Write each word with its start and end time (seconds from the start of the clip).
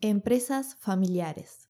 empresas 0.00 0.76
familiares. 0.76 1.68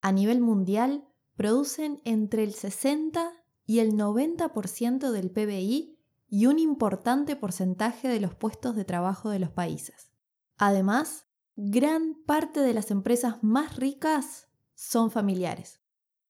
A 0.00 0.12
nivel 0.12 0.40
mundial, 0.40 1.06
producen 1.36 2.00
entre 2.04 2.42
el 2.42 2.54
60 2.54 3.32
y 3.66 3.78
el 3.78 3.92
90% 3.92 5.10
del 5.10 5.30
PBI 5.30 5.98
y 6.28 6.46
un 6.46 6.58
importante 6.58 7.36
porcentaje 7.36 8.08
de 8.08 8.20
los 8.20 8.34
puestos 8.34 8.76
de 8.76 8.84
trabajo 8.84 9.30
de 9.30 9.38
los 9.38 9.50
países. 9.50 10.10
Además, 10.58 11.26
gran 11.56 12.14
parte 12.26 12.60
de 12.60 12.74
las 12.74 12.90
empresas 12.90 13.42
más 13.42 13.76
ricas 13.76 14.48
son 14.74 15.10
familiares. 15.10 15.80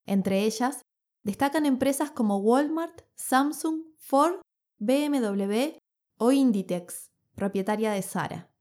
Entre 0.05 0.43
ellas, 0.45 0.81
destacan 1.23 1.65
empresas 1.65 2.11
como 2.11 2.37
Walmart, 2.37 3.01
Samsung, 3.15 3.83
Ford, 3.97 4.41
BMW 4.79 5.77
o 6.17 6.31
Inditex, 6.31 7.11
propietaria 7.35 7.91
de 7.91 8.01
Sara. 8.01 8.51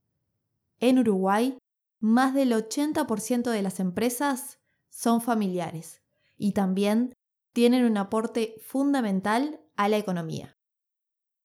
En 0.79 0.99
Uruguay, 0.99 1.59
más 2.01 2.35
del 2.35 2.53
80% 2.53 3.51
de 3.51 3.63
las 3.63 3.79
empresas 3.79 4.59
son 4.89 5.21
familiares 5.21 6.03
y 6.37 6.53
también 6.53 7.15
tienen 7.53 7.85
un 7.85 7.97
aporte 7.97 8.57
fundamental 8.63 9.61
a 9.77 9.89
la 9.89 9.99
economía. 9.99 10.57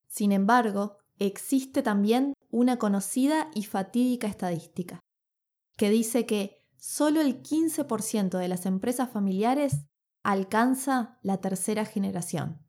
Sin 0.08 0.32
embargo, 0.32 0.98
existe 1.20 1.84
también 1.84 2.34
una 2.50 2.78
conocida 2.78 3.50
y 3.54 3.64
fatídica 3.64 4.28
estadística, 4.28 5.00
que 5.78 5.90
dice 5.90 6.26
que 6.26 6.66
solo 6.78 7.20
el 7.20 7.42
15% 7.42 8.38
de 8.38 8.48
las 8.48 8.66
empresas 8.66 9.10
familiares 9.10 9.86
alcanza 10.24 11.20
la 11.22 11.38
tercera 11.38 11.86
generación. 11.86 12.66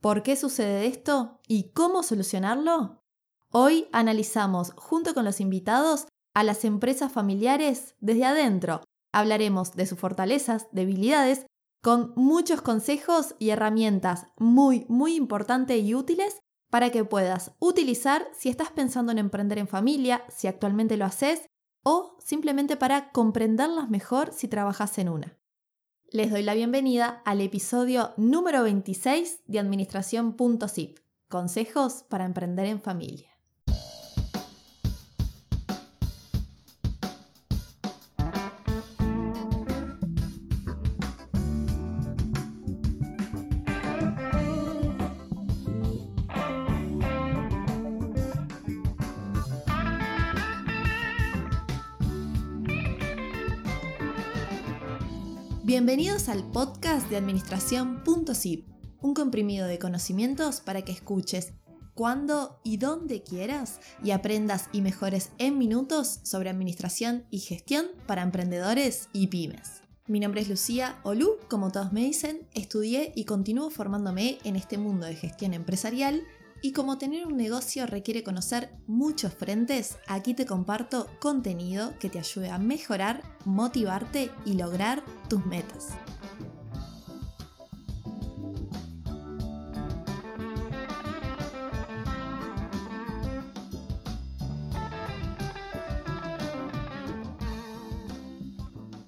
¿Por 0.00 0.22
qué 0.22 0.36
sucede 0.36 0.86
esto 0.86 1.40
y 1.46 1.70
cómo 1.70 2.02
solucionarlo? 2.02 3.02
Hoy 3.50 3.88
analizamos 3.92 4.72
junto 4.76 5.14
con 5.14 5.24
los 5.24 5.40
invitados 5.40 6.06
a 6.34 6.44
las 6.44 6.66
empresas 6.66 7.10
familiares 7.10 7.94
desde 7.98 8.26
adentro. 8.26 8.82
Hablaremos 9.10 9.74
de 9.74 9.86
sus 9.86 9.98
fortalezas, 9.98 10.68
debilidades, 10.70 11.46
con 11.82 12.12
muchos 12.14 12.60
consejos 12.60 13.34
y 13.38 13.48
herramientas 13.48 14.26
muy, 14.36 14.84
muy 14.88 15.14
importantes 15.14 15.82
y 15.82 15.94
útiles 15.94 16.40
para 16.70 16.90
que 16.90 17.06
puedas 17.06 17.52
utilizar 17.58 18.28
si 18.36 18.50
estás 18.50 18.70
pensando 18.70 19.12
en 19.12 19.18
emprender 19.18 19.56
en 19.56 19.68
familia, 19.68 20.24
si 20.28 20.46
actualmente 20.46 20.98
lo 20.98 21.06
haces, 21.06 21.46
o 21.82 22.18
simplemente 22.22 22.76
para 22.76 23.10
comprenderlas 23.12 23.88
mejor 23.88 24.34
si 24.34 24.48
trabajas 24.48 24.98
en 24.98 25.08
una. 25.08 25.38
Les 26.10 26.30
doy 26.30 26.42
la 26.42 26.52
bienvenida 26.52 27.22
al 27.24 27.40
episodio 27.40 28.12
número 28.18 28.62
26 28.62 29.44
de 29.46 29.58
Administración.zip, 29.58 30.98
consejos 31.28 32.04
para 32.10 32.26
emprender 32.26 32.66
en 32.66 32.82
familia. 32.82 33.37
Bienvenidos 55.88 56.28
al 56.28 56.44
podcast 56.50 57.08
de 57.08 57.16
Administración.zip, 57.16 58.68
un 59.00 59.14
comprimido 59.14 59.66
de 59.66 59.78
conocimientos 59.78 60.60
para 60.60 60.82
que 60.82 60.92
escuches 60.92 61.54
cuando 61.94 62.60
y 62.62 62.76
dónde 62.76 63.22
quieras 63.22 63.80
y 64.04 64.10
aprendas 64.10 64.68
y 64.72 64.82
mejores 64.82 65.30
en 65.38 65.56
minutos 65.56 66.20
sobre 66.24 66.50
administración 66.50 67.24
y 67.30 67.38
gestión 67.38 67.86
para 68.06 68.20
emprendedores 68.20 69.08
y 69.14 69.28
pymes. 69.28 69.80
Mi 70.06 70.20
nombre 70.20 70.42
es 70.42 70.50
Lucía 70.50 70.98
Olú, 71.04 71.38
como 71.48 71.72
todos 71.72 71.90
me 71.90 72.04
dicen, 72.04 72.46
estudié 72.52 73.14
y 73.16 73.24
continúo 73.24 73.70
formándome 73.70 74.40
en 74.44 74.56
este 74.56 74.76
mundo 74.76 75.06
de 75.06 75.16
gestión 75.16 75.54
empresarial 75.54 76.22
y 76.62 76.72
como 76.72 76.98
tener 76.98 77.26
un 77.26 77.36
negocio 77.36 77.86
requiere 77.86 78.22
conocer 78.22 78.70
muchos 78.86 79.34
frentes, 79.34 79.98
aquí 80.06 80.34
te 80.34 80.46
comparto 80.46 81.08
contenido 81.20 81.96
que 81.98 82.10
te 82.10 82.18
ayude 82.18 82.50
a 82.50 82.58
mejorar, 82.58 83.22
motivarte 83.44 84.30
y 84.44 84.54
lograr 84.54 85.02
tus 85.28 85.44
metas. 85.46 85.88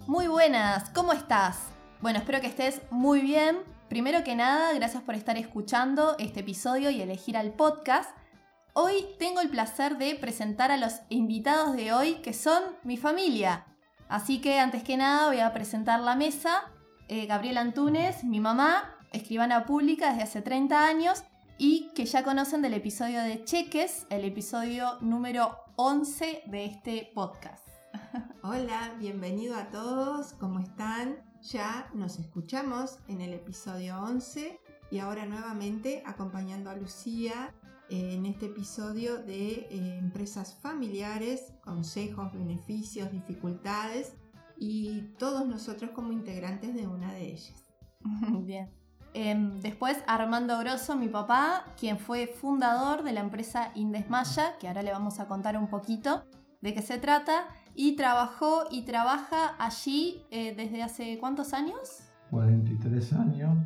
Muy 0.07 0.27
buenas, 0.27 0.91
¿cómo 0.91 1.13
estás? 1.13 1.59
Bueno, 2.01 2.19
espero 2.19 2.41
que 2.41 2.49
estés 2.49 2.81
muy 2.91 3.21
bien. 3.21 3.59
Primero 3.91 4.23
que 4.23 4.37
nada, 4.37 4.73
gracias 4.73 5.03
por 5.03 5.17
estar 5.17 5.37
escuchando 5.37 6.15
este 6.21 6.41
episodio 6.41 6.91
y 6.91 7.03
elegir 7.03 7.37
al 7.37 7.55
podcast. 7.55 8.09
Hoy 8.73 9.05
tengo 9.19 9.41
el 9.41 9.49
placer 9.49 9.99
de 9.99 10.15
presentar 10.15 10.71
a 10.71 10.77
los 10.77 11.01
invitados 11.09 11.75
de 11.75 11.93
hoy 11.93 12.15
que 12.23 12.33
son 12.33 12.63
mi 12.85 12.97
familia. 12.97 13.67
Así 14.09 14.41
que 14.41 14.61
antes 14.61 14.85
que 14.85 14.97
nada 14.97 15.27
voy 15.27 15.41
a 15.41 15.53
presentar 15.53 15.99
la 15.99 16.15
mesa. 16.15 16.71
Eh, 17.09 17.27
Gabriela 17.27 17.63
Antunes, 17.63 18.23
mi 18.23 18.39
mamá, 18.39 18.97
escribana 19.13 19.67
pública 19.67 20.11
desde 20.11 20.23
hace 20.23 20.43
30 20.43 20.87
años 20.87 21.25
y 21.59 21.91
que 21.97 22.07
ya 22.07 22.23
conocen 22.23 22.63
del 22.63 22.75
episodio 22.75 23.21
de 23.21 23.43
Cheques, 23.43 24.07
el 24.09 24.25
episodio 24.25 24.99
número 25.01 25.59
11 25.75 26.45
de 26.47 26.65
este 26.65 27.11
podcast. 27.13 27.67
Hola, 28.45 28.95
bienvenido 29.01 29.57
a 29.57 29.69
todos, 29.71 30.35
¿cómo 30.35 30.61
están? 30.61 31.30
Ya 31.43 31.91
nos 31.95 32.19
escuchamos 32.19 32.99
en 33.09 33.23
el 33.23 33.33
episodio 33.33 33.99
11 34.03 34.61
y 34.91 34.99
ahora 34.99 35.25
nuevamente 35.25 36.03
acompañando 36.05 36.69
a 36.69 36.77
Lucía 36.77 37.55
en 37.89 38.27
este 38.27 38.47
episodio 38.47 39.17
de 39.19 39.67
eh, 39.71 39.99
empresas 39.99 40.59
familiares, 40.61 41.55
consejos, 41.63 42.33
beneficios, 42.35 43.11
dificultades 43.11 44.13
y 44.59 45.01
todos 45.19 45.47
nosotros 45.47 45.93
como 45.93 46.13
integrantes 46.13 46.75
de 46.75 46.87
una 46.87 47.15
de 47.15 47.33
ellas. 47.33 47.65
Bien. 48.45 48.71
Em, 49.15 49.59
después 49.61 49.97
Armando 50.07 50.59
Grosso, 50.59 50.95
mi 50.95 51.09
papá, 51.09 51.65
quien 51.79 51.99
fue 51.99 52.27
fundador 52.27 53.03
de 53.03 53.13
la 53.13 53.21
empresa 53.21 53.73
Indesmaya, 53.75 54.59
que 54.59 54.69
ahora 54.69 54.83
le 54.83 54.93
vamos 54.93 55.19
a 55.19 55.27
contar 55.27 55.57
un 55.57 55.69
poquito 55.69 56.25
de 56.61 56.75
qué 56.75 56.83
se 56.83 56.99
trata, 56.99 57.49
y 57.75 57.97
trabajó 57.97 58.65
y 58.71 58.83
trabaja 58.83 59.55
allí 59.59 60.23
eh, 60.31 60.55
desde 60.55 60.83
hace 60.83 61.19
cuántos 61.19 61.53
años? 61.55 62.03
43 62.31 63.13
años 63.15 63.59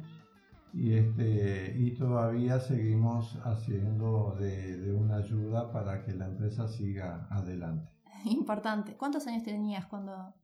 y, 0.75 0.93
este, 0.95 1.77
y 1.79 1.93
todavía 1.93 2.59
seguimos 2.59 3.39
haciendo 3.45 4.37
de, 4.41 4.93
una 4.93 5.17
ayuda 5.19 5.71
para 5.71 6.03
que 6.05 6.13
la 6.15 6.27
empresa 6.27 6.67
siga 6.67 7.29
adelante. 7.31 7.89
Importante. 8.25 8.97
¿Cuántos 8.97 9.27
años 9.29 9.45
tenías 9.45 9.87
cuando, 9.87 10.35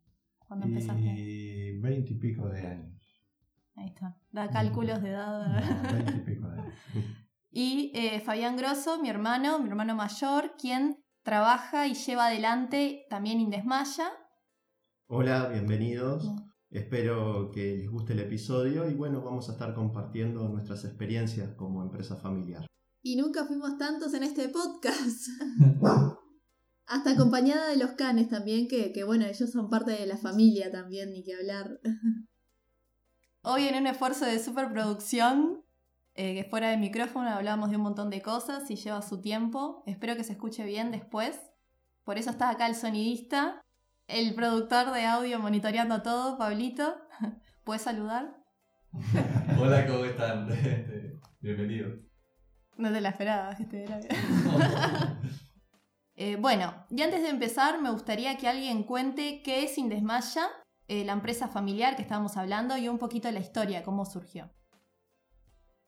cuando 0.47 0.67
empezaste? 0.67 1.03
Y 1.03 1.81
20 1.81 2.13
y 2.13 2.15
pico 2.17 2.49
de 2.49 2.67
años. 2.67 3.03
Ahí 3.75 3.89
está. 3.89 4.17
Da 4.31 4.49
cálculos 4.51 5.03
de 5.03 5.11
edad. 5.11 5.63
20 5.93 6.13
y 6.13 6.21
pico 6.21 6.49
de 6.49 6.61
años. 6.61 6.75
Y 7.53 7.91
eh, 7.97 8.21
Fabián 8.21 8.57
Grosso, 8.57 9.03
mi 9.03 9.09
hermano, 9.09 9.59
mi 9.59 9.69
hermano 9.69 9.97
mayor, 9.97 10.55
quien 10.57 11.03
trabaja 11.23 11.87
y 11.87 11.95
lleva 11.95 12.27
adelante 12.27 13.07
también 13.11 13.41
Indesmaya. 13.41 14.11
Hola, 15.07 15.49
bienvenidos. 15.49 16.25
Espero 16.71 17.51
que 17.51 17.77
les 17.77 17.91
guste 17.91 18.13
el 18.13 18.21
episodio 18.21 18.89
y 18.89 18.95
bueno, 18.95 19.23
vamos 19.23 19.49
a 19.49 19.53
estar 19.53 19.75
compartiendo 19.75 20.49
nuestras 20.49 20.85
experiencias 20.85 21.55
como 21.57 21.83
empresa 21.83 22.17
familiar. 22.17 22.67
Y 23.03 23.17
nunca 23.17 23.45
fuimos 23.45 23.77
tantos 23.77 24.15
en 24.15 24.23
este 24.23 24.49
podcast. 24.49 25.29
Hasta 26.87 27.13
acompañada 27.13 27.69
de 27.69 27.77
los 27.77 27.93
canes 27.93 28.29
también, 28.29 28.69
que, 28.69 28.93
que 28.93 29.05
bueno, 29.05 29.27
ellos 29.27 29.51
son 29.51 29.69
parte 29.69 29.93
de 29.93 30.07
la 30.07 30.17
familia 30.17 30.71
también, 30.71 31.13
ni 31.13 31.25
que 31.25 31.35
hablar. 31.35 31.81
Hoy 33.43 33.65
en 33.65 33.77
un 33.77 33.87
esfuerzo 33.87 34.27
de 34.27 34.39
superproducción 34.39 35.65
eh, 36.21 36.35
que 36.35 36.45
fuera 36.45 36.69
de 36.69 36.77
micrófono 36.77 37.31
hablábamos 37.31 37.71
de 37.71 37.77
un 37.77 37.83
montón 37.83 38.11
de 38.11 38.21
cosas 38.21 38.71
y 38.71 38.77
lleva 38.77 39.01
su 39.01 39.23
tiempo. 39.23 39.83
Espero 39.87 40.17
que 40.17 40.23
se 40.23 40.33
escuche 40.33 40.67
bien 40.67 40.91
después. 40.91 41.41
Por 42.05 42.19
eso 42.19 42.29
está 42.29 42.51
acá 42.51 42.67
el 42.67 42.75
sonidista, 42.75 43.63
el 44.07 44.35
productor 44.35 44.93
de 44.93 45.07
audio 45.07 45.39
monitoreando 45.39 46.03
todo, 46.03 46.37
Pablito. 46.37 46.95
¿Puedes 47.65 47.81
saludar? 47.81 48.37
Hola, 49.59 49.87
¿cómo 49.87 50.05
están? 50.05 50.47
Bienvenido. 51.41 51.89
No 52.77 52.93
te 52.93 53.01
la 53.01 53.09
esperaba, 53.09 53.53
este 53.53 53.87
eh, 56.17 56.37
bueno, 56.37 56.85
y 56.91 57.01
antes 57.01 57.23
de 57.23 57.31
empezar, 57.31 57.81
me 57.81 57.91
gustaría 57.91 58.37
que 58.37 58.47
alguien 58.47 58.83
cuente 58.83 59.41
qué 59.43 59.65
es 59.65 59.79
Indesmaya, 59.79 60.49
eh, 60.87 61.03
la 61.07 61.15
empresa 61.15 61.49
familiar 61.49 61.97
que 61.97 62.03
estábamos 62.03 62.37
hablando, 62.37 62.77
y 62.77 62.89
un 62.89 62.99
poquito 62.99 63.31
la 63.31 63.41
historia, 63.41 63.83
cómo 63.83 64.05
surgió. 64.05 64.51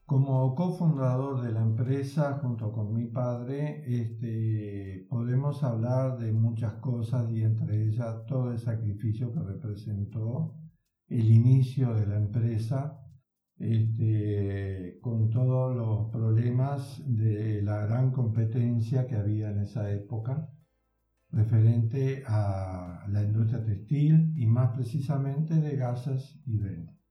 Como 0.05 0.55
cofundador 0.55 1.41
de 1.43 1.53
la 1.53 1.63
empresa 1.63 2.39
junto 2.43 2.73
con 2.73 2.93
mi 2.93 3.07
padre, 3.07 3.83
este, 3.87 5.07
podemos 5.09 5.63
hablar 5.63 6.19
de 6.19 6.33
muchas 6.33 6.75
cosas 6.75 7.31
y 7.31 7.43
entre 7.43 7.85
ellas 7.85 8.27
todo 8.27 8.51
el 8.51 8.59
sacrificio 8.59 9.33
que 9.33 9.41
representó 9.41 10.55
el 11.09 11.31
inicio 11.31 11.95
de 11.95 12.07
la 12.07 12.17
empresa 12.17 12.99
este, 13.59 14.99
con 15.01 15.31
todos 15.31 15.77
los 15.77 16.11
problemas 16.11 17.01
de 17.07 17.63
la 17.63 17.87
gran 17.87 18.11
competencia 18.11 19.07
que 19.07 19.17
había 19.17 19.51
en 19.51 19.61
esa 19.61 19.91
época 19.93 20.51
referente 21.31 22.25
a 22.27 23.07
la 23.09 23.23
industria 23.23 23.65
textil 23.65 24.33
y 24.37 24.47
más 24.47 24.75
precisamente 24.75 25.55
de 25.55 25.77
gases 25.77 26.41
y 26.45 26.59
ventas. 26.59 27.02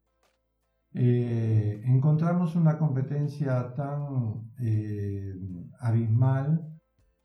Eh, 0.93 1.81
encontramos 1.85 2.55
una 2.55 2.77
competencia 2.77 3.73
tan 3.73 4.51
eh, 4.59 5.33
abismal 5.79 6.67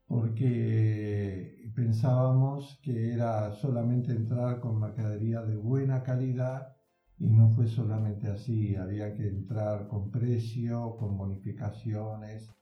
porque 0.06 1.72
pensábamos 1.74 2.78
que 2.82 3.12
era 3.12 3.50
solamente 3.52 4.12
entrar 4.12 4.60
con 4.60 4.78
mercadería 4.78 5.42
de 5.42 5.56
buena 5.56 6.04
calidad 6.04 6.76
y 7.18 7.28
no 7.28 7.48
fue 7.50 7.66
solamente 7.66 8.28
así, 8.28 8.76
había 8.76 9.14
que 9.14 9.26
entrar 9.26 9.88
con 9.88 10.10
precio, 10.10 10.96
con 10.96 11.16
bonificaciones. 11.16 12.54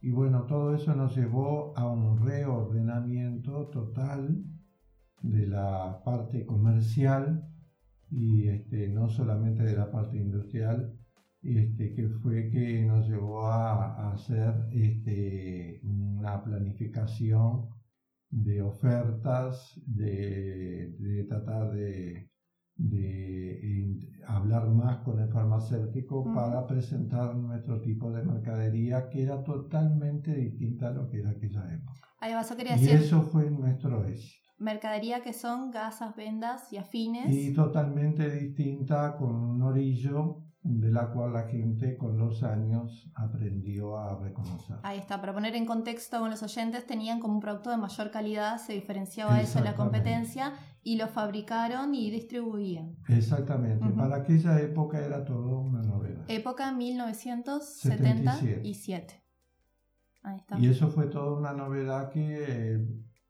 Y 0.00 0.10
bueno, 0.10 0.46
todo 0.46 0.74
eso 0.74 0.94
nos 0.94 1.16
llevó 1.16 1.76
a 1.76 1.90
un 1.90 2.18
reordenamiento 2.18 3.68
total 3.68 4.44
de 5.22 5.46
la 5.46 6.02
parte 6.04 6.44
comercial 6.44 7.53
y 8.14 8.48
este, 8.48 8.88
no 8.88 9.08
solamente 9.08 9.62
de 9.62 9.76
la 9.76 9.90
parte 9.90 10.16
industrial, 10.16 10.96
este, 11.42 11.92
que 11.94 12.08
fue 12.08 12.48
que 12.50 12.84
nos 12.84 13.08
llevó 13.08 13.46
a, 13.46 14.12
hacer 14.12 14.54
este, 14.72 15.80
una 15.84 16.42
planificación 16.42 17.68
de 18.30 18.62
ofertas, 18.62 19.80
de 19.86 21.26
tratar 21.28 21.72
de 21.72 22.30
de 22.76 24.00
hablar 24.26 24.68
más 24.68 24.98
con 24.98 25.20
el 25.20 25.28
farmacéutico 25.28 26.24
para 26.34 26.66
presentar 26.66 27.34
nuestro 27.36 27.80
tipo 27.80 28.10
de 28.10 28.24
mercadería 28.24 29.08
que 29.08 29.22
era 29.22 29.42
totalmente 29.44 30.34
distinta 30.34 30.88
a 30.88 30.90
lo 30.90 31.08
que 31.08 31.20
era 31.20 31.30
aquella 31.30 31.72
época. 31.72 32.00
Ahí 32.20 32.32
vas 32.32 32.50
a 32.50 32.56
querer 32.56 32.78
y 32.78 32.80
decir 32.80 33.00
eso 33.00 33.22
fue 33.22 33.50
nuestro 33.50 34.04
éxito. 34.06 34.43
Mercadería 34.64 35.22
que 35.22 35.32
son 35.32 35.70
gasas, 35.70 36.16
vendas 36.16 36.72
y 36.72 36.78
afines. 36.78 37.30
Y 37.30 37.52
totalmente 37.52 38.28
distinta 38.30 39.16
con 39.16 39.36
un 39.36 39.62
orillo 39.62 40.40
de 40.62 40.90
la 40.90 41.10
cual 41.10 41.34
la 41.34 41.42
gente 41.42 41.98
con 41.98 42.16
los 42.16 42.42
años 42.42 43.12
aprendió 43.14 43.98
a 43.98 44.18
reconocer. 44.18 44.78
Ahí 44.82 44.98
está, 44.98 45.20
para 45.20 45.34
poner 45.34 45.54
en 45.56 45.66
contexto 45.66 46.18
con 46.18 46.30
los 46.30 46.42
oyentes, 46.42 46.86
tenían 46.86 47.20
como 47.20 47.34
un 47.34 47.40
producto 47.40 47.68
de 47.68 47.76
mayor 47.76 48.10
calidad, 48.10 48.56
se 48.56 48.72
diferenciaba 48.72 49.42
eso 49.42 49.58
de 49.58 49.66
la 49.66 49.76
competencia 49.76 50.54
y 50.82 50.96
lo 50.96 51.08
fabricaron 51.08 51.94
y 51.94 52.10
distribuían. 52.10 52.96
Exactamente, 53.08 53.86
para 53.90 54.16
aquella 54.16 54.58
época 54.58 55.04
era 55.04 55.26
todo 55.26 55.60
una 55.60 55.82
novedad. 55.82 56.24
Época 56.28 56.72
1977. 56.72 59.22
Ahí 60.22 60.38
está. 60.38 60.58
Y 60.58 60.68
eso 60.68 60.88
fue 60.88 61.08
toda 61.08 61.38
una 61.38 61.52
novedad 61.52 62.08
que 62.08 62.82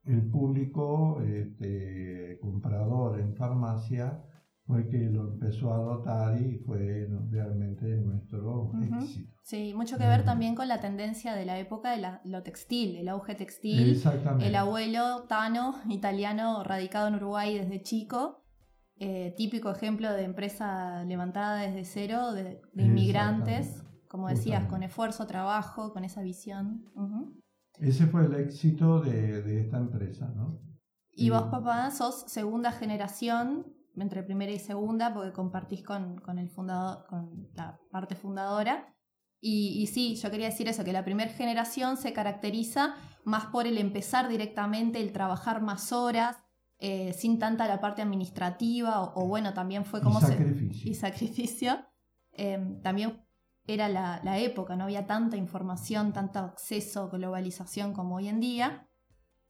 el 0.07 0.23
público 0.31 1.21
este, 1.23 2.39
comprador 2.41 3.21
en 3.21 3.35
farmacia 3.35 4.23
fue 4.67 4.89
que 4.89 4.99
lo 5.11 5.33
empezó 5.33 5.73
a 5.73 5.77
adoptar 5.77 6.41
y 6.41 6.59
fue 6.59 7.07
realmente 7.31 7.87
nuestro 7.99 8.73
éxito. 8.83 9.31
Sí, 9.43 9.75
mucho 9.75 9.99
que 9.99 10.07
ver 10.07 10.25
también 10.25 10.55
con 10.55 10.69
la 10.69 10.81
tendencia 10.81 11.35
de 11.35 11.45
la 11.45 11.59
época 11.59 11.91
de 11.91 12.19
lo 12.25 12.43
textil, 12.43 12.97
el 12.97 13.09
auge 13.09 13.35
textil. 13.35 14.03
El 14.41 14.55
abuelo 14.55 15.25
Tano, 15.29 15.75
italiano, 15.91 16.65
radicado 16.65 17.09
en 17.09 17.17
Uruguay 17.17 17.59
desde 17.59 17.83
chico, 17.83 18.43
eh, 18.97 19.35
típico 19.37 19.71
ejemplo 19.71 20.11
de 20.13 20.23
empresa 20.23 21.05
levantada 21.05 21.57
desde 21.57 21.85
cero, 21.85 22.33
de, 22.33 22.63
inmigrantes, 22.75 23.85
como 24.09 24.29
decías, 24.29 24.65
con 24.67 24.83
esfuerzo, 24.83 25.27
trabajo, 25.27 25.93
con 25.93 26.05
esa 26.05 26.23
visión. 26.23 26.87
Ese 27.79 28.07
fue 28.07 28.27
el 28.27 28.35
éxito 28.35 29.01
de, 29.01 29.43
de 29.43 29.61
esta 29.61 29.79
empresa, 29.79 30.33
¿no? 30.35 30.61
Y 31.17 31.31
vos, 31.31 31.45
papá, 31.45 31.91
sos 31.91 32.25
segunda 32.27 32.73
generación 32.73 33.67
entre 33.97 34.23
primera 34.23 34.53
y 34.53 34.59
segunda, 34.59 35.15
porque 35.15 35.33
compartís 35.33 35.83
con, 35.85 36.19
con 36.19 36.39
el 36.39 36.49
fundador, 36.51 37.07
con 37.07 37.49
la 37.55 37.79
parte 37.91 38.17
fundadora. 38.17 38.93
Y, 39.41 39.81
y, 39.83 39.87
sí, 39.87 40.17
yo 40.17 40.31
quería 40.31 40.47
decir 40.47 40.69
eso, 40.69 40.85
que 40.85 40.93
la 40.93 41.05
primera 41.05 41.31
generación 41.31 41.97
se 41.97 42.13
caracteriza 42.13 42.95
más 43.25 43.47
por 43.47 43.67
el 43.67 43.79
empezar 43.79 44.29
directamente, 44.29 45.01
el 45.01 45.13
trabajar 45.13 45.63
más 45.63 45.93
horas, 45.93 46.39
eh, 46.79 47.13
sin 47.13 47.39
tanta 47.39 47.69
la 47.69 47.81
parte 47.81 48.03
administrativa, 48.03 49.13
o, 49.15 49.27
bueno, 49.27 49.53
también 49.53 49.85
fue 49.85 50.01
como... 50.01 50.19
Y 50.19 50.23
sacrificio. 50.23 50.91
y 50.91 50.95
sacrificio. 50.95 51.79
Em, 52.33 52.81
también 52.81 53.24
era 53.67 53.89
la, 53.89 54.21
la, 54.23 54.39
época, 54.39 54.77
no 54.77 54.85
había 54.85 55.07
tanta 55.07 55.37
información, 55.37 56.13
tanto 56.13 56.39
acceso, 56.41 57.09
globalización 57.09 57.93
como 57.93 58.17
hoy 58.17 58.29
en 58.29 58.41
día. 58.41 58.89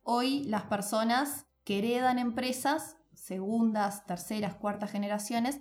Hoy 0.02 0.44
las 0.44 0.62
personas 0.64 1.46
que 1.64 1.78
heredan 1.78 2.18
empresas 2.18 2.96
segundas, 3.14 4.06
terceras, 4.06 4.54
cuartas 4.54 4.90
generaciones, 4.90 5.60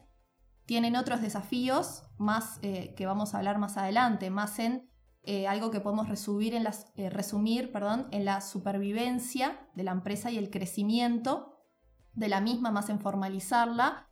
tienen 0.65 0.95
otros 0.95 1.21
desafíos 1.21 2.03
más 2.17 2.59
eh, 2.61 2.94
que 2.95 3.05
vamos 3.05 3.33
a 3.33 3.38
hablar 3.38 3.57
más 3.57 3.77
adelante, 3.77 4.29
más 4.29 4.59
en 4.59 4.89
eh, 5.23 5.47
algo 5.47 5.71
que 5.71 5.79
podemos 5.79 6.09
resumir, 6.09 6.53
en, 6.53 6.63
las, 6.63 6.91
eh, 6.95 7.09
resumir 7.09 7.71
perdón, 7.71 8.07
en 8.11 8.25
la 8.25 8.41
supervivencia 8.41 9.69
de 9.75 9.83
la 9.83 9.91
empresa 9.91 10.31
y 10.31 10.38
el 10.38 10.50
crecimiento 10.50 11.61
de 12.13 12.27
la 12.27 12.41
misma, 12.41 12.71
más 12.71 12.89
en 12.89 13.00
formalizarla, 13.00 14.09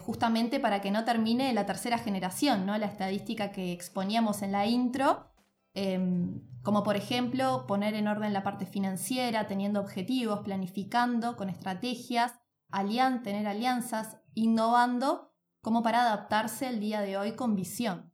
justamente 0.00 0.60
para 0.60 0.80
que 0.80 0.90
no 0.90 1.04
termine 1.04 1.52
la 1.54 1.64
tercera 1.64 1.98
generación, 1.98 2.66
¿no? 2.66 2.76
la 2.76 2.86
estadística 2.86 3.52
que 3.52 3.72
exponíamos 3.72 4.42
en 4.42 4.52
la 4.52 4.66
intro, 4.66 5.30
em, 5.72 6.42
como 6.62 6.82
por 6.82 6.96
ejemplo 6.96 7.64
poner 7.66 7.94
en 7.94 8.08
orden 8.08 8.32
la 8.32 8.42
parte 8.42 8.66
financiera, 8.66 9.46
teniendo 9.46 9.80
objetivos, 9.80 10.40
planificando 10.40 11.36
con 11.36 11.48
estrategias, 11.48 12.34
alian, 12.70 13.22
tener 13.22 13.46
alianzas, 13.46 14.18
innovando 14.34 15.32
como 15.62 15.82
para 15.82 16.02
adaptarse 16.02 16.66
al 16.66 16.78
día 16.78 17.00
de 17.00 17.16
hoy 17.16 17.32
con 17.32 17.56
visión. 17.56 18.12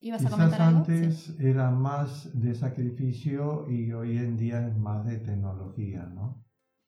¿Ibas 0.00 0.26
a 0.26 0.30
comentar 0.30 0.60
algo? 0.60 0.80
Antes 0.80 1.34
era 1.38 1.70
más 1.70 2.30
de 2.38 2.54
sacrificio 2.54 3.70
y 3.70 3.92
hoy 3.92 4.18
en 4.18 4.36
día 4.36 4.66
es 4.66 4.76
más 4.76 5.04
de 5.06 5.18
tecnología, 5.18 6.02
¿no? 6.04 6.44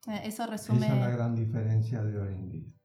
Eh, 0.07 0.21
eso 0.25 0.47
resume. 0.47 0.87
Esa 0.87 0.95
es 0.95 1.01
la 1.01 1.11
gran 1.11 1.35
diferencia 1.35 2.03
de 2.03 2.19
hoy 2.19 2.35
en 2.35 2.49
día. 2.51 2.76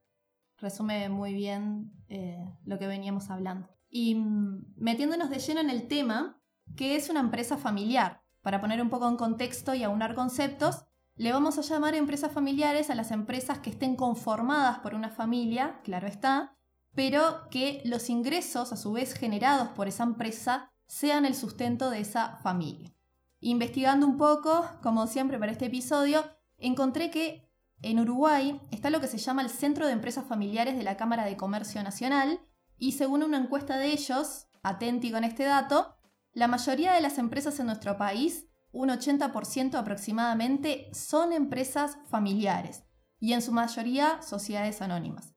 Resume 0.61 1.09
muy 1.09 1.33
bien 1.33 1.91
eh, 2.07 2.37
lo 2.63 2.77
que 2.77 2.87
veníamos 2.87 3.29
hablando. 3.29 3.67
Y 3.89 4.15
mm, 4.15 4.75
metiéndonos 4.77 5.29
de 5.29 5.39
lleno 5.39 5.59
en 5.59 5.69
el 5.69 5.87
tema, 5.87 6.41
que 6.75 6.95
es 6.95 7.09
una 7.09 7.19
empresa 7.19 7.57
familiar, 7.57 8.21
para 8.41 8.61
poner 8.61 8.81
un 8.81 8.89
poco 8.89 9.07
en 9.07 9.17
contexto 9.17 9.73
y 9.73 9.83
aunar 9.83 10.15
conceptos, 10.15 10.85
le 11.15 11.33
vamos 11.33 11.57
a 11.57 11.61
llamar 11.61 11.95
empresas 11.95 12.31
familiares 12.31 12.89
a 12.89 12.95
las 12.95 13.11
empresas 13.11 13.59
que 13.59 13.69
estén 13.69 13.95
conformadas 13.95 14.79
por 14.79 14.95
una 14.95 15.09
familia, 15.09 15.79
claro 15.83 16.07
está, 16.07 16.57
pero 16.93 17.47
que 17.49 17.81
los 17.85 18.09
ingresos 18.09 18.71
a 18.71 18.77
su 18.77 18.91
vez 18.91 19.13
generados 19.13 19.69
por 19.69 19.87
esa 19.87 20.03
empresa 20.03 20.71
sean 20.87 21.25
el 21.25 21.35
sustento 21.35 21.89
de 21.89 22.01
esa 22.01 22.37
familia. 22.37 22.93
Investigando 23.39 24.05
un 24.05 24.17
poco, 24.17 24.67
como 24.81 25.07
siempre 25.07 25.39
para 25.39 25.51
este 25.51 25.65
episodio, 25.65 26.23
encontré 26.57 27.09
que 27.09 27.50
en 27.81 27.99
Uruguay 27.99 28.61
está 28.71 28.89
lo 28.89 29.01
que 29.01 29.07
se 29.07 29.17
llama 29.17 29.41
el 29.41 29.49
Centro 29.49 29.87
de 29.87 29.93
Empresas 29.93 30.25
Familiares 30.25 30.77
de 30.77 30.83
la 30.83 30.97
Cámara 30.97 31.25
de 31.25 31.37
Comercio 31.37 31.81
Nacional 31.83 32.39
y 32.77 32.93
según 32.93 33.23
una 33.23 33.37
encuesta 33.37 33.77
de 33.77 33.87
ellos, 33.87 34.47
atenti 34.63 35.11
con 35.11 35.23
este 35.23 35.43
dato, 35.43 35.95
la 36.33 36.47
mayoría 36.47 36.93
de 36.93 37.01
las 37.01 37.17
empresas 37.17 37.59
en 37.59 37.65
nuestro 37.67 37.97
país 37.97 38.47
un 38.71 38.89
80% 38.89 39.75
aproximadamente 39.75 40.89
son 40.93 41.33
empresas 41.33 41.97
familiares 42.09 42.83
y 43.19 43.33
en 43.33 43.41
su 43.41 43.51
mayoría 43.51 44.21
sociedades 44.21 44.81
anónimas. 44.81 45.35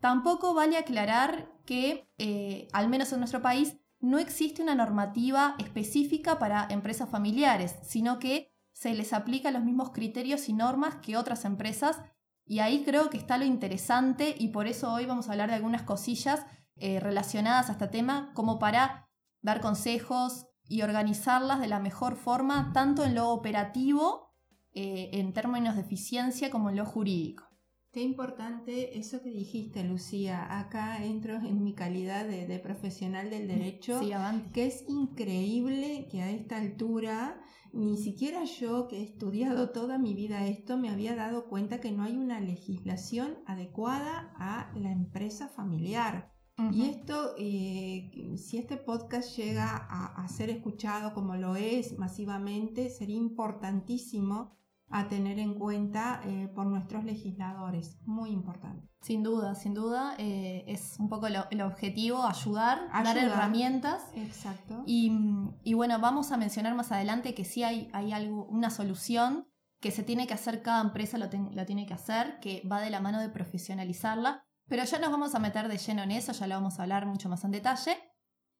Tampoco 0.00 0.54
vale 0.54 0.76
aclarar 0.76 1.50
que, 1.64 2.08
eh, 2.18 2.68
al 2.72 2.88
menos 2.88 3.12
en 3.12 3.18
nuestro 3.18 3.42
país, 3.42 3.76
no 4.00 4.18
existe 4.18 4.62
una 4.62 4.74
normativa 4.74 5.56
específica 5.58 6.38
para 6.38 6.68
empresas 6.70 7.08
familiares, 7.10 7.74
sino 7.82 8.18
que 8.18 8.52
se 8.78 8.94
les 8.94 9.12
aplica 9.12 9.50
los 9.50 9.64
mismos 9.64 9.90
criterios 9.90 10.48
y 10.48 10.52
normas 10.52 10.96
que 10.96 11.16
otras 11.16 11.44
empresas 11.44 12.00
y 12.44 12.60
ahí 12.60 12.84
creo 12.84 13.10
que 13.10 13.16
está 13.16 13.36
lo 13.38 13.44
interesante 13.44 14.34
y 14.38 14.48
por 14.48 14.66
eso 14.66 14.92
hoy 14.92 15.06
vamos 15.06 15.28
a 15.28 15.32
hablar 15.32 15.48
de 15.48 15.56
algunas 15.56 15.82
cosillas 15.82 16.46
eh, 16.76 17.00
relacionadas 17.00 17.68
a 17.68 17.72
este 17.72 17.88
tema 17.88 18.32
como 18.34 18.58
para 18.58 19.08
dar 19.42 19.60
consejos, 19.60 20.48
y 20.68 20.82
organizarlas 20.82 21.60
de 21.60 21.66
la 21.66 21.80
mejor 21.80 22.16
forma, 22.16 22.72
tanto 22.72 23.04
en 23.04 23.14
lo 23.14 23.30
operativo, 23.30 24.34
eh, 24.74 25.10
en 25.14 25.32
términos 25.32 25.74
de 25.74 25.80
eficiencia, 25.80 26.50
como 26.50 26.68
en 26.68 26.76
lo 26.76 26.84
jurídico. 26.84 27.44
Qué 27.90 28.02
importante 28.02 28.98
eso 28.98 29.22
que 29.22 29.30
dijiste, 29.30 29.82
Lucía. 29.82 30.58
Acá 30.60 31.02
entro 31.02 31.36
en 31.36 31.64
mi 31.64 31.74
calidad 31.74 32.26
de, 32.26 32.58
profesional 32.58 33.30
del 33.30 33.48
derecho, 33.48 33.98
sí, 33.98 34.12
que 34.52 34.66
es 34.66 34.84
increíble 34.88 36.06
que 36.10 36.20
a 36.20 36.30
esta 36.30 36.58
altura 36.58 37.40
ni 37.72 37.96
siquiera 37.96 38.44
yo 38.44 38.88
que 38.88 38.98
he 38.98 39.02
estudiado 39.02 39.70
toda 39.70 39.98
mi 39.98 40.14
vida 40.14 40.46
esto 40.46 40.76
me 40.76 40.90
había 40.90 41.14
dado 41.14 41.46
cuenta 41.46 41.80
que 41.80 41.92
no 41.92 42.02
hay 42.02 42.16
una 42.16 42.40
legislación 42.40 43.38
adecuada 43.46 44.32
a 44.36 44.72
la 44.76 44.90
empresa 44.90 45.48
familiar. 45.48 46.32
Y 46.72 46.86
esto, 46.86 47.34
eh, 47.38 48.34
si 48.36 48.58
este 48.58 48.78
podcast 48.78 49.36
llega 49.36 49.76
a, 49.76 50.26
ser 50.26 50.50
escuchado 50.50 51.14
como 51.14 51.36
lo 51.36 51.54
es 51.54 51.96
masivamente, 52.00 52.90
sería 52.90 53.16
importantísimo 53.16 54.58
a 54.90 55.08
tener 55.08 55.38
en 55.38 55.54
cuenta 55.54 56.20
eh, 56.24 56.48
por 56.54 56.66
nuestros 56.66 57.04
legisladores. 57.04 57.98
Muy 58.04 58.30
importante. 58.30 58.88
Sin 59.00 59.22
duda, 59.22 59.54
sin 59.54 59.74
duda. 59.74 60.14
Eh, 60.18 60.64
es 60.66 60.96
un 60.98 61.08
poco 61.08 61.26
el 61.26 61.60
objetivo, 61.60 62.24
ayudar, 62.24 62.88
dar 62.92 63.18
herramientas. 63.18 64.02
Exacto. 64.14 64.82
Y, 64.86 65.74
bueno, 65.74 65.98
vamos 65.98 66.32
a 66.32 66.36
mencionar 66.36 66.74
más 66.74 66.92
adelante 66.92 67.34
que 67.34 67.44
sí 67.44 67.62
hay, 67.62 67.90
hay 67.92 68.12
algo, 68.12 68.46
una 68.46 68.70
solución 68.70 69.46
que 69.80 69.90
se 69.90 70.02
tiene 70.02 70.26
que 70.26 70.34
hacer, 70.34 70.62
cada 70.62 70.80
empresa 70.80 71.18
lo, 71.18 71.26
lo 71.26 71.66
tiene 71.66 71.86
que 71.86 71.94
hacer, 71.94 72.40
que 72.40 72.66
va 72.70 72.80
de 72.80 72.90
la 72.90 73.00
mano 73.00 73.20
de 73.20 73.28
profesionalizarla 73.28 74.48
pero 74.68 74.84
ya 74.84 74.98
nos 74.98 75.10
vamos 75.10 75.34
a 75.34 75.38
meter 75.38 75.66
de 75.68 75.78
lleno 75.78 76.02
en 76.02 76.10
eso, 76.10 76.32
ya 76.32 76.46
lo 76.46 76.54
vamos 76.54 76.78
a 76.78 76.82
hablar 76.82 77.06
mucho 77.06 77.28
más 77.28 77.42
en 77.44 77.50
detalle. 77.50 77.96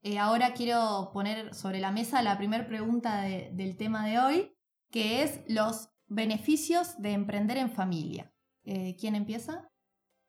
Eh, 0.03 0.19
ahora 0.19 0.55
quiero 0.55 1.11
poner 1.13 1.55
sobre 1.55 1.81
la 1.81 1.91
mesa 1.91 2.23
la 2.23 2.39
primera 2.39 2.67
pregunta 2.67 3.23
del 3.23 3.77
tema 3.77 4.07
de 4.07 4.19
hoy, 4.19 4.57
que 4.91 5.23
es 5.23 5.41
los 5.49 5.91
beneficios 6.09 7.01
de 7.01 7.13
emprender 7.13 7.57
en 7.57 7.71
familia. 7.71 8.33
Eh, 8.65 8.97
¿Quién 8.99 9.15
empieza? 9.15 9.69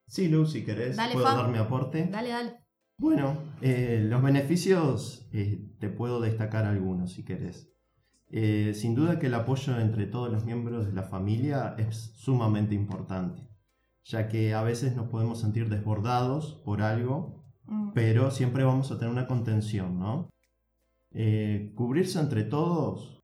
Sí, 0.08 0.28
Lu, 0.28 0.46
si 0.46 0.64
querés, 0.64 0.98
puedo 1.14 1.26
dar 1.26 1.50
mi 1.50 1.58
aporte. 1.58 2.08
Dale, 2.12 2.30
dale. 2.30 2.56
Bueno, 2.98 3.38
eh, 3.62 4.02
los 4.04 4.22
beneficios 4.22 5.30
te 5.32 5.90
puedo 5.90 6.20
destacar 6.20 6.66
algunos 6.66 7.14
si 7.14 7.24
querés. 7.24 7.72
sin 8.30 8.96
duda 8.96 9.20
que 9.20 9.28
el 9.28 9.34
apoyo 9.34 9.80
entre 9.80 10.06
todos 10.06 10.32
los 10.32 10.46
miembros 10.46 10.86
de 10.86 10.94
la 10.94 11.04
familia 11.04 11.76
es 11.78 12.14
sumamente 12.16 12.76
importante 12.76 13.50
ya 14.10 14.28
que 14.28 14.56
a 14.56 14.64
veces 14.64 14.96
nos 14.96 15.08
podemos 15.10 15.40
sentir 15.40 15.70
desbordados 15.70 16.62
por 16.66 16.82
algo, 16.82 17.46
mm. 17.66 17.92
pero 17.94 18.32
siempre 18.32 18.64
vamos 18.64 18.92
a 18.92 18.98
tener 18.98 19.12
una 19.12 19.28
contención, 19.28 20.00
¿no? 20.00 20.30
Eh, 21.12 21.74
cubrirse 21.76 22.20
entre 22.20 22.44
todos 22.44 23.19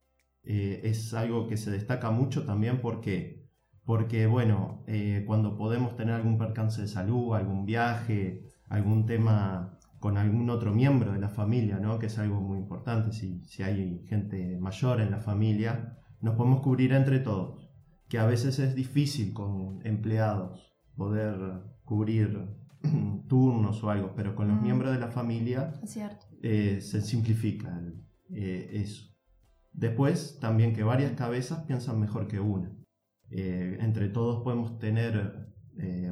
eh, 0.46 0.82
es 0.84 1.14
algo 1.14 1.48
que 1.48 1.58
se 1.58 1.72
destaca 1.72 2.12
mucho 2.12 2.46
también 2.46 2.80
porque, 2.82 3.50
porque 3.84 4.28
bueno, 4.28 4.84
eh, 4.88 5.24
cuando 5.26 5.58
podemos 5.58 5.96
tener 5.96 6.16
algún 6.16 6.38
percance 6.38 6.82
de 6.82 6.88
salud, 6.88 7.36
algún 7.36 7.66
viaje, 7.66 8.52
algún 8.70 9.06
tema 9.06 9.80
con 10.00 10.18
algún 10.18 10.50
otro 10.50 10.72
miembro 10.72 11.14
de 11.14 11.20
la 11.20 11.30
familia, 11.30 11.80
¿no? 11.80 11.98
que 11.98 12.08
es 12.08 12.20
algo 12.20 12.40
muy 12.40 12.60
importante, 12.60 13.12
si, 13.12 13.44
si 13.46 13.64
hay 13.64 14.06
gente 14.08 14.58
mayor 14.60 15.02
en 15.02 15.10
la 15.10 15.20
familia, 15.20 15.98
nos 16.22 16.36
podemos 16.36 16.62
cubrir 16.62 16.94
entre 16.94 17.20
todos, 17.20 17.70
que 18.08 18.20
a 18.20 18.26
veces 18.26 18.60
es 18.60 18.76
difícil 18.76 19.34
con 19.34 19.80
empleados 19.86 20.76
poder 20.96 21.36
cubrir 21.84 22.48
turnos 23.28 23.84
o 23.84 23.90
algo, 23.90 24.14
pero 24.16 24.36
con 24.36 24.48
los 24.48 24.58
mm. 24.58 24.64
miembros 24.64 24.92
de 24.94 25.00
la 25.00 25.10
familia 25.10 25.74
eh, 26.42 26.80
se 26.82 27.02
simplifica 27.02 27.82
eh, 28.30 28.70
eso. 28.74 29.15
Después, 29.76 30.40
también 30.40 30.74
que 30.74 30.84
varias 30.84 31.12
cabezas 31.14 31.64
piensan 31.66 32.00
mejor 32.00 32.28
que 32.28 32.40
una. 32.40 32.72
Eh, 33.30 33.78
entre 33.82 34.10
todos 34.10 34.44
podemos 34.44 34.80
tener 34.80 35.54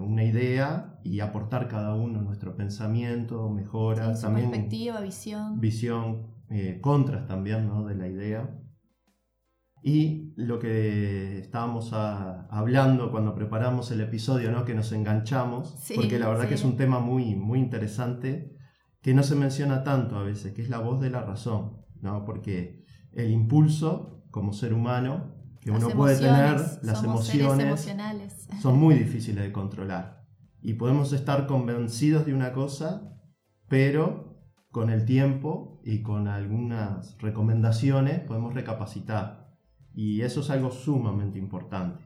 una 0.02 0.26
idea 0.26 1.00
y 1.06 1.22
aportar 1.22 1.70
cada 1.70 1.96
uno 1.96 2.22
nuestro 2.22 2.58
pensamiento, 2.58 3.50
mejoras, 3.50 4.22
también 4.22 4.52
perspectiva, 4.52 5.00
visión. 5.00 5.62
Visión, 5.62 6.34
contras 6.82 7.28
también 7.28 7.70
¿no? 7.70 7.86
de 7.86 7.96
la 7.96 8.10
idea. 8.10 8.60
Y 9.86 10.34
lo 10.38 10.60
que 10.60 11.40
estábamos 11.40 11.92
hablando 11.92 13.12
cuando 13.12 13.36
preparamos 13.36 13.92
el 13.92 14.00
episodio, 14.00 14.50
¿no? 14.50 14.64
que 14.64 14.74
nos 14.74 14.94
enganchamos, 14.94 15.76
porque 15.94 16.18
la 16.18 16.30
verdad 16.30 16.48
que 16.48 16.54
es 16.54 16.64
un 16.64 16.78
tema 16.78 17.00
muy, 17.00 17.36
muy 17.36 17.60
interesante, 17.60 18.56
que 19.02 19.14
no 19.14 19.24
se 19.24 19.36
menciona 19.36 19.84
tanto 19.84 20.16
a 20.16 20.24
veces, 20.24 20.54
que 20.54 20.62
es 20.62 20.70
la 20.70 20.80
voz 20.80 21.02
de 21.02 21.10
la 21.10 21.22
razón, 21.22 21.82
¿no? 22.00 22.24
porque 22.24 22.83
el 23.14 23.32
impulso 23.32 24.24
como 24.32 24.54
ser 24.54 24.74
humano 24.74 25.32
que 25.62 25.72
uno 25.72 25.90
puede 25.90 26.18
tener, 26.18 26.60
las 26.82 27.04
emociones, 27.04 27.90
son 28.62 28.80
muy 28.80 28.96
difíciles 28.96 29.44
de 29.44 29.52
controlar. 29.52 30.26
Y 30.62 30.74
podemos 30.74 31.14
estar 31.14 31.48
convencidos 31.48 32.26
de 32.26 32.34
una 32.34 32.52
cosa, 32.52 33.18
pero 33.70 34.42
con 34.72 34.90
el 34.90 35.06
tiempo 35.06 35.80
y 35.84 36.02
con 36.02 36.28
algunas 36.28 37.18
recomendaciones 37.20 38.20
podemos 38.22 38.54
recapacitar 38.54 39.44
y 39.94 40.22
eso 40.22 40.42
es 40.42 40.50
algo 40.50 40.72
sumamente 40.72 41.38
importante. 41.38 42.04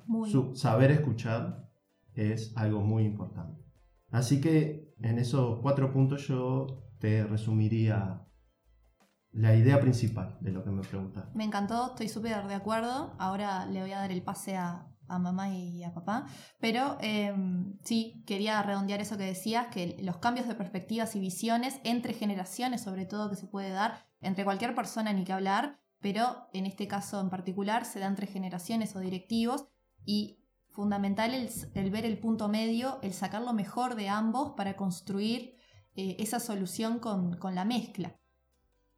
saber 0.53 0.91
escuchar 0.91 1.69
es 2.13 2.55
algo 2.57 2.81
muy 2.81 3.05
importante. 3.05 3.63
Así 4.09 4.41
que 4.41 4.93
en 5.01 5.19
esos 5.19 5.59
cuatro 5.61 5.91
puntos 5.91 6.27
yo 6.27 6.91
te 6.99 7.25
resumiría 7.25 8.26
la 9.37 9.55
idea 9.55 9.79
principal 9.79 10.35
de 10.41 10.51
lo 10.51 10.63
que 10.63 10.71
me 10.71 10.81
preguntas. 10.81 11.25
Me 11.35 11.43
encantó, 11.43 11.87
estoy 11.87 12.09
súper 12.09 12.47
de 12.47 12.55
acuerdo. 12.55 13.13
Ahora 13.19 13.65
le 13.67 13.81
voy 13.81 13.91
a 13.91 13.99
dar 13.99 14.11
el 14.11 14.23
pase 14.23 14.57
a, 14.57 14.87
mamá 15.07 15.49
y 15.49 15.83
a 15.83 15.93
papá. 15.93 16.25
Pero 16.59 16.97
em, 17.01 17.77
sí, 17.83 18.23
quería 18.25 18.61
redondear 18.63 18.99
eso 18.99 19.17
que 19.17 19.25
decías, 19.25 19.67
que 19.67 19.97
los 20.01 20.17
cambios 20.17 20.47
de 20.47 20.55
perspectivas 20.55 21.15
y 21.15 21.19
visiones 21.19 21.79
entre 21.83 22.13
generaciones, 22.13 22.81
sobre 22.81 23.05
todo 23.05 23.29
que 23.29 23.35
se 23.35 23.47
puede 23.47 23.69
dar 23.69 24.07
entre 24.21 24.43
cualquier 24.43 24.73
persona, 24.73 25.13
ni 25.13 25.23
que 25.23 25.33
hablar, 25.33 25.79
pero 26.01 26.49
en 26.53 26.65
este 26.65 26.87
caso 26.87 27.21
en 27.21 27.29
particular 27.29 27.85
se 27.85 27.99
da 27.99 28.07
entre 28.07 28.27
generaciones 28.27 28.95
o 28.95 28.99
directivos 28.99 29.67
y 30.03 30.43
fundamental 30.71 31.33
el, 31.33 31.91
ver 31.91 32.05
el 32.05 32.19
punto 32.19 32.47
medio, 32.49 32.99
el 33.01 33.13
sacar 33.13 33.41
lo 33.41 33.53
mejor 33.53 33.95
de 33.95 34.09
ambos 34.09 34.53
para 34.55 34.75
construir 34.75 35.55
eh, 35.95 36.15
esa 36.19 36.39
solución 36.39 36.99
con, 36.99 37.37
la 37.53 37.65
mezcla. 37.65 38.19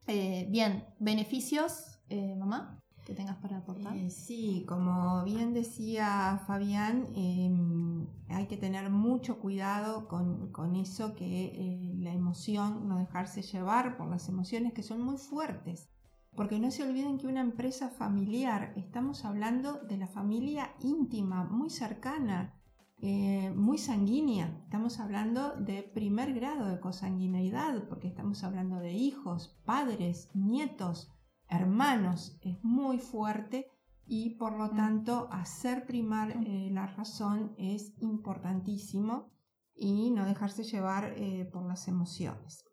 Eh, 0.10 0.48
bien, 0.50 0.84
beneficios, 1.00 2.00
eh, 2.10 2.36
mamá, 2.36 2.82
que 3.06 3.14
tengas 3.14 3.38
para 3.38 3.58
aportar. 3.58 3.94
sí, 4.10 4.66
como 4.68 5.24
bien 5.24 5.54
decía 5.54 6.42
Fabián, 6.48 7.08
em, 7.16 8.08
hay 8.28 8.48
que 8.48 8.58
tener 8.58 8.90
mucho 8.90 9.40
cuidado 9.40 10.08
con, 10.08 10.52
con 10.52 10.76
eso 10.76 11.16
que 11.16 11.96
la 12.00 12.12
emoción, 12.12 12.88
no 12.88 12.98
dejarse 12.98 13.42
llevar 13.44 13.98
por 13.98 14.10
las 14.10 14.28
emociones 14.30 14.74
que 14.74 14.84
son 14.84 15.02
muy 15.02 15.18
fuertes 15.18 15.90
porque 16.36 16.60
no 16.60 16.72
se 16.72 16.84
olviden 16.84 17.18
que 17.18 17.28
una 17.28 17.42
empresa 17.42 17.90
familiar, 17.90 18.74
estamos 18.78 19.26
hablando 19.26 19.74
de 19.74 19.98
la 19.98 20.08
familia 20.08 20.74
íntima, 20.80 21.44
muy 21.44 21.70
cercana, 21.70 22.59
eh, 23.02 23.52
muy 23.56 23.78
sanguínea. 23.78 24.60
Estamos 24.64 25.00
hablando 25.00 25.56
de 25.56 25.84
primer 25.84 26.34
grado 26.34 26.68
de 26.68 26.80
consanguineidad, 26.80 27.88
porque 27.88 28.08
estamos 28.08 28.44
hablando 28.44 28.80
de 28.80 28.94
hijos, 28.94 29.60
padres, 29.66 30.30
nietos, 30.34 31.12
hermanos. 31.48 32.38
Es 32.42 32.64
muy 32.64 33.00
fuerte 33.00 33.68
y 34.10 34.32
por 34.32 34.58
lo 34.58 34.66
mm. 34.74 34.76
tanto 34.76 35.30
hacer 35.32 35.86
primar 35.86 36.32
eh, 36.32 36.70
la 36.72 36.88
razón 36.88 37.54
es 37.58 37.94
importantísimo 38.02 39.32
y 39.76 40.12
no 40.12 40.26
dejarse 40.26 40.64
llevar 40.64 41.14
eh, 41.16 41.46
por 41.46 41.66
las 41.66 41.88
emociones. 41.88 42.66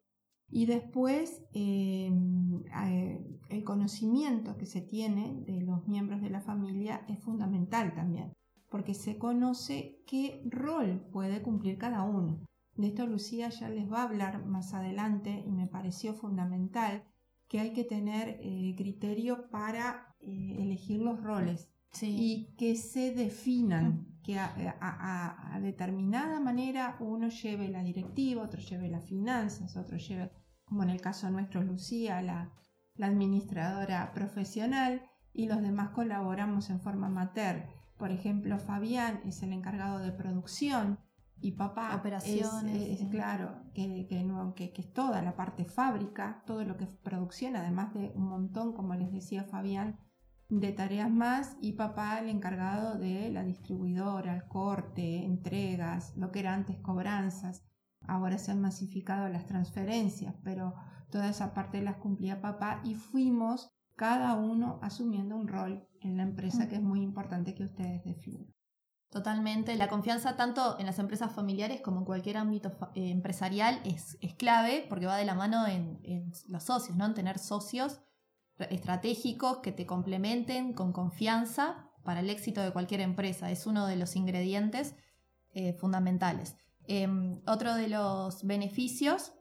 Y 0.49 0.67
después 0.67 1.43
em, 1.53 2.63
eh, 2.85 3.25
el 3.51 3.65
conocimiento 3.65 4.57
que 4.57 4.67
se 4.67 4.81
tiene 4.81 5.43
de 5.47 5.61
los 5.61 5.87
miembros 5.87 6.23
de 6.23 6.31
la 6.31 6.41
familia 6.41 7.05
es 7.09 7.19
fundamental 7.21 7.95
también, 7.95 8.33
porque 8.77 8.93
se 8.93 9.17
conoce 9.17 10.03
qué 10.07 10.43
rol 10.45 11.01
puede 11.11 11.41
cumplir 11.41 11.79
cada 11.79 12.03
uno. 12.03 12.45
De 12.75 12.89
esto 12.89 13.07
Lucía 13.07 13.49
ya 13.49 13.71
les 13.71 13.91
va 13.91 14.01
a 14.01 14.03
hablar 14.03 14.45
más 14.45 14.75
adelante 14.75 15.43
y 15.47 15.51
me 15.51 15.67
pareció 15.67 16.13
fundamental 16.13 17.03
que 17.49 17.59
hay 17.59 17.73
que 17.73 17.85
tener 17.85 18.39
eh, 18.43 18.75
criterio 18.77 19.49
para 19.49 20.15
eh, 20.21 20.59
elegir 20.59 21.01
los 21.01 21.23
roles 21.23 21.71
y 22.03 22.55
que 22.59 22.77
se 22.77 23.15
definan, 23.15 24.09
que 24.23 24.39
a, 24.39 25.59
determinada 25.63 26.39
manera 26.39 26.99
uno 27.01 27.31
lleve 27.31 27.69
la 27.69 27.83
directiva, 27.83 28.43
otro 28.43 28.61
lleve 28.61 28.91
las 28.91 29.07
finanzas, 29.07 29.75
otro 29.79 29.97
lleve, 29.97 30.31
como 30.67 30.83
en 30.83 30.91
el 30.91 31.01
caso 31.01 31.31
nuestro, 31.31 31.63
Lucía, 31.63 32.21
la, 32.21 32.53
administradora 33.01 34.13
profesional 34.13 35.01
y 35.33 35.47
los 35.47 35.63
demás 35.63 35.91
colaboramos 35.91 36.69
en 36.69 36.81
forma 36.81 37.07
amateur. 37.07 37.76
Por 37.97 38.11
ejemplo, 38.11 38.59
Fabián 38.59 39.21
es 39.25 39.43
el 39.43 39.53
encargado 39.53 39.99
de 39.99 40.13
producción 40.13 40.99
y 41.41 41.53
papá 41.53 41.95
operaciones 41.95 43.01
es, 43.01 43.09
claro 43.09 43.63
que, 43.75 44.07
que, 44.09 44.73
que, 44.73 44.81
es 44.81 44.93
toda 44.95 45.21
la 45.21 45.37
parte 45.37 45.67
fábrica 45.67 46.43
todo 46.47 46.65
lo 46.65 46.79
que 46.79 46.85
es 46.85 46.91
producción 47.03 47.57
además 47.57 47.93
de 47.93 48.11
un 48.15 48.27
montón 48.27 48.73
como 48.73 48.95
les 48.95 49.13
decía 49.13 49.45
Fabián 49.45 49.99
de 50.49 50.73
tareas 50.73 51.11
más 51.11 51.57
y 51.61 51.73
papá 51.73 52.21
el 52.21 52.29
encargado 52.29 52.99
de 52.99 53.31
la 53.31 53.43
distribuidora, 53.43 54.35
el 54.35 54.47
corte, 54.47 55.25
entregas, 55.25 56.17
lo 56.17 56.31
que 56.31 56.41
era 56.41 56.55
antes 56.55 56.79
cobranzas. 56.79 57.65
Ahora 58.07 58.39
se 58.39 58.53
han 58.53 58.61
masificado 58.61 59.29
las 59.29 59.47
transferencias, 59.47 60.37
pero 60.45 60.75
toda 61.11 61.29
esa 61.29 61.53
parte 61.53 61.83
las 61.83 61.97
cumplía 61.97 62.41
papá 62.41 62.81
y 62.85 62.95
fuimos 62.95 63.76
cada 63.97 64.35
uno 64.35 64.79
asumiendo 64.83 65.37
un 65.37 65.49
rol 65.49 65.89
en 66.01 66.17
la 66.17 66.23
empresa 66.23 66.69
que 66.69 66.77
es 66.77 66.83
muy 66.83 67.03
importante 67.03 67.55
que 67.55 67.65
ustedes 67.65 68.05
definen. 68.05 68.55
Totalmente. 69.11 69.77
La 69.77 69.89
confianza 69.89 70.37
tanto 70.37 70.79
en 70.79 70.87
las 70.87 70.99
empresas 70.99 71.33
familiares 71.33 71.81
como 71.81 72.01
en 72.01 72.05
cualquier 72.05 72.37
ámbito 72.37 72.77
eh, 72.95 73.11
empresarial 73.11 73.81
es, 73.85 74.19
es, 74.21 74.35
clave 74.35 74.85
porque 74.89 75.07
va 75.07 75.17
de 75.17 75.25
la 75.25 75.35
mano 75.35 75.67
en, 75.67 76.01
en, 76.03 76.33
los 76.49 76.65
socios, 76.65 76.97
¿no? 76.97 77.07
En 77.07 77.15
tener 77.15 77.39
socios 77.39 78.01
estratégicos 78.59 79.59
que 79.59 79.73
te 79.73 79.87
complementen 79.87 80.73
con 80.73 80.93
confianza 80.93 81.91
para 82.05 82.21
el 82.21 82.31
éxito 82.31 82.63
de 82.63 82.73
cualquier 82.73 83.01
empresa. 83.01 83.51
Es 83.51 83.67
uno 83.67 83.87
de 83.87 83.97
los 83.97 84.17
ingredientes 84.17 84.97
eh, 85.51 85.73
fundamentales. 85.75 86.57
Eh, 86.87 87.09
otro 87.47 87.75
de 87.75 87.89
los 87.89 88.45
beneficios 88.45 89.33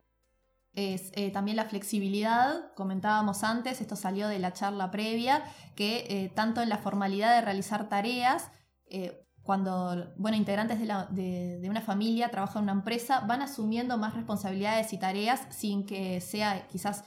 es 0.76 1.10
eh, 1.14 1.30
también 1.30 1.56
la 1.56 1.64
flexibilidad, 1.64 2.72
comentábamos 2.74 3.42
antes, 3.42 3.80
esto 3.80 3.96
salió 3.96 4.28
de 4.28 4.38
la 4.38 4.52
charla 4.52 4.90
previa, 4.90 5.42
que 5.74 6.06
eh, 6.08 6.28
tanto 6.34 6.60
en 6.60 6.68
la 6.68 6.76
formalidad 6.76 7.34
de 7.34 7.40
realizar 7.40 7.88
tareas, 7.88 8.50
eh, 8.88 9.26
cuando 9.42 10.12
bueno, 10.16 10.36
integrantes 10.36 10.78
de, 10.78 11.66
una 11.68 11.80
familia 11.80 12.30
trabajan 12.30 12.58
en 12.58 12.64
una 12.64 12.72
empresa, 12.72 13.20
van 13.20 13.40
asumiendo 13.40 13.96
más 13.96 14.14
responsabilidades 14.14 14.92
y 14.92 14.98
tareas 14.98 15.46
sin 15.50 15.86
que 15.86 16.20
sea 16.20 16.66
quizás 16.66 17.04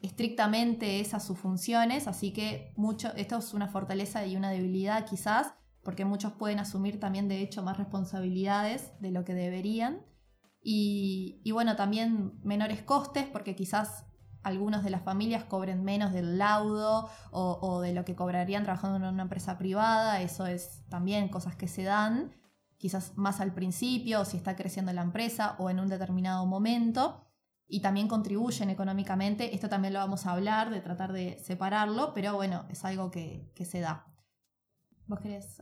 estrictamente 0.00 0.98
esas 0.98 1.24
sus 1.24 1.38
funciones, 1.38 2.08
así 2.08 2.32
que 2.32 2.72
mucho, 2.76 3.14
esto 3.14 3.38
es 3.38 3.54
una 3.54 3.68
fortaleza 3.68 4.26
y 4.26 4.36
una 4.36 4.50
debilidad 4.50 5.06
quizás, 5.06 5.54
porque 5.84 6.04
muchos 6.04 6.32
pueden 6.32 6.58
asumir 6.58 6.98
también 6.98 7.28
de 7.28 7.40
hecho 7.40 7.62
más 7.62 7.76
responsabilidades 7.76 8.90
de 8.98 9.12
lo 9.12 9.24
que 9.24 9.34
deberían. 9.34 10.00
Y, 10.62 11.40
y, 11.44 11.50
bueno, 11.50 11.76
también 11.76 12.38
menores 12.42 12.82
costes, 12.82 13.26
porque 13.26 13.56
quizás 13.56 14.06
algunos 14.42 14.82
de 14.82 14.90
las 14.90 15.02
familias 15.02 15.44
cobren 15.44 15.84
menos 15.84 16.12
del 16.12 16.38
laudo 16.38 17.08
o, 17.30 17.80
de 17.80 17.92
lo 17.92 18.04
que 18.04 18.16
cobrarían 18.16 18.64
trabajando 18.64 18.96
en 18.96 19.14
una 19.14 19.22
empresa 19.22 19.58
privada. 19.58 20.20
Eso 20.20 20.46
es 20.46 20.84
también 20.88 21.28
cosas 21.28 21.56
que 21.56 21.68
se 21.68 21.84
dan, 21.84 22.32
quizás 22.76 23.16
más 23.16 23.40
al 23.40 23.54
principio, 23.54 24.24
si 24.24 24.36
está 24.36 24.56
creciendo 24.56 24.92
la 24.92 25.02
empresa 25.02 25.56
o 25.58 25.70
en 25.70 25.80
un 25.80 25.88
determinado 25.88 26.46
momento. 26.46 27.26
Y 27.66 27.80
también 27.80 28.08
contribuyen 28.08 28.68
económicamente. 28.68 29.54
Esto 29.54 29.68
también 29.68 29.94
lo 29.94 30.00
vamos 30.00 30.26
a 30.26 30.32
hablar, 30.32 30.70
de 30.70 30.80
tratar 30.80 31.12
de 31.12 31.38
separarlo, 31.38 32.12
pero 32.12 32.34
bueno, 32.34 32.66
es 32.68 32.84
algo 32.84 33.10
que 33.10 33.64
se 33.64 33.80
da. 33.80 34.11
¿Vos 35.12 35.20
querés 35.20 35.60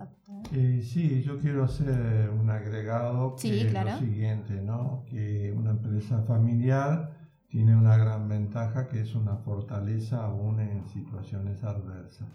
eh, 0.53 0.81
sí, 0.81 1.23
yo 1.25 1.41
quiero 1.41 1.65
hacer 1.65 2.31
un 2.31 2.51
agregado 2.51 3.35
que 3.35 3.67
claro. 3.69 3.89
es 3.89 3.95
lo 4.01 4.07
siguiente, 4.07 4.63
¿no? 4.63 5.03
Que 5.11 5.53
una 5.53 5.71
empresa 5.71 6.23
familiar 6.23 7.11
tiene 7.49 7.75
una 7.75 7.97
gran 7.97 8.29
ventaja 8.29 8.87
que 8.87 9.01
es 9.01 9.13
una 9.17 9.39
fortaleza 9.39 10.25
aún 10.25 10.61
en 10.61 10.89
situaciones 10.89 11.65
adversas. 11.65 12.29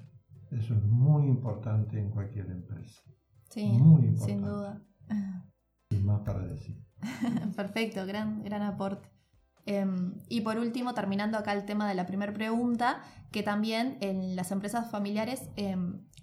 Eso 0.52 0.74
es 0.76 0.84
muy 0.84 1.28
importante 1.28 1.98
en 1.98 2.10
cualquier 2.10 2.52
empresa. 2.52 3.02
Sí, 3.50 3.66
muy 3.66 4.08
importante. 4.08 4.34
sin 4.34 4.42
duda. 4.42 4.82
Sin 5.90 6.06
más 6.06 6.20
para 6.20 6.46
decir. 6.46 6.84
Perfecto, 7.56 8.06
gran, 8.06 8.44
gran 8.44 8.62
aporte. 8.62 9.08
Eh, 9.66 9.86
y 10.30 10.42
por 10.42 10.58
último, 10.58 10.94
terminando 10.94 11.38
acá 11.38 11.54
el 11.54 11.66
tema 11.66 11.88
de 11.88 11.96
la 11.96 12.06
primera 12.06 12.34
pregunta, 12.34 13.02
que 13.32 13.44
también 13.44 13.98
en 14.02 14.36
las 14.36 14.52
empresas 14.52 14.90
familiares, 14.92 15.50
eh, 15.56 15.76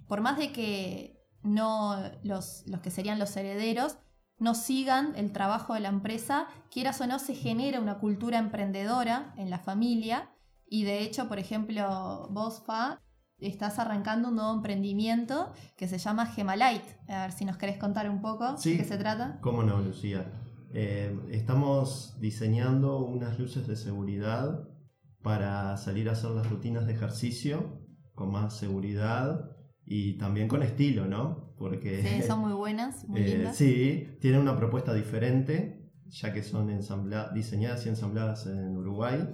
por 0.07 0.21
más 0.21 0.39
de 0.39 0.53
que 0.53 1.21
no 1.43 1.97
los, 2.23 2.65
los, 2.67 2.81
que 2.81 2.91
serían 2.91 3.19
los 3.19 3.37
herederos 3.37 3.99
no 4.43 4.55
sigan 4.55 5.13
el 5.15 5.33
trabajo 5.33 5.75
de 5.75 5.81
la 5.81 5.89
empresa, 5.89 6.49
quieras 6.69 7.01
o 7.01 7.07
no, 7.07 7.21
se 7.21 7.35
genera 7.35 7.81
una 7.81 7.99
cultura 7.99 8.39
emprendedora 8.39 9.35
en 9.37 9.51
la 9.51 9.61
familia. 9.61 10.33
Y 10.67 10.83
de 10.83 11.03
hecho, 11.03 11.29
por 11.29 11.39
ejemplo, 11.39 12.29
vos, 12.31 12.61
Fa, 12.67 13.01
estás 13.39 13.79
arrancando 13.79 14.31
un 14.31 14.37
nuevo 14.37 14.53
emprendimiento 14.53 15.53
que 15.77 15.87
se 15.87 15.99
llama 15.99 16.27
Gemalite. 16.27 16.99
A 17.09 17.23
ver 17.23 17.33
si 17.33 17.45
nos 17.45 17.57
querés 17.57 17.79
contar 17.79 18.11
un 18.11 18.21
poco 18.21 18.59
sí, 18.59 18.73
de 18.73 18.79
qué 18.79 18.85
se 18.85 18.99
trata. 18.99 19.39
Cómo 19.41 19.63
no, 19.63 19.81
Lucía. 19.81 20.25
Eh, 20.75 21.15
estamos 21.31 22.17
diseñando 22.21 23.05
unas 23.05 23.39
luces 23.39 23.67
de 23.67 23.77
seguridad 23.77 24.69
para 25.23 25.77
salir 25.77 26.09
a 26.09 26.13
hacer 26.13 26.31
las 26.31 26.49
rutinas 26.49 26.87
de 26.87 26.95
ejercicio 26.95 27.81
con 28.15 28.31
más 28.31 28.57
seguridad 28.57 29.57
y 29.85 30.17
también 30.19 30.49
con 30.49 30.63
estilo, 30.63 31.07
¿no? 31.07 31.55
Porque 31.59 32.03
sí, 32.03 32.23
son 32.27 32.41
muy 32.41 32.53
buenas, 32.53 33.07
muy 33.09 33.21
eh, 33.21 33.29
lindas. 33.29 33.57
Sí, 33.57 34.17
tienen 34.21 34.41
una 34.41 34.57
propuesta 34.57 34.95
diferente, 34.95 35.93
ya 36.07 36.33
que 36.33 36.43
son 36.43 36.71
diseñadas 37.35 37.85
y 37.87 37.89
ensambladas 37.91 38.47
en 38.47 38.77
Uruguay. 38.77 39.29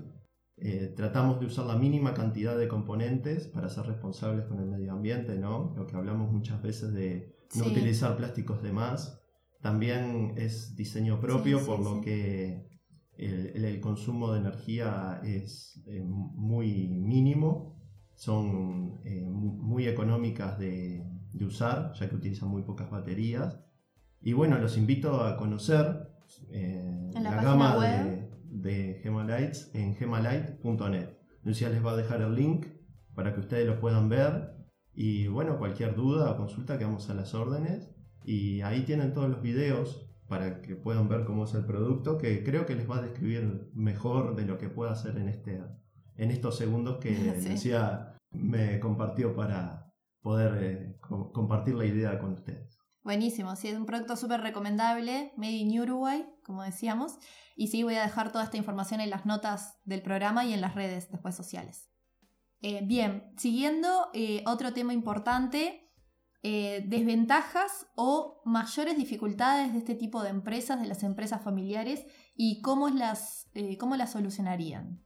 Eh, 0.57 0.93
tratamos 0.97 1.39
de 1.39 1.47
usar 1.47 1.67
la 1.67 1.77
mínima 1.77 2.15
cantidad 2.15 2.59
de 2.59 2.67
componentes 2.67 3.47
para 3.47 3.69
ser 3.69 3.87
responsables 3.87 4.47
con 4.47 4.59
el 4.59 4.67
medio 4.67 4.93
ambiente, 4.93 5.39
¿no? 5.39 5.73
Lo 5.77 5.87
que 5.87 5.95
hablamos 5.95 6.33
muchas 6.33 6.61
veces 6.63 6.93
de 6.93 7.39
no 7.55 7.65
sí. 7.65 7.71
utilizar 7.71 8.17
plásticos 8.17 8.61
de 8.63 8.73
más. 8.73 9.23
También 9.61 10.35
es 10.37 10.77
diseño 10.77 11.21
propio, 11.21 11.59
sí, 11.59 11.67
por 11.67 11.81
lo 11.81 12.01
que 12.01 12.69
el, 13.17 13.65
el, 13.65 13.81
consumo 13.81 14.33
de 14.33 14.41
energía 14.41 15.21
es 15.25 15.83
eh, 15.87 16.03
muy 16.05 16.89
mínimo 16.89 17.79
son 18.19 19.01
eh, 19.05 19.25
muy 19.31 19.87
económicas 19.87 20.59
de, 20.59 21.07
de, 21.33 21.45
usar, 21.45 21.93
ya 21.95 22.09
que 22.09 22.17
utilizan 22.17 22.49
muy 22.49 22.63
pocas 22.63 22.91
baterías. 22.91 23.61
Y 24.21 24.33
bueno, 24.33 24.59
los 24.59 24.77
invito 24.77 25.23
a 25.23 25.37
conocer 25.37 26.09
eh, 26.51 27.11
la, 27.15 27.21
la 27.21 27.43
gama 27.43 27.79
de, 27.79 28.29
de 28.51 29.01
Gemalites 29.05 29.71
en 29.73 29.95
gemalite.net. 29.95 31.11
Lucia 31.45 31.69
les 31.69 31.85
va 31.85 31.93
a 31.93 31.97
dejar 31.97 32.21
el 32.23 32.35
link 32.35 32.67
para 33.15 33.35
que 33.35 33.41
ustedes 33.41 33.69
lo 33.69 33.79
puedan 33.79 34.09
ver. 34.09 34.53
Y 34.95 35.29
bueno, 35.29 35.57
cualquier 35.57 35.95
duda 35.95 36.33
o 36.33 36.37
consulta 36.37 36.77
quedamos 36.77 37.09
a 37.11 37.15
las 37.15 37.35
órdenes. 37.35 37.89
Y 38.29 38.61
ahí 38.61 38.83
tienen 38.83 39.15
todos 39.15 39.31
los 39.31 39.41
videos 39.41 40.07
para 40.27 40.61
que 40.61 40.77
puedan 40.77 41.09
ver 41.09 41.25
cómo 41.25 41.45
es 41.45 41.55
el 41.55 41.65
producto, 41.65 42.19
que 42.19 42.45
creo 42.45 42.67
que 42.67 42.75
les 42.75 42.89
va 42.89 42.99
a 42.99 43.01
describir 43.01 43.71
mejor 43.73 44.37
de 44.37 44.45
lo 44.45 44.59
que 44.59 44.69
pueda 44.69 44.93
hacer 44.93 45.17
en 45.17 45.31
este 45.31 45.63
en 46.15 46.31
estos 46.31 46.59
segundos 46.59 46.99
que 46.99 47.15
sí. 47.41 47.49
Lucía 47.49 48.19
me 48.31 48.81
compartió 48.81 49.35
para 49.35 49.91
poder 50.21 50.63
eh, 50.63 50.97
co 51.01 51.33
compartir 51.33 51.75
la 51.75 51.87
idea 51.87 52.19
con 52.19 52.35
ustedes. 52.35 52.79
Buenísimo, 53.03 53.57
sí, 53.57 53.69
es 53.69 53.79
un 53.79 53.87
producto 53.87 54.15
súper 54.15 54.43
recomendable, 54.43 55.33
Made 55.39 55.53
in 55.53 55.81
Uruguay, 55.81 56.27
como 56.45 56.63
decíamos. 56.63 57.17
Y 57.57 57.69
sí, 57.69 57.83
voy 57.83 57.95
a 57.95 58.03
dejar 58.03 58.31
toda 58.31 58.45
esta 58.45 58.59
información 58.59 59.01
en 59.01 59.09
las 59.09 59.25
notas 59.25 59.79
del 59.87 60.03
programa 60.03 60.45
y 60.45 60.53
en 60.53 60.61
las 60.61 60.75
redes 60.75 61.11
después 61.11 61.35
sociales. 61.35 61.89
Eh, 62.61 62.83
bien, 62.85 63.33
siguiendo, 63.39 64.11
eh, 64.13 64.45
otro 64.45 64.75
tema 64.75 64.93
importante, 64.93 65.88
eh, 66.43 66.85
desventajas 66.87 67.87
o 67.97 68.41
mayores 68.45 68.97
dificultades 68.97 69.73
de 69.73 69.79
este 69.79 69.95
tipo 69.95 70.23
de 70.23 70.31
empresas, 70.31 70.81
de 70.81 70.87
las 70.87 71.03
empresas 71.03 71.43
familiares, 71.43 72.07
y 72.35 72.61
cómo 72.63 72.89
las, 72.89 73.51
eh, 73.55 73.77
cómo 73.77 73.97
las 73.97 74.13
solucionarían. 74.13 75.03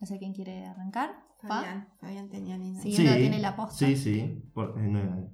No 0.00 0.06
sé 0.06 0.18
quién 0.18 0.32
quiere 0.32 0.66
arrancar. 0.66 1.10
Fabián, 1.42 1.88
Fabián 2.00 2.28
tenía 2.28 2.56
linda. 2.56 2.82
Sí, 2.82 2.94
tiene 2.94 3.38
la 3.38 3.56
posta. 3.56 3.86
Sí, 3.86 3.96
sí. 3.96 4.42
Por, 4.52 4.74
eh, 4.78 5.30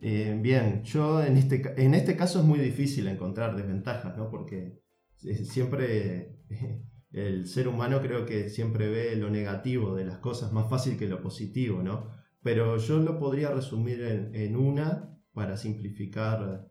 eh, 0.00 0.38
bien, 0.40 0.82
yo 0.84 1.22
en 1.22 1.36
este, 1.36 1.74
en 1.82 1.94
este 1.94 2.16
caso 2.16 2.40
es 2.40 2.44
muy 2.44 2.58
difícil 2.58 3.08
encontrar 3.08 3.56
desventajas, 3.56 4.16
¿no? 4.16 4.30
Porque 4.30 4.80
siempre 5.16 6.38
el 7.10 7.46
ser 7.46 7.68
humano 7.68 8.00
creo 8.00 8.24
que 8.24 8.48
siempre 8.48 8.88
ve 8.88 9.16
lo 9.16 9.30
negativo 9.30 9.94
de 9.94 10.04
las 10.04 10.18
cosas 10.18 10.52
más 10.52 10.68
fácil 10.70 10.96
que 10.96 11.08
lo 11.08 11.20
positivo, 11.20 11.82
¿no? 11.82 12.10
Pero 12.48 12.78
yo 12.78 12.98
lo 12.98 13.18
podría 13.18 13.50
resumir 13.50 14.00
en, 14.00 14.34
en 14.34 14.56
una 14.56 15.14
para 15.34 15.58
simplificar 15.58 16.66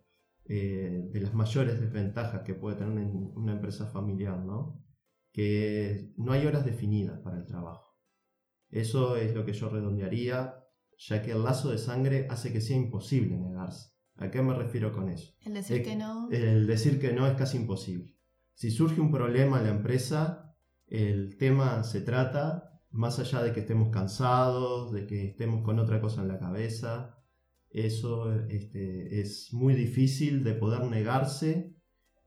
eh, 0.46 1.04
de 1.12 1.22
las 1.22 1.36
mayores 1.36 1.80
desventajas 1.80 2.42
que 2.42 2.56
puede 2.56 2.78
tener 2.78 2.98
una, 2.98 3.52
empresa 3.52 3.86
familiar, 3.86 4.40
¿no? 4.40 4.84
que 5.32 6.16
no 6.18 6.32
hay 6.32 6.48
horas 6.48 6.66
definidas 6.66 7.20
para 7.20 7.38
el 7.38 7.46
trabajo. 7.46 7.96
Eso 8.72 9.18
es 9.18 9.36
lo 9.36 9.46
que 9.46 9.54
yo 9.54 9.70
redondearía, 9.70 10.56
ya 10.98 11.22
que 11.22 11.34
el 11.34 11.44
lazo 11.44 11.70
de 11.70 11.78
sangre 11.78 12.26
hace 12.32 12.52
que 12.52 12.60
sea 12.60 12.76
imposible 12.76 13.38
negarse. 13.38 13.92
¿A 14.16 14.32
qué 14.32 14.42
me 14.42 14.56
refiero 14.56 14.92
con 14.92 15.10
eso? 15.10 15.32
El 15.42 15.54
decir 15.54 15.78
el, 15.78 15.84
que 15.84 15.96
no. 15.96 16.28
El 16.32 16.66
decir 16.66 17.00
que 17.00 17.14
no 17.14 17.28
es 17.28 17.36
casi 17.38 17.58
imposible. 17.58 18.18
Si 18.56 18.72
surge 18.72 19.00
un 19.00 19.12
problema 19.12 19.60
en 19.60 19.66
la 19.66 19.74
empresa, 19.74 20.56
el 20.88 21.38
tema 21.38 21.84
se 21.84 22.02
trata, 22.02 22.77
más 22.98 23.20
allá 23.20 23.42
de 23.44 23.54
que 23.54 23.62
estemos 23.62 23.90
cansados, 23.90 24.92
de 24.92 25.06
que 25.08 25.26
estemos 25.28 25.64
con 25.64 25.80
otra 25.80 26.02
cosa 26.02 26.22
en 26.22 26.28
la 26.28 26.40
cabeza, 26.40 27.16
eso 27.70 28.32
este, 28.50 29.22
es 29.22 29.50
muy 29.54 29.74
difícil 29.76 30.44
de 30.44 30.54
poder 30.54 30.84
negarse 30.86 31.76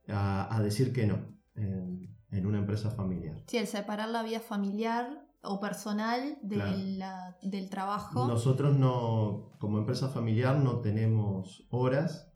a, 0.09 0.55
a 0.55 0.63
decir 0.63 0.93
que 0.93 1.07
no. 1.07 1.27
Eh, 1.57 2.07
en 2.33 2.47
una 2.47 2.59
empresa 2.59 2.91
familiar. 2.93 3.43
Sí, 3.49 3.57
el 3.59 3.67
separar 3.67 4.09
la 4.09 4.23
vida 4.23 4.39
familiar 4.39 5.27
o 5.43 5.59
personal 5.59 6.39
de 6.43 6.55
Claro. 6.55 6.77
la- 6.79 7.37
del 7.43 7.69
trabajo. 7.69 8.29
Nosotros 8.29 8.77
no, 8.77 9.51
como 9.59 9.79
empresa 9.79 10.09
familiar, 10.09 10.57
no 10.59 10.81
tenemos 10.81 11.67
horas. 11.71 12.33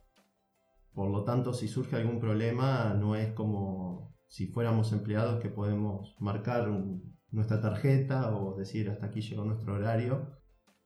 Por 0.94 1.10
lo 1.10 1.22
tanto, 1.22 1.52
si 1.54 1.68
surge 1.68 1.94
algún 1.94 2.18
problema, 2.18 2.94
no 2.94 3.14
es 3.14 3.32
como 3.34 4.16
si 4.28 4.48
fuéramos 4.48 4.90
empleados 4.92 5.40
que 5.40 5.48
podemos 5.48 6.16
marcar 6.18 6.68
un- 6.68 7.13
nuestra 7.34 7.60
tarjeta 7.60 8.34
o 8.36 8.56
decir 8.56 8.88
hasta 8.90 9.06
aquí 9.06 9.20
llegó 9.20 9.44
nuestro 9.44 9.74
horario. 9.74 10.30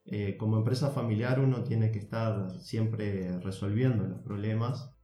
Eh, 0.05 0.37
como 0.39 0.57
empresa 0.57 0.91
familiar 0.91 1.39
uno 1.41 1.65
tiene 1.65 1.93
que 1.93 1.99
estar 1.99 2.51
siempre 2.61 3.39
resolviendo 3.41 4.05
los 4.05 4.23
problemas 4.23 4.95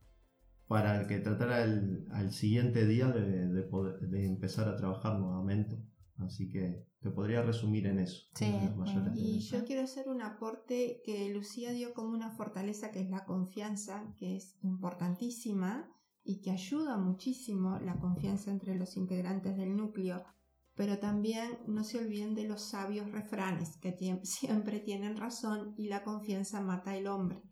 para 0.67 1.07
que 1.07 1.19
tratar 1.19 1.51
al, 1.53 2.07
al 2.13 2.33
siguiente 2.33 2.87
día 2.87 3.09
de, 3.09 3.49
de 3.49 3.63
poder- 3.63 4.01
de 4.01 4.27
empezar 4.27 4.69
a 4.69 4.77
trabajar 4.77 5.19
nuevamente. 5.21 5.77
Así 6.19 6.49
que 6.49 6.87
te 7.01 7.11
podría 7.11 7.43
resumir 7.43 7.87
en 7.87 7.99
eso. 7.99 8.23
Sí, 8.35 8.47
en 8.47 9.13
Y 9.17 9.41
yo 9.41 9.65
quiero 9.65 9.83
hacer 9.83 10.09
un 10.09 10.23
aporte 10.23 11.03
que 11.05 11.29
Lucía 11.29 11.73
dio 11.73 11.93
como 11.93 12.11
una 12.11 12.31
fortaleza 12.31 12.91
que 12.93 13.01
es 13.01 13.11
la 13.11 13.25
confianza, 13.27 14.15
que 14.17 14.37
es 14.37 14.57
importantísima 14.63 15.91
y 16.23 16.41
que 16.41 16.51
ayuda 16.51 16.97
muchísimo 16.97 17.79
la 17.81 17.99
confianza 18.01 18.51
entre 18.51 18.75
los 18.77 18.97
integrantes 18.97 19.57
del 19.59 19.77
núcleo. 19.77 20.25
Pero 20.75 20.99
también 20.99 21.59
no 21.67 21.85
se 21.85 21.99
olviden 21.99 22.35
de 22.35 22.49
los 22.49 22.69
sabios 22.71 23.11
refranes 23.13 23.77
que 23.79 23.95
siempre 24.23 24.81
tienen 24.81 25.17
razón 25.17 25.75
y 25.77 25.89
la 25.89 26.03
confianza 26.03 26.61
mata 26.61 26.93
al 26.93 27.07
hombre. 27.07 27.43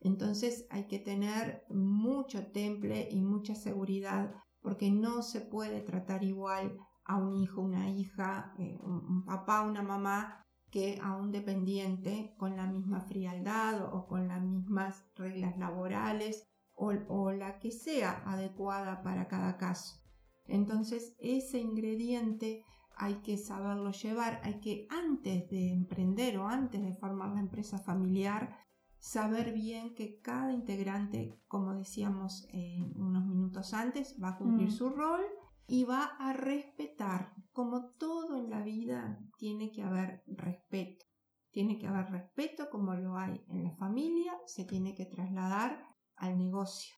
Entonces 0.00 0.66
hay 0.70 0.86
que 0.86 1.00
tener 1.00 1.64
mucho 1.68 2.46
temple 2.52 3.08
y 3.10 3.20
mucha 3.20 3.54
seguridad 3.54 4.32
porque 4.60 4.90
no 4.90 5.22
se 5.22 5.40
puede 5.40 5.80
tratar 5.80 6.22
igual 6.22 6.76
a 7.04 7.16
un 7.16 7.34
hijo, 7.36 7.62
una 7.62 7.90
hija, 7.90 8.52
eh, 8.58 8.78
un 8.82 9.24
papá, 9.24 9.62
una 9.62 9.82
mamá 9.82 10.44
que 10.70 10.98
a 11.02 11.16
un 11.16 11.32
dependiente 11.32 12.34
con 12.36 12.56
la 12.56 12.66
misma 12.66 13.00
frialdad 13.00 13.82
o, 13.92 14.06
con 14.06 14.28
las 14.28 14.42
mismas 14.42 15.04
reglas 15.16 15.56
laborales 15.56 16.46
o 16.74 17.32
la 17.32 17.58
que 17.58 17.72
sea 17.72 18.22
adecuada 18.24 19.02
para 19.02 19.26
cada 19.26 19.56
caso. 19.56 20.00
Entonces 20.48 21.14
ese 21.18 21.60
ingrediente 21.60 22.64
hay 22.96 23.16
que 23.16 23.36
saberlo 23.36 23.92
llevar, 23.92 24.40
hay 24.42 24.58
que 24.60 24.86
antes 24.90 25.48
de 25.50 25.72
emprender 25.72 26.38
o 26.38 26.48
antes 26.48 26.82
de 26.82 26.94
formar 26.94 27.30
la 27.34 27.40
empresa 27.40 27.78
familiar, 27.78 28.56
saber 28.98 29.52
bien 29.52 29.94
que 29.94 30.20
cada 30.20 30.52
integrante, 30.52 31.40
como 31.46 31.74
decíamos 31.74 32.48
eh, 32.52 32.90
unos 32.96 33.24
minutos 33.26 33.72
antes, 33.72 34.16
va 34.20 34.30
a 34.30 34.38
cumplir 34.38 34.68
Mm. 34.68 34.72
su 34.72 34.90
rol 34.90 35.20
y 35.68 35.84
va 35.84 36.02
a 36.18 36.32
respetar. 36.32 37.34
Como 37.52 37.90
todo 37.92 38.36
en 38.36 38.50
la 38.50 38.62
vida, 38.62 39.20
tiene 39.38 39.70
que 39.70 39.82
haber 39.82 40.24
respeto. 40.26 41.04
Tiene 41.52 41.78
que 41.78 41.86
haber 41.86 42.10
respeto 42.10 42.68
como 42.70 42.94
lo 42.94 43.16
hay 43.16 43.40
en 43.48 43.62
la 43.64 43.72
familia, 43.76 44.32
se 44.46 44.64
tiene 44.64 44.94
que 44.94 45.06
trasladar 45.06 45.86
al 46.16 46.36
negocio. 46.36 46.97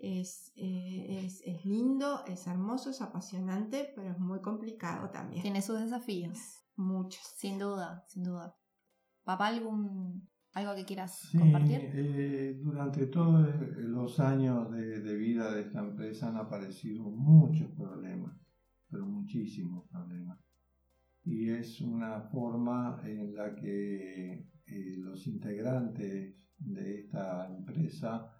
Es, 0.00 0.52
eh, 0.56 1.24
es, 1.24 1.42
es 1.44 1.64
lindo, 1.64 2.24
es 2.26 2.46
hermoso, 2.46 2.90
es 2.90 3.00
apasionante, 3.02 3.92
pero 3.96 4.10
es 4.12 4.18
muy 4.18 4.40
complicado 4.40 5.10
también. 5.10 5.42
Tiene 5.42 5.60
sus 5.60 5.80
desafíos, 5.80 6.38
muchos. 6.76 7.20
sin 7.36 7.58
duda, 7.58 8.04
sin 8.06 8.22
duda. 8.22 8.56
Papá, 9.24 9.48
algún 9.48 10.28
algo 10.54 10.74
que 10.74 10.84
quieras 10.84 11.18
Sí, 11.30 11.38
compartir? 11.38 11.80
eh, 11.82 12.58
durante 12.62 13.06
todos 13.06 13.48
los 13.76 14.18
años 14.20 14.70
de, 14.72 15.00
de 15.00 15.14
vida 15.16 15.52
de 15.52 15.62
esta 15.62 15.80
empresa 15.80 16.28
han 16.28 16.36
aparecido 16.36 17.04
muchos 17.04 17.70
problemas, 17.72 18.36
pero 18.88 19.04
muchísimos 19.06 19.86
problemas. 19.88 20.38
Y 21.24 21.50
es 21.50 21.80
una 21.80 22.22
forma 22.22 23.00
en 23.04 23.34
la 23.34 23.54
que 23.54 24.46
eh, 24.66 24.96
los 24.98 25.26
integrantes 25.26 26.34
de 26.58 27.00
esta 27.00 27.46
empresa 27.48 28.32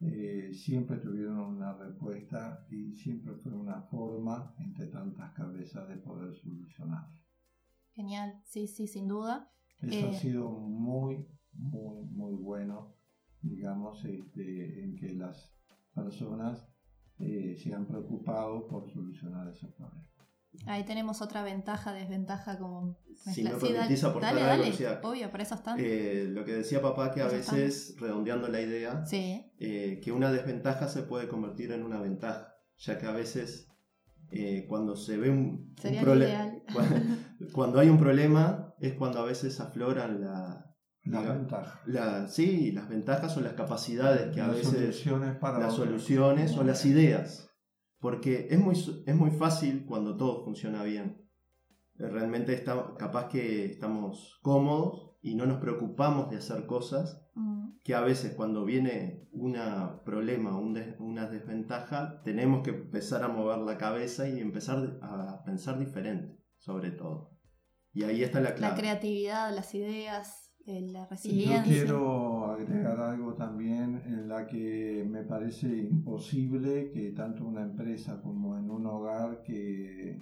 eh, 0.00 0.52
siempre 0.52 0.98
tuvieron 0.98 1.38
una 1.38 1.72
respuesta 1.74 2.66
y 2.70 2.92
siempre 2.94 3.34
fue 3.36 3.52
una 3.52 3.82
forma 3.82 4.54
entre 4.58 4.86
tantas 4.88 5.32
cabezas 5.32 5.88
de 5.88 5.96
poder 5.96 6.34
solucionar. 6.34 7.08
Genial, 7.92 8.40
sí, 8.44 8.68
sí, 8.68 8.86
sin 8.86 9.08
duda. 9.08 9.50
Eso 9.80 10.06
Eh, 10.06 10.10
ha 10.10 10.12
sido 10.12 10.50
muy, 10.50 11.26
muy, 11.52 12.04
muy 12.10 12.34
bueno, 12.34 12.94
digamos, 13.40 14.04
este, 14.04 14.84
en 14.84 14.96
que 14.96 15.14
las 15.14 15.54
personas 15.94 16.68
eh, 17.18 17.56
se 17.56 17.74
han 17.74 17.86
preocupado 17.86 18.66
por 18.68 18.90
solucionar 18.90 19.48
esos 19.48 19.72
problemas. 19.74 20.15
Ahí 20.66 20.84
tenemos 20.84 21.20
otra 21.22 21.42
ventaja, 21.42 21.92
desventaja 21.92 22.58
como 22.58 22.98
Si 23.14 23.42
me 23.44 23.50
permitís 23.50 24.02
aportar 24.04 24.34
dale, 24.34 24.46
algo, 24.46 24.58
dale. 24.62 24.70
Lucía. 24.70 25.00
obvio, 25.02 25.30
para 25.30 25.42
eso 25.42 25.54
están. 25.54 25.76
Eh, 25.78 26.26
lo 26.28 26.44
que 26.44 26.52
decía 26.54 26.80
papá 26.82 27.12
que 27.12 27.20
a 27.22 27.26
veces, 27.28 27.94
redondeando 28.00 28.48
la 28.48 28.60
idea, 28.60 29.04
sí, 29.06 29.44
eh, 29.58 30.00
que 30.02 30.12
una 30.12 30.32
desventaja 30.32 30.88
se 30.88 31.02
puede 31.02 31.28
convertir 31.28 31.72
en 31.72 31.82
una 31.84 32.00
ventaja, 32.00 32.54
ya 32.78 32.98
que 32.98 33.06
a 33.06 33.12
veces 33.12 33.68
eh, 34.32 34.66
cuando 34.68 34.96
se 34.96 35.16
ve 35.18 35.30
un, 35.30 35.74
ideal. 35.84 36.62
Cuando, 36.72 36.96
cuando 37.52 37.78
hay 37.80 37.88
un 37.88 37.98
problema 37.98 38.74
es 38.80 38.94
cuando 38.94 39.20
a 39.20 39.24
veces 39.24 39.60
afloran 39.60 40.20
la, 40.20 40.66
La 41.04 41.20
diga- 41.22 41.32
ventaja. 41.34 41.80
la- 41.86 42.26
sí, 42.28 42.72
las 42.72 42.88
ventajas 42.88 43.36
o 43.36 43.40
las 43.40 43.52
capacidades 43.52 44.34
que 44.34 44.40
a 44.40 44.48
las 44.48 44.56
veces 44.56 44.72
soluciones 44.74 45.36
para 45.36 45.58
las 45.60 45.74
soluciones 45.74 46.56
o 46.56 46.64
las 46.64 46.84
ideas. 46.86 47.48
Porque 47.98 48.48
es 48.50 48.58
muy, 48.58 48.74
es 49.06 49.14
muy 49.14 49.30
fácil 49.30 49.84
cuando 49.86 50.16
todo 50.16 50.44
funciona 50.44 50.82
bien. 50.82 51.22
Eh, 51.98 52.08
Realmente 52.08 52.52
está, 52.54 52.94
capaz 52.98 53.28
que 53.28 53.64
estamos 53.64 54.38
cómodos 54.42 55.16
y 55.22 55.34
no 55.34 55.46
nos 55.46 55.58
preocupamos 55.58 56.30
de 56.30 56.36
hacer 56.36 56.66
cosas 56.66 57.22
Mm, 57.38 57.80
que 57.84 57.94
a 57.94 58.00
veces 58.00 58.32
cuando 58.34 58.64
viene 58.64 59.28
un 59.30 59.56
problema, 60.06 60.56
un 60.58 60.72
des- 60.72 60.98
una 60.98 61.28
desventaja, 61.28 62.22
tenemos 62.22 62.62
que 62.62 62.70
empezar 62.70 63.22
a 63.24 63.28
mover 63.28 63.58
la 63.58 63.76
cabeza 63.76 64.26
y 64.26 64.40
empezar 64.40 64.98
a 65.02 65.42
pensar 65.44 65.78
diferente, 65.78 66.38
sobre 66.56 66.92
todo. 66.92 67.36
Y 67.92 68.04
ahí 68.04 68.22
está 68.22 68.40
la 68.40 68.50
La 68.50 68.54
clave. 68.54 68.78
creatividad, 68.80 69.54
las 69.54 69.74
ideas, 69.74 70.54
eh, 70.66 70.80
la 70.80 71.00
Yo 71.04 71.06
resiliencia. 71.10 71.62
quiero 71.64 72.45
agregar 72.45 72.45
algo 73.10 73.34
también 73.34 74.02
en 74.06 74.28
la 74.28 74.46
que 74.46 75.04
me 75.08 75.22
parece 75.24 75.68
imposible 75.76 76.90
que 76.92 77.12
tanto 77.12 77.44
una 77.46 77.62
empresa 77.62 78.20
como 78.22 78.56
en 78.56 78.70
un 78.70 78.86
hogar 78.86 79.42
que 79.42 80.18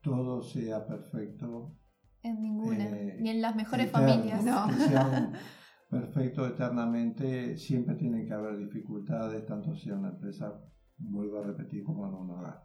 todo 0.00 0.42
sea 0.42 0.86
perfecto 0.86 1.76
En 2.22 2.42
ninguna, 2.42 2.84
Eh, 2.84 3.16
ni 3.20 3.30
en 3.30 3.40
las 3.42 3.54
mejores 3.56 3.88
eterno, 3.88 4.08
familias. 4.08 4.44
no. 4.44 4.66
que 4.68 4.74
sea 4.74 5.32
perfecto 5.90 6.46
eternamente, 6.46 7.56
siempre 7.56 7.94
tiene 7.96 8.26
que 8.26 8.34
haber 8.34 8.58
dificultades, 8.58 9.46
tanto 9.46 9.74
sea 9.74 9.96
una 9.96 10.10
empresa, 10.10 10.60
vuelvo 10.98 11.38
a 11.38 11.44
repetir, 11.46 11.84
como 11.84 12.06
en 12.06 12.14
un 12.14 12.30
hogar. 12.30 12.62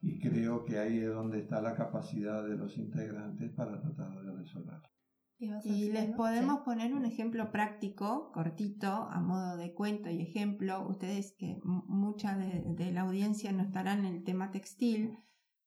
Y 0.00 0.18
creo 0.20 0.64
que 0.64 0.78
ahí 0.78 0.98
es 0.98 1.12
donde 1.12 1.40
está 1.40 1.60
la 1.60 1.74
capacidad 1.74 2.46
de 2.46 2.56
los 2.56 2.76
integrantes 2.78 3.52
para 3.52 3.80
tratar 3.80 4.22
de 4.22 4.32
resolver. 4.36 4.80
¿Ibas 5.38 5.64
a 5.64 5.68
Y 5.68 5.90
les 5.92 6.10
podemos 6.16 6.58
Sí. 6.58 6.64
poner 6.64 6.94
un 6.94 7.04
ejemplo 7.04 7.50
práctico, 7.52 8.30
cortito, 8.32 8.88
a 8.88 9.20
modo 9.20 9.56
de 9.56 9.72
cuento 9.72 10.10
y 10.10 10.20
ejemplo. 10.20 10.86
Ustedes 10.88 11.32
que 11.38 11.58
mucha 11.64 12.36
de, 12.36 12.64
de 12.66 12.92
la 12.92 13.02
audiencia 13.02 13.52
no 13.52 13.62
estarán 13.62 14.04
en 14.04 14.14
el 14.16 14.24
tema 14.24 14.50
textil, 14.50 15.16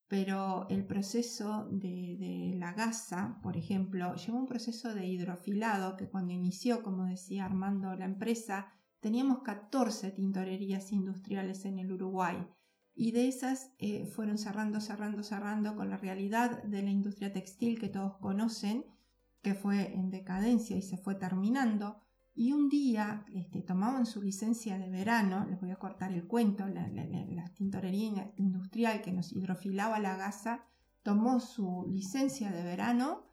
pero 0.08 0.68
el 0.68 0.84
proceso 0.84 1.66
de, 1.70 2.16
de 2.18 2.54
la 2.58 2.74
gasa, 2.74 3.38
por 3.42 3.56
ejemplo, 3.56 4.14
lleva 4.14 4.38
un 4.38 4.46
proceso 4.46 4.94
de 4.94 5.06
hidrofilado 5.06 5.96
que 5.96 6.08
cuando 6.10 6.32
inició, 6.34 6.82
como 6.82 7.06
decía 7.06 7.46
Armando, 7.46 7.94
la 7.96 8.04
empresa, 8.04 8.66
teníamos 9.00 9.38
14 9.42 10.10
tintorerías 10.10 10.92
industriales 10.92 11.64
en 11.64 11.78
el 11.78 11.92
Uruguay. 11.92 12.46
Y 12.94 13.12
de 13.12 13.26
esas 13.26 13.72
eh, 13.78 14.04
fueron 14.04 14.36
cerrando, 14.36 14.80
cerrando, 14.80 15.22
cerrando 15.22 15.76
con 15.76 15.88
la 15.88 15.96
realidad 15.96 16.62
de 16.64 16.82
la 16.82 16.90
industria 16.90 17.32
textil 17.32 17.80
que 17.80 17.88
todos 17.88 18.18
conocen, 18.18 18.84
que 19.42 19.54
fue 19.54 19.92
en 19.94 20.10
decadencia 20.10 20.76
y 20.76 20.82
se 20.82 20.96
fue 20.96 21.14
terminando. 21.16 21.98
Y 22.34 22.52
un 22.52 22.68
día 22.68 23.26
este, 23.34 23.60
tomaban 23.62 24.06
su 24.06 24.22
licencia 24.22 24.78
de 24.78 24.88
verano, 24.88 25.44
les 25.50 25.60
voy 25.60 25.70
a 25.70 25.76
cortar 25.76 26.12
el 26.12 26.26
cuento, 26.26 26.66
la, 26.66 26.88
la- 26.88 27.04
la- 27.04 27.26
la 27.26 27.52
tintorería 27.52 28.32
industrial 28.36 29.02
que 29.02 29.12
nos 29.12 29.32
hidrofilaba 29.32 29.98
la 29.98 30.16
gasa 30.16 30.64
tomó 31.02 31.40
su 31.40 31.84
licencia 31.90 32.50
de 32.52 32.62
verano 32.62 33.24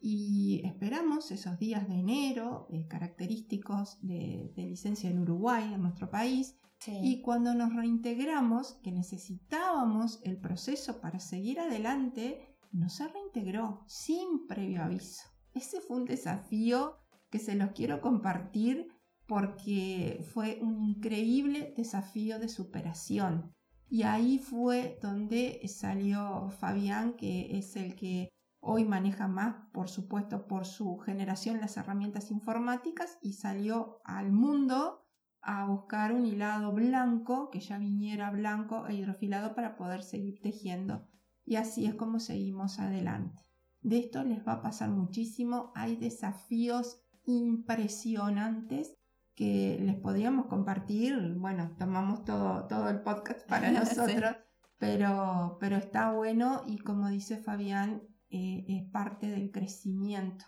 y 0.00 0.62
esperamos 0.64 1.30
esos 1.30 1.58
días 1.58 1.86
de 1.88 1.96
enero, 2.00 2.66
eh, 2.70 2.86
característicos 2.88 3.98
de, 4.00 4.52
de 4.56 4.62
licencia 4.66 5.10
en 5.10 5.18
Uruguay, 5.18 5.74
en 5.74 5.82
nuestro 5.82 6.10
país, 6.10 6.56
Sí. 6.80 6.92
y 7.02 7.20
cuando 7.22 7.54
nos 7.54 7.74
reintegramos, 7.74 8.78
que 8.84 8.92
necesitábamos 8.92 10.20
el 10.24 10.38
proceso 10.38 11.00
para 11.00 11.18
seguir 11.18 11.58
adelante, 11.60 12.56
no 12.72 12.88
se 12.88 13.08
reintegró 13.08 13.82
sin 13.88 14.46
previo 14.46 14.82
aviso. 14.84 15.22
Ese 15.58 15.80
fue 15.80 15.96
un 15.96 16.04
desafío 16.04 16.98
que 17.30 17.40
se 17.40 17.56
los 17.56 17.72
quiero 17.72 18.00
compartir 18.00 18.86
porque 19.26 20.24
fue 20.32 20.60
un 20.62 20.84
increíble 20.84 21.74
desafío 21.76 22.38
de 22.38 22.48
superación. 22.48 23.52
Y 23.88 24.04
ahí 24.04 24.38
fue 24.38 25.00
donde 25.02 25.60
salió 25.66 26.50
Fabián, 26.60 27.14
que 27.14 27.58
es 27.58 27.74
el 27.74 27.96
que 27.96 28.28
Hoy 28.60 28.84
maneja 28.84 29.28
más, 29.28 29.54
por 29.72 29.88
supuesto, 29.88 30.46
por 30.46 30.66
su 30.66 30.98
generación 30.98 31.60
las 31.60 31.76
herramientas 31.76 32.30
informáticas 32.30 33.16
y 33.22 33.34
salió 33.34 34.00
al 34.04 34.32
mundo 34.32 35.06
a 35.40 35.66
buscar 35.66 36.12
un 36.12 36.26
hilado 36.26 36.72
blanco, 36.72 37.50
que 37.50 37.60
ya 37.60 37.78
viniera 37.78 38.30
blanco 38.30 38.86
e 38.88 38.94
hidrofilado 38.94 39.54
para 39.54 39.76
poder 39.76 40.02
seguir 40.02 40.40
tejiendo. 40.40 41.06
Y 41.44 41.54
así 41.54 41.86
es 41.86 41.94
como 41.94 42.18
seguimos 42.18 42.80
adelante. 42.80 43.47
De 43.80 43.98
esto 43.98 44.24
les 44.24 44.46
va 44.46 44.54
a 44.54 44.62
pasar 44.62 44.90
muchísimo. 44.90 45.72
Hay 45.74 45.96
desafíos 45.96 47.00
impresionantes 47.24 48.96
que 49.34 49.78
les 49.80 49.96
podríamos 49.96 50.46
compartir. 50.46 51.34
Bueno, 51.36 51.76
tomamos 51.78 52.24
todo, 52.24 52.66
todo 52.66 52.88
el 52.90 53.02
podcast 53.02 53.48
para 53.48 53.70
nosotros, 53.72 54.36
pero, 54.78 55.58
pero 55.60 55.76
está 55.76 56.12
bueno 56.12 56.62
y 56.66 56.78
como 56.78 57.08
dice 57.08 57.36
Fabián, 57.36 58.02
eh, 58.30 58.64
es 58.68 58.90
parte 58.90 59.28
del 59.28 59.50
crecimiento 59.50 60.44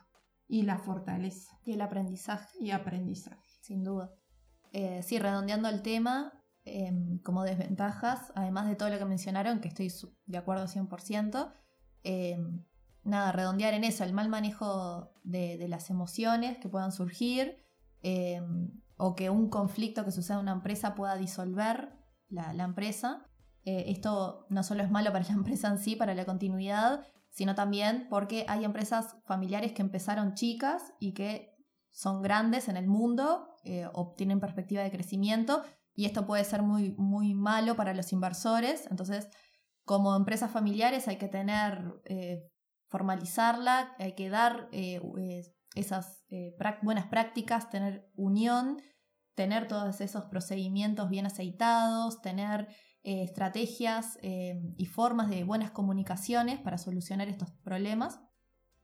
y 0.49 0.62
la 0.62 0.79
fortaleza. 0.79 1.59
Y 1.64 1.73
el 1.73 1.81
aprendizaje. 1.81 2.49
Y 2.59 2.73
aprendizaje. 2.73 3.49
Sin 3.61 3.85
duda. 3.85 4.12
Eh, 4.73 5.03
sí, 5.03 5.19
redondeando 5.19 5.69
el 5.69 5.83
tema, 5.83 6.33
em, 6.64 7.19
como 7.21 7.45
desventajas, 7.45 8.33
además 8.35 8.69
de 8.69 8.77
todo 8.77 8.90
lo 8.90 8.99
que 8.99 9.05
mencionaron, 9.05 9.61
que 9.61 9.69
estoy 9.69 9.93
de 10.27 10.38
acuerdo 10.38 10.66
100%, 10.66 11.53
em, 12.03 12.64
nada, 13.03 13.33
redondear 13.33 13.75
en 13.75 13.85
eso, 13.85 14.05
el 14.05 14.13
mal 14.13 14.29
manejo 14.29 15.13
de, 15.23 15.67
las 15.69 15.91
emociones 15.91 16.59
que 16.59 16.69
puedan 16.69 16.93
surgir, 16.93 17.57
em, 18.03 18.71
o 18.97 19.15
que 19.15 19.31
un 19.31 19.49
conflicto 19.49 20.05
que 20.05 20.11
suceda 20.11 20.37
en 20.37 20.43
una 20.43 20.53
empresa 20.53 20.95
pueda 20.95 21.17
disolver 21.17 21.93
la, 22.29 22.53
empresa. 22.65 23.27
Eh, 23.65 23.85
esto 23.89 24.47
no 24.51 24.63
solo 24.63 24.83
es 24.83 24.91
malo 24.91 25.13
para 25.13 25.25
la 25.25 25.35
empresa 25.35 25.69
en 25.69 25.79
sí, 25.79 25.97
para 25.97 26.15
la 26.15 26.25
continuidad, 26.25 27.07
sino 27.31 27.55
también 27.55 28.07
porque 28.11 28.45
hay 28.49 28.65
empresas 28.65 29.17
familiares 29.25 29.73
que 29.73 29.83
empezaron 29.83 30.35
chicas 30.35 30.93
y 30.99 31.15
que 31.15 31.57
son 31.91 32.23
grandes 32.23 32.69
en 32.69 32.77
el 32.77 32.87
mundo, 32.87 33.49
eh, 33.65 33.87
obtienen 33.93 34.41
perspectiva 34.41 34.83
de 34.83 34.91
crecimiento 34.91 35.63
y 35.95 36.07
esto 36.07 36.27
puede 36.27 36.45
ser 36.45 36.63
muy, 36.63 36.93
muy 36.97 37.35
malo 37.35 37.77
para 37.77 37.95
los 37.95 38.13
inversores. 38.13 38.87
Entonces, 38.91 39.29
como 39.85 40.17
empresas 40.17 40.51
familiares 40.51 41.09
hay 41.09 41.17
que 41.17 41.29
tener, 41.29 42.01
eh, 42.05 42.49
formalizarla, 42.90 43.94
hay 43.98 44.12
que 44.14 44.29
dar 44.29 44.68
eh, 44.72 45.00
esas 45.74 46.26
buenas 46.83 47.07
prácticas, 47.07 47.70
tener 47.70 48.11
unión, 48.14 48.83
tener 49.35 49.66
todos 49.66 50.00
esos 50.00 50.26
procedimientos 50.26 51.09
bien 51.09 51.24
aceitados, 51.24 52.20
tener 52.20 52.68
estrategias 53.03 54.18
y 54.20 54.85
formas 54.85 55.31
de 55.31 55.44
buenas 55.44 55.70
comunicaciones 55.70 56.61
para 56.61 56.76
solucionar 56.76 57.29
estos 57.29 57.50
problemas. 57.64 58.20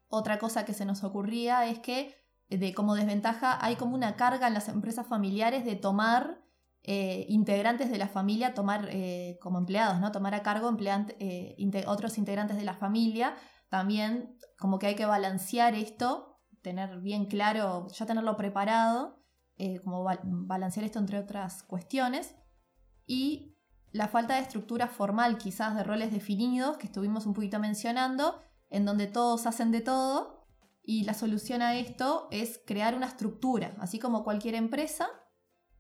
Otra 0.08 0.38
cosa 0.38 0.64
que 0.64 0.72
se 0.72 0.86
nos 0.86 1.04
ocurría 1.04 1.66
es 1.66 1.80
que 1.80 2.14
de 2.48 2.72
como 2.74 2.94
desventaja 2.94 3.58
hay 3.64 3.76
como 3.76 3.94
una 3.94 4.16
carga 4.16 4.46
en 4.46 4.54
las 4.54 4.68
empresas 4.68 5.06
familiares 5.06 5.64
de 5.64 5.76
tomar 5.76 6.46
eh, 6.88 7.26
integrantes 7.28 7.90
de 7.90 7.98
la 7.98 8.06
familia, 8.06 8.54
tomar 8.54 8.88
eh, 8.92 9.38
como 9.40 9.58
empleados, 9.58 9.98
¿no? 9.98 10.12
Tomar 10.12 10.34
a 10.34 10.42
cargo 10.44 10.70
eh, 11.18 11.56
otros 11.86 12.16
integrantes 12.18 12.56
de 12.56 12.64
la 12.64 12.74
familia. 12.74 13.34
También 13.68 14.38
como 14.58 14.78
que 14.78 14.86
hay 14.86 14.94
que 14.94 15.06
balancear 15.06 15.74
esto, 15.74 16.40
tener 16.62 17.00
bien 17.00 17.26
claro, 17.26 17.88
ya 17.88 18.06
tenerlo 18.06 18.36
preparado, 18.36 19.22
como 19.82 20.04
balancear 20.24 20.84
esto 20.84 20.98
entre 20.98 21.18
otras 21.18 21.62
cuestiones. 21.62 22.34
Y 23.06 23.56
la 23.92 24.08
falta 24.08 24.34
de 24.34 24.42
estructura 24.42 24.88
formal, 24.88 25.38
quizás 25.38 25.74
de 25.74 25.84
roles 25.84 26.12
definidos, 26.12 26.76
que 26.76 26.86
estuvimos 26.86 27.26
un 27.26 27.34
poquito 27.34 27.58
mencionando, 27.58 28.42
en 28.68 28.84
donde 28.84 29.06
todos 29.06 29.46
hacen 29.46 29.70
de 29.70 29.80
todo 29.80 30.36
y 30.86 31.02
la 31.02 31.14
solución 31.14 31.62
a 31.62 31.76
esto 31.76 32.28
es 32.30 32.60
crear 32.64 32.94
una 32.94 33.06
estructura, 33.06 33.74
así 33.80 33.98
como 33.98 34.22
cualquier 34.22 34.54
empresa, 34.54 35.08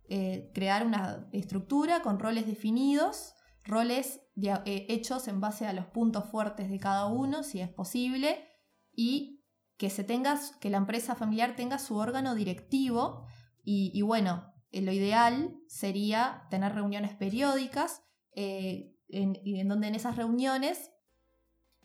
eh, 0.08 0.50
crear 0.52 0.84
una 0.84 1.28
estructura 1.32 2.02
con 2.02 2.18
roles 2.18 2.46
definidos, 2.48 3.35
roles 3.66 4.20
eh, 4.36 4.86
hechos 4.88 5.28
en 5.28 5.40
base 5.40 5.66
a 5.66 5.72
los 5.72 5.86
puntos 5.86 6.24
fuertes 6.30 6.70
de 6.70 6.78
cada 6.78 7.06
uno, 7.06 7.42
si 7.42 7.60
es 7.60 7.68
posible, 7.68 8.48
y 8.92 9.44
que, 9.76 9.90
se 9.90 10.04
tenga, 10.04 10.38
que 10.60 10.70
la 10.70 10.78
empresa 10.78 11.14
familiar 11.14 11.56
tenga 11.56 11.78
su 11.78 11.96
órgano 11.96 12.34
directivo. 12.34 13.26
Y, 13.62 14.00
bueno, 14.02 14.54
eh, 14.70 14.80
lo 14.80 14.92
ideal 14.92 15.58
sería 15.66 16.46
tener 16.50 16.74
reuniones 16.74 17.14
periódicas 17.14 18.02
en, 18.32 18.94
en 19.08 19.68
donde 19.68 19.88
en 19.88 19.94
esas 19.94 20.16
reuniones 20.16 20.92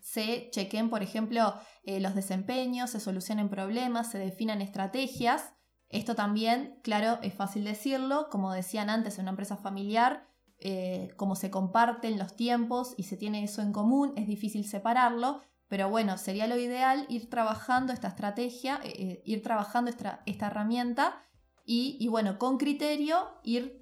se 0.02 0.50
chequen, 0.52 0.90
por 0.90 1.04
ejemplo, 1.04 1.56
eh, 1.84 2.00
los 2.00 2.16
desempeños, 2.16 2.90
se 2.90 3.00
solucionen 3.00 3.50
problemas, 3.50 4.12
se 4.12 4.18
definan 4.18 4.62
estrategias. 4.62 5.54
Esto 5.90 6.16
también, 6.16 6.80
claro, 6.84 7.20
es 7.22 7.34
fácil 7.34 7.64
decirlo, 7.64 8.28
como 8.30 8.52
decían 8.52 8.90
antes, 8.90 9.18
en 9.18 9.24
una 9.24 9.32
empresa 9.32 9.58
familiar, 9.58 10.28
eh, 10.62 11.14
como 11.18 11.36
se 11.36 11.52
comparten 11.52 12.18
los 12.18 12.36
tiempos 12.36 12.94
y 12.98 13.04
se 13.04 13.18
tiene 13.18 13.44
eso 13.44 13.62
en 13.62 13.74
común, 13.74 14.14
es 14.16 14.28
difícil 14.28 14.66
separarlo, 14.66 15.42
pero 15.68 15.90
bueno, 15.90 16.18
sería 16.18 16.48
lo 16.48 16.58
ideal 16.58 17.06
ir 17.10 17.30
trabajando 17.30 17.94
esta 17.94 18.10
estrategia, 18.10 18.80
eh, 18.84 19.22
ir 19.26 19.42
trabajando 19.42 19.90
esta, 19.90 20.22
herramienta 20.26 21.24
y, 21.66 22.06
bueno, 22.10 22.38
con 22.38 22.58
criterio 22.58 23.30
ir 23.44 23.80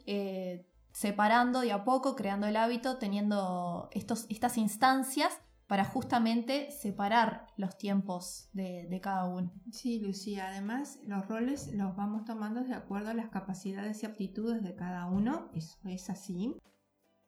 separando 0.91 1.61
de 1.61 1.71
a 1.71 1.83
poco, 1.83 2.15
creando 2.15 2.45
el 2.45 2.57
hábito, 2.57 2.97
teniendo 2.97 3.89
estos, 3.91 4.25
estas 4.29 4.57
instancias 4.57 5.39
para 5.69 5.85
justamente 5.85 6.71
separar 6.71 7.45
los 7.55 7.77
tiempos 7.77 8.49
de, 8.53 8.99
cada 9.03 9.25
uno. 9.25 9.53
Sí, 9.71 9.99
Lucía, 9.99 10.47
además 10.47 10.99
los 11.05 11.27
roles 11.27 11.71
los 11.75 11.95
vamos 11.95 12.25
tomando 12.25 12.63
de 12.63 12.73
acuerdo 12.73 13.11
a 13.11 13.13
las 13.13 13.29
capacidades 13.29 14.01
y 14.01 14.07
aptitudes 14.07 14.63
de 14.63 14.73
cada 14.73 15.05
uno, 15.05 15.51
eso 15.53 15.77
es 15.87 16.09
así, 16.09 16.55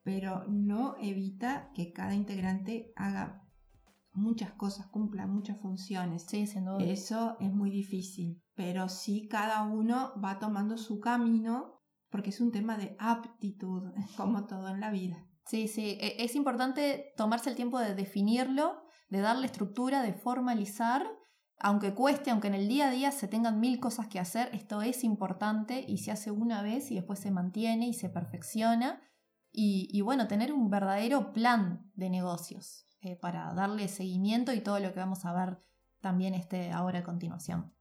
pero 0.02 0.44
no 0.48 0.96
evita 1.00 1.70
que 1.76 1.94
cada 1.94 2.16
integrante 2.16 2.92
haga 2.96 3.48
muchas 4.12 4.52
cosas, 4.54 4.88
cumpla 4.88 5.28
muchas 5.28 5.60
funciones. 5.62 6.26
Sí, 6.28 6.48
sin 6.48 6.66
duda. 6.66 6.84
Eso 6.84 7.38
es 7.40 7.54
muy 7.54 7.70
difícil, 7.70 8.42
pero 8.56 8.90
sí 8.90 9.28
cada 9.28 9.62
uno 9.62 10.20
va 10.20 10.40
tomando 10.40 10.80
su 10.80 11.00
camino 11.00 11.80
porque 12.10 12.32
es 12.32 12.42
un 12.42 12.52
tema 12.52 12.76
de 12.76 12.96
aptitud, 12.98 13.84
como 14.18 14.48
todo 14.48 14.68
en 14.70 14.80
la 14.80 14.90
vida. 14.90 15.28
Sí, 15.52 15.68
sí, 15.68 15.98
e, 16.00 16.24
es 16.24 16.36
importante 16.36 17.14
tomarse 17.18 17.50
el 17.50 17.58
tiempo 17.58 17.78
de 17.78 17.94
definirlo, 17.94 18.86
de 19.10 19.20
darle 19.20 19.48
estructura, 19.48 20.02
de 20.02 20.14
formalizar, 20.14 21.06
aunque 21.60 21.94
cueste, 21.94 22.32
aunque 22.32 22.48
en 22.48 22.54
el 22.54 22.70
día 22.70 22.88
a 22.88 22.90
día 22.90 23.12
se 23.12 23.28
tengan 23.28 23.60
mil 23.60 23.82
cosas 23.82 24.08
que 24.08 24.18
hacer, 24.18 24.48
esto 24.54 24.82
es 24.82 25.04
importante 25.04 25.84
y 25.86 25.98
se 25.98 26.12
hace 26.12 26.32
una 26.32 26.62
vez 26.62 26.90
y 26.90 26.96
después 26.96 27.20
se 27.20 27.32
mantiene 27.32 27.90
y 27.90 27.94
se 27.94 28.08
perfecciona. 28.08 29.02
Y, 29.52 30.00
bueno, 30.00 30.30
tener 30.30 30.54
un 30.54 30.70
verdadero 30.70 31.34
plan 31.34 31.92
de 31.96 32.10
negocios 32.10 32.88
eh, 33.02 33.18
para 33.18 33.54
darle 33.54 33.90
seguimiento 33.90 34.54
y 34.54 34.62
todo 34.62 34.80
lo 34.80 34.94
que 34.94 35.02
vamos 35.02 35.26
a 35.26 35.34
ver 35.34 35.58
también 36.00 36.34
este, 36.34 36.72
ahora 36.72 37.00
a 37.00 37.04
continuación. 37.04 37.74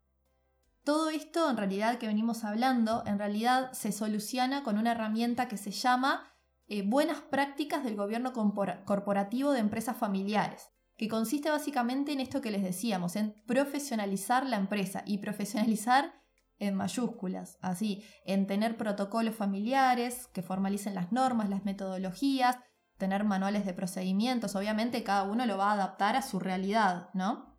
Todo 0.83 1.09
esto 1.11 1.49
en 1.49 1.57
realidad 1.57 1.99
que 1.99 2.09
venimos 2.09 2.43
hablando, 2.43 3.05
en 3.07 3.21
realidad 3.21 3.71
se 3.75 3.93
soluciona 3.93 4.65
con 4.65 4.77
una 4.77 4.91
herramienta 4.91 5.47
que 5.47 5.57
se 5.57 5.71
llama 5.71 6.30
eh, 6.73 6.83
buenas 6.83 7.21
prácticas 7.21 7.83
del 7.83 7.97
gobierno 7.97 8.33
corporativo 8.33 9.51
de 9.51 9.59
empresas 9.59 9.97
familiares, 9.97 10.71
que 10.97 11.09
consiste 11.09 11.51
básicamente 11.51 12.13
en 12.13 12.21
esto 12.21 12.41
que 12.41 12.53
les 12.53 12.63
decíamos, 12.63 13.17
en 13.17 13.35
profesionalizar 13.45 14.47
la 14.47 14.57
empresa 14.57 15.03
y 15.05 15.19
profesionalizar 15.19 16.15
en 16.61 16.77
mayúsculas, 16.77 17.59
así, 17.61 18.05
en 18.25 18.47
tener 18.47 18.77
protocolos 18.77 19.35
familiares 19.35 20.29
que 20.29 20.43
formalicen 20.43 20.95
las 20.95 21.11
normas, 21.11 21.51
las 21.51 21.65
metodologías, 21.65 22.57
tener 22.99 23.25
manuales 23.25 23.67
de 23.67 23.75
procedimientos, 23.75 24.55
obviamente 24.55 25.03
cada 25.03 25.25
uno 25.25 25.47
lo 25.47 25.59
va 25.59 25.71
a 25.71 25.75
adaptar 25.75 26.15
a 26.15 26.23
su 26.23 26.39
realidad, 26.39 27.11
¿no? 27.15 27.59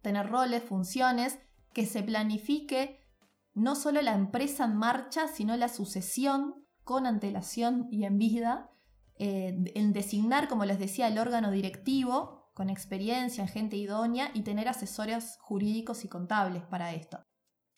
Tener 0.00 0.28
roles, 0.28 0.62
funciones, 0.62 1.40
que 1.72 1.86
se 1.86 2.04
planifique 2.04 3.00
no 3.52 3.74
solo 3.74 4.00
la 4.00 4.14
empresa 4.14 4.66
en 4.66 4.76
marcha, 4.76 5.26
sino 5.26 5.56
la 5.56 5.68
sucesión 5.68 6.63
con 6.84 7.06
antelación 7.06 7.88
y 7.90 8.04
en 8.04 8.18
vida, 8.18 8.70
eh, 9.16 9.72
en 9.74 9.92
designar, 9.92 10.48
como 10.48 10.64
les 10.64 10.78
decía, 10.78 11.08
el 11.08 11.18
órgano 11.18 11.50
directivo 11.50 12.50
con 12.54 12.70
experiencia, 12.70 13.48
gente 13.48 13.76
idónea 13.76 14.30
y 14.32 14.42
tener 14.42 14.68
asesores 14.68 15.38
jurídicos 15.40 16.04
y 16.04 16.08
contables 16.08 16.62
para 16.62 16.94
esto. 16.94 17.20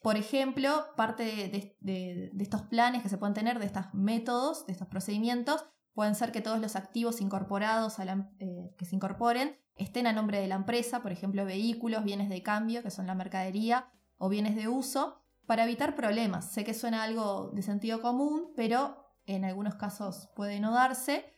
Por 0.00 0.16
ejemplo, 0.16 0.84
parte 0.96 1.24
de, 1.80 2.30
estos 2.38 2.62
planes 2.62 3.02
que 3.02 3.08
se 3.08 3.18
pueden 3.18 3.34
tener, 3.34 3.58
de 3.58 3.66
estos 3.66 3.86
métodos, 3.94 4.66
de 4.66 4.72
estos 4.72 4.86
procedimientos, 4.88 5.64
pueden 5.94 6.14
ser 6.14 6.30
que 6.30 6.42
todos 6.42 6.60
los 6.60 6.76
activos 6.76 7.20
incorporados 7.20 7.98
eh, 7.98 8.74
que 8.76 8.84
se 8.84 8.94
incorporen 8.94 9.58
estén 9.76 10.06
a 10.06 10.12
nombre 10.12 10.40
de 10.40 10.46
la 10.46 10.54
empresa, 10.54 11.02
por 11.02 11.10
ejemplo, 11.10 11.44
vehículos, 11.44 12.04
bienes 12.04 12.28
de 12.28 12.42
cambio, 12.42 12.82
que 12.82 12.90
son 12.90 13.06
la 13.06 13.14
mercadería, 13.14 13.90
o 14.18 14.28
bienes 14.28 14.56
de 14.56 14.68
uso, 14.68 15.25
para 15.46 15.64
evitar 15.64 15.94
problemas. 15.94 16.50
Sé 16.50 16.64
que 16.64 16.74
suena 16.74 17.02
algo 17.02 17.50
de 17.52 17.62
sentido 17.62 18.02
común, 18.02 18.52
pero 18.56 18.96
en 19.26 19.44
algunos 19.44 19.76
casos 19.76 20.28
puede 20.34 20.60
no 20.60 20.72
darse. 20.72 21.32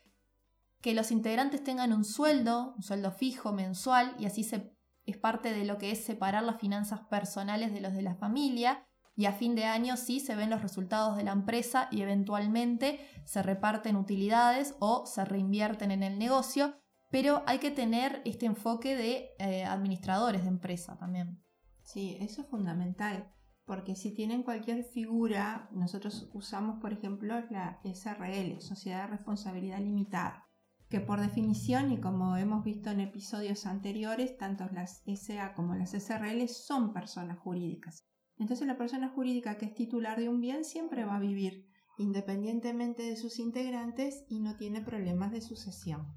Que 0.80 0.94
los 0.94 1.10
integrantes 1.10 1.64
tengan 1.64 1.92
un 1.92 2.04
sueldo, 2.04 2.74
un 2.76 2.82
sueldo 2.82 3.10
fijo 3.10 3.52
mensual, 3.52 4.14
y 4.18 4.26
así 4.26 4.44
se 4.44 4.78
es 5.08 5.16
parte 5.16 5.54
de 5.54 5.64
lo 5.64 5.78
que 5.78 5.90
es 5.90 6.04
separar 6.04 6.42
las 6.42 6.60
finanzas 6.60 7.00
personales 7.08 7.72
de 7.72 7.80
los 7.80 7.94
de 7.94 8.02
la 8.02 8.14
familia 8.14 8.84
y 9.16 9.24
a 9.24 9.32
fin 9.32 9.54
de 9.54 9.64
año 9.64 9.96
sí 9.96 10.20
se 10.20 10.36
ven 10.36 10.50
los 10.50 10.62
resultados 10.62 11.16
de 11.16 11.24
la 11.24 11.32
empresa 11.32 11.88
y 11.90 12.02
eventualmente 12.02 13.00
se 13.24 13.42
reparten 13.42 13.96
utilidades 13.96 14.76
o 14.80 15.06
se 15.06 15.24
reinvierten 15.24 15.90
en 15.90 16.02
el 16.02 16.18
negocio, 16.18 16.76
pero 17.10 17.42
hay 17.46 17.58
que 17.58 17.70
tener 17.70 18.20
este 18.26 18.46
enfoque 18.46 18.94
de 18.94 19.30
eh, 19.38 19.64
administradores 19.64 20.42
de 20.42 20.48
empresa 20.48 20.98
también. 20.98 21.42
Sí, 21.82 22.18
eso 22.20 22.42
es 22.42 22.46
fundamental, 22.48 23.32
porque 23.68 23.94
si 23.94 24.14
tienen 24.14 24.42
cualquier 24.42 24.82
figura, 24.82 25.68
nosotros 25.72 26.30
usamos, 26.32 26.80
por 26.80 26.94
ejemplo, 26.94 27.38
la 27.50 27.80
SRL, 27.84 28.62
Sociedad 28.62 29.02
de 29.02 29.16
Responsabilidad 29.18 29.78
Limitada, 29.78 30.48
que 30.88 31.00
por 31.00 31.20
definición 31.20 31.92
y 31.92 32.00
como 32.00 32.38
hemos 32.38 32.64
visto 32.64 32.88
en 32.88 33.00
episodios 33.00 33.66
anteriores, 33.66 34.38
tanto 34.38 34.64
las 34.72 35.02
SA 35.06 35.52
como 35.52 35.74
las 35.74 35.90
SRL 35.90 36.48
son 36.48 36.94
personas 36.94 37.38
jurídicas. 37.40 38.08
Entonces 38.38 38.66
la 38.66 38.78
persona 38.78 39.10
jurídica 39.10 39.58
que 39.58 39.66
es 39.66 39.74
titular 39.74 40.18
de 40.18 40.30
un 40.30 40.40
bien 40.40 40.64
siempre 40.64 41.04
va 41.04 41.16
a 41.16 41.20
vivir 41.20 41.68
independientemente 41.98 43.02
de 43.02 43.16
sus 43.16 43.38
integrantes 43.38 44.24
y 44.28 44.40
no 44.40 44.56
tiene 44.56 44.80
problemas 44.80 45.30
de 45.30 45.42
sucesión. 45.42 46.16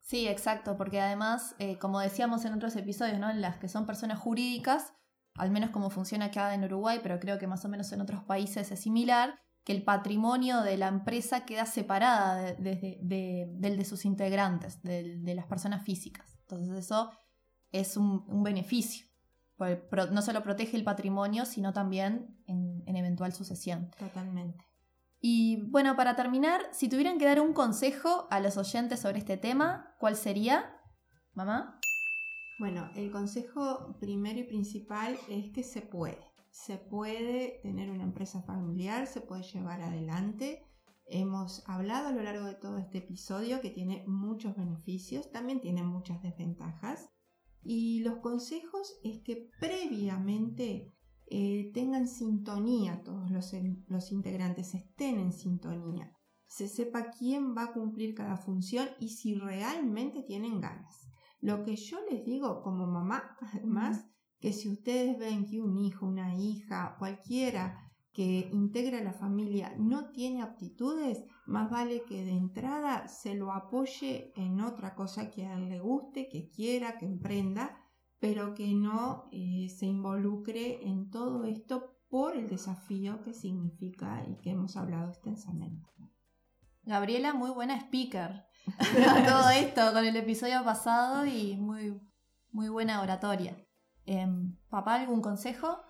Sí, 0.00 0.26
exacto, 0.26 0.78
porque 0.78 1.00
además, 1.00 1.54
eh, 1.58 1.78
como 1.78 2.00
decíamos 2.00 2.44
en 2.46 2.54
otros 2.54 2.76
episodios, 2.76 3.18
¿no? 3.18 3.28
en 3.28 3.42
las 3.42 3.58
que 3.58 3.68
son 3.68 3.84
personas 3.84 4.20
jurídicas, 4.20 4.94
al 5.38 5.50
menos 5.50 5.70
como 5.70 5.90
funciona 5.90 6.26
acá 6.26 6.54
en 6.54 6.64
Uruguay, 6.64 7.00
pero 7.02 7.18
creo 7.20 7.38
que 7.38 7.46
más 7.46 7.64
o 7.64 7.68
menos 7.68 7.90
en 7.92 8.00
otros 8.00 8.22
países 8.24 8.70
es 8.70 8.80
similar, 8.80 9.38
que 9.64 9.72
el 9.72 9.82
patrimonio 9.82 10.62
de 10.62 10.76
la 10.76 10.88
empresa 10.88 11.44
queda 11.44 11.66
separada 11.66 12.54
del 12.54 13.00
de, 13.08 13.84
sus 13.84 14.04
integrantes, 14.04 14.82
de, 14.82 15.34
las 15.34 15.46
personas 15.46 15.84
físicas. 15.84 16.38
Entonces 16.42 16.76
eso 16.76 17.10
es 17.72 17.96
un 17.96 18.42
beneficio. 18.44 19.06
No 19.58 20.22
solo 20.22 20.42
protege 20.42 20.76
el 20.76 20.84
patrimonio, 20.84 21.46
sino 21.46 21.72
también 21.72 22.36
en, 22.46 22.96
eventual 22.96 23.32
sucesión. 23.32 23.90
Totalmente. 23.98 24.64
Y 25.20 25.62
bueno, 25.70 25.96
para 25.96 26.14
terminar, 26.14 26.60
si 26.72 26.88
tuvieran 26.88 27.18
que 27.18 27.24
dar 27.24 27.40
un 27.40 27.54
consejo 27.54 28.28
a 28.30 28.38
los 28.40 28.56
oyentes 28.58 29.00
sobre 29.00 29.18
este 29.18 29.36
tema, 29.36 29.94
¿cuál 29.98 30.16
sería? 30.16 30.76
Mamá. 31.32 31.80
Bueno, 32.58 32.88
el 32.94 33.10
consejo 33.10 33.94
primero 34.00 34.40
y 34.40 34.44
principal 34.44 35.18
es 35.28 35.50
que 35.50 35.62
se 35.62 35.82
puede. 35.82 36.18
Se 36.50 36.78
puede 36.78 37.60
tener 37.62 37.90
una 37.90 38.04
empresa 38.04 38.40
familiar, 38.42 39.06
se 39.06 39.20
puede 39.20 39.42
llevar 39.42 39.82
adelante. 39.82 40.64
Hemos 41.04 41.68
hablado 41.68 42.08
a 42.08 42.12
lo 42.12 42.22
largo 42.22 42.46
de 42.46 42.54
todo 42.54 42.78
este 42.78 42.98
episodio 42.98 43.60
que 43.60 43.68
tiene 43.68 44.04
muchos 44.06 44.56
beneficios, 44.56 45.30
también 45.30 45.60
tiene 45.60 45.82
muchas 45.82 46.22
desventajas. 46.22 47.10
Y 47.62 48.00
los 48.00 48.20
consejos 48.20 48.94
es 49.04 49.20
que 49.20 49.50
previamente 49.60 50.94
eh, 51.26 51.70
tengan 51.74 52.08
sintonía 52.08 53.02
todos 53.02 53.30
los, 53.30 53.52
los 53.88 54.12
integrantes, 54.12 54.74
estén 54.74 55.18
en 55.18 55.32
sintonía, 55.32 56.10
se 56.46 56.68
sepa 56.68 57.10
quién 57.10 57.54
va 57.54 57.64
a 57.64 57.72
cumplir 57.74 58.14
cada 58.14 58.38
función 58.38 58.88
y 58.98 59.10
si 59.10 59.34
realmente 59.34 60.22
tienen 60.22 60.60
ganas. 60.60 61.06
Lo 61.40 61.64
que 61.64 61.76
yo 61.76 61.98
les 62.10 62.24
digo 62.24 62.62
como 62.62 62.86
mamá, 62.86 63.36
además, 63.40 64.06
que 64.40 64.52
si 64.52 64.68
ustedes 64.68 65.18
ven 65.18 65.46
que 65.46 65.60
un 65.60 65.76
hijo, 65.78 66.06
una 66.06 66.34
hija, 66.36 66.96
cualquiera 66.98 67.86
que 68.12 68.48
integra 68.50 69.02
la 69.02 69.12
familia 69.12 69.74
no 69.78 70.10
tiene 70.10 70.42
aptitudes, 70.42 71.24
más 71.44 71.70
vale 71.70 72.02
que 72.04 72.24
de 72.24 72.32
entrada 72.32 73.08
se 73.08 73.34
lo 73.34 73.52
apoye 73.52 74.32
en 74.36 74.60
otra 74.62 74.94
cosa 74.94 75.30
que 75.30 75.46
a 75.46 75.58
él 75.58 75.68
le 75.68 75.80
guste, 75.80 76.28
que 76.28 76.48
quiera, 76.48 76.96
que 76.96 77.04
emprenda, 77.04 77.78
pero 78.18 78.54
que 78.54 78.72
no 78.72 79.28
eh, 79.32 79.68
se 79.68 79.84
involucre 79.84 80.86
en 80.88 81.10
todo 81.10 81.44
esto 81.44 81.98
por 82.08 82.36
el 82.36 82.48
desafío 82.48 83.20
que 83.20 83.34
significa 83.34 84.24
y 84.26 84.36
que 84.40 84.50
hemos 84.50 84.76
hablado 84.76 85.10
extensamente. 85.10 85.90
Gabriela, 86.84 87.34
muy 87.34 87.50
buena 87.50 87.76
speaker 87.76 88.45
todo 89.26 89.50
esto 89.54 89.92
con 89.92 90.04
el 90.04 90.16
episodio 90.16 90.64
pasado 90.64 91.24
y 91.26 91.56
muy, 91.56 92.00
muy 92.52 92.68
buena 92.68 93.00
oratoria. 93.00 93.56
Em, 94.04 94.56
¿Papá, 94.68 95.00
algún 95.00 95.20
consejo? 95.20 95.80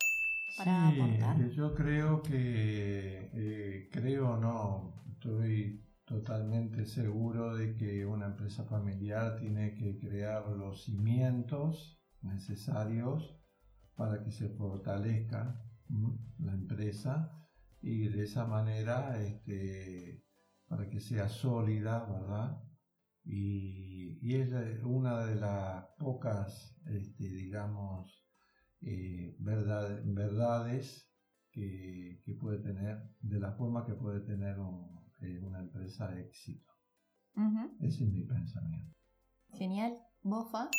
para 0.56 0.90
sí, 0.90 1.50
Yo 1.54 1.74
creo 1.74 2.22
que, 2.22 3.30
eh, 3.34 3.88
creo 3.92 4.36
no, 4.38 5.02
estoy 5.12 5.84
totalmente 6.04 6.86
seguro 6.86 7.54
de 7.54 7.74
que 7.74 8.06
una 8.06 8.26
empresa 8.26 8.64
familiar 8.64 9.36
tiene 9.36 9.74
que 9.74 9.98
crear 9.98 10.48
los 10.48 10.84
cimientos 10.84 12.00
necesarios 12.22 13.36
para 13.96 14.22
que 14.22 14.30
se 14.30 14.48
fortalezca 14.48 15.60
la 16.38 16.52
empresa 16.52 17.32
y 17.82 18.08
de 18.08 18.24
esa 18.24 18.46
manera 18.46 19.20
este, 19.20 20.24
para 20.68 20.88
que 20.88 21.00
sea 21.00 21.28
sólida, 21.28 22.04
¿verdad? 22.04 22.62
Y, 23.26 24.18
y 24.22 24.36
es 24.36 24.50
una 24.84 25.26
de 25.26 25.34
las 25.34 25.84
pocas, 25.98 26.78
este, 26.86 27.28
digamos, 27.28 28.24
eh, 28.80 29.34
verdades 29.38 31.10
que, 31.50 32.22
puede 32.40 32.58
tener, 32.58 32.98
de 33.20 33.40
la 33.40 33.52
forma 33.52 33.84
que 33.84 33.94
puede 33.94 34.20
tener 34.20 34.56
eh, 35.22 35.40
una 35.42 35.60
empresa 35.60 36.08
de 36.08 36.22
éxito. 36.22 36.70
Ese 37.80 38.04
es 38.04 38.10
mi 38.10 38.24
pensamiento. 38.24 38.96
Genial. 39.52 39.98
¿Bofa? 40.22 40.70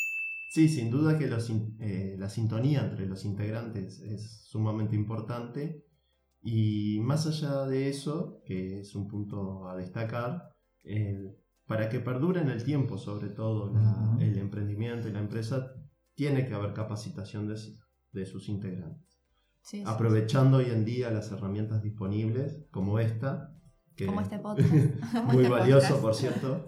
Sí, 0.50 0.68
sin 0.68 0.90
duda 0.90 1.18
que 1.18 1.26
eh, 1.26 2.16
la 2.18 2.28
sintonía 2.28 2.80
entre 2.80 3.06
los 3.06 3.24
integrantes 3.24 4.00
es 4.00 4.46
sumamente 4.46 4.96
importante 4.96 5.84
y 6.42 7.00
más 7.00 7.26
allá 7.26 7.66
de 7.66 7.88
eso, 7.88 8.40
que 8.46 8.80
es 8.80 8.94
un 8.94 9.08
punto 9.08 9.68
a 9.68 9.76
destacar, 9.76 10.54
para 11.68 11.88
que 11.90 12.00
perdure 12.00 12.40
en 12.40 12.48
el 12.48 12.64
tiempo, 12.64 12.96
sobre 12.98 13.28
todo 13.28 13.72
el 14.18 14.38
emprendimiento 14.38 15.06
y 15.06 15.12
la 15.12 15.20
empresa, 15.20 15.74
tiene 16.14 16.46
que 16.46 16.54
haber 16.54 16.72
capacitación 16.72 17.46
de, 17.46 17.56
de 18.12 18.26
sus 18.26 18.48
integrantes. 18.48 19.22
Aprovechando 19.84 20.56
hoy 20.56 20.70
en 20.70 20.84
día 20.84 21.10
las 21.10 21.30
herramientas 21.30 21.82
disponibles 21.82 22.66
como 22.70 22.98
esta, 22.98 23.54
que 23.94 24.06
como 24.06 24.22
este 24.22 24.38
podcast. 24.40 24.72
muy 24.72 25.36
este 25.44 25.48
valioso, 25.48 26.00
por 26.00 26.14
cierto. 26.14 26.66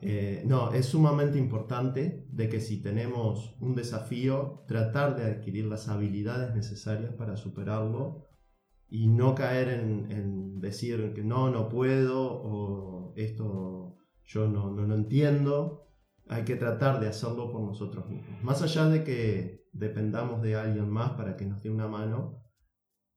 Eh, 0.00 0.42
no, 0.44 0.74
es 0.74 0.84
sumamente 0.84 1.38
importante 1.38 2.26
de 2.28 2.48
que 2.50 2.60
si 2.60 2.82
tenemos 2.82 3.56
un 3.60 3.74
desafío, 3.74 4.64
tratar 4.68 5.16
de 5.16 5.24
adquirir 5.24 5.64
las 5.64 5.88
habilidades 5.88 6.54
necesarias 6.54 7.14
para 7.14 7.38
superarlo 7.38 8.26
y 8.90 9.08
no 9.08 9.34
caer 9.34 9.68
en, 9.70 10.60
decir 10.60 11.14
que 11.14 11.24
no, 11.24 11.50
no 11.50 11.70
puedo 11.70 12.30
o 12.30 13.14
esto 13.16 13.83
yo 14.24 14.48
no, 14.48 14.70
no, 14.70 14.86
no 14.86 14.94
entiendo. 14.94 15.88
Hay 16.28 16.44
que 16.44 16.56
tratar 16.56 17.00
de 17.00 17.08
hacerlo 17.08 17.52
por 17.52 17.62
nosotros 17.62 18.08
mismos. 18.08 18.42
Más 18.42 18.62
allá 18.62 18.88
de 18.88 19.04
que 19.04 19.64
dependamos 19.72 20.40
de 20.40 20.56
alguien 20.56 20.88
más 20.88 21.12
para 21.12 21.36
que 21.36 21.44
nos 21.44 21.62
dé 21.62 21.70
una 21.70 21.88
mano, 21.88 22.42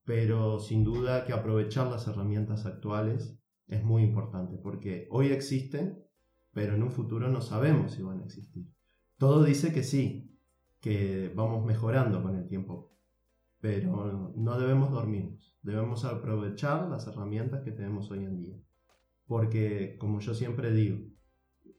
pero 0.04 0.58
sin 0.58 0.84
duda 0.84 1.24
que 1.24 1.32
aprovechar 1.32 1.86
las 1.86 2.06
herramientas 2.06 2.66
actuales 2.66 3.38
es 3.66 3.84
muy 3.84 4.02
importante, 4.02 4.56
porque 4.56 5.06
hoy 5.10 5.28
existen, 5.28 6.02
pero 6.52 6.74
en 6.74 6.82
un 6.82 6.90
futuro 6.90 7.28
no 7.28 7.40
sabemos 7.40 7.92
si 7.92 8.02
van 8.02 8.20
a 8.20 8.24
existir. 8.24 8.66
Todo 9.18 9.44
dice 9.44 9.72
que 9.72 9.82
sí, 9.82 10.40
que 10.80 11.32
vamos 11.34 11.64
mejorando 11.64 12.22
con 12.22 12.36
el 12.36 12.48
tiempo, 12.48 12.96
pero 13.60 14.32
no 14.36 14.58
debemos 14.58 14.90
dormirnos, 14.90 15.58
debemos 15.62 16.04
aprovechar 16.04 16.88
las 16.88 17.06
herramientas 17.06 17.62
que 17.62 17.72
tenemos 17.72 18.10
hoy 18.10 18.24
en 18.24 18.38
día, 18.38 18.56
porque 19.28 19.96
como 20.00 20.18
yo 20.18 20.34
siempre 20.34 20.72
digo, 20.72 20.98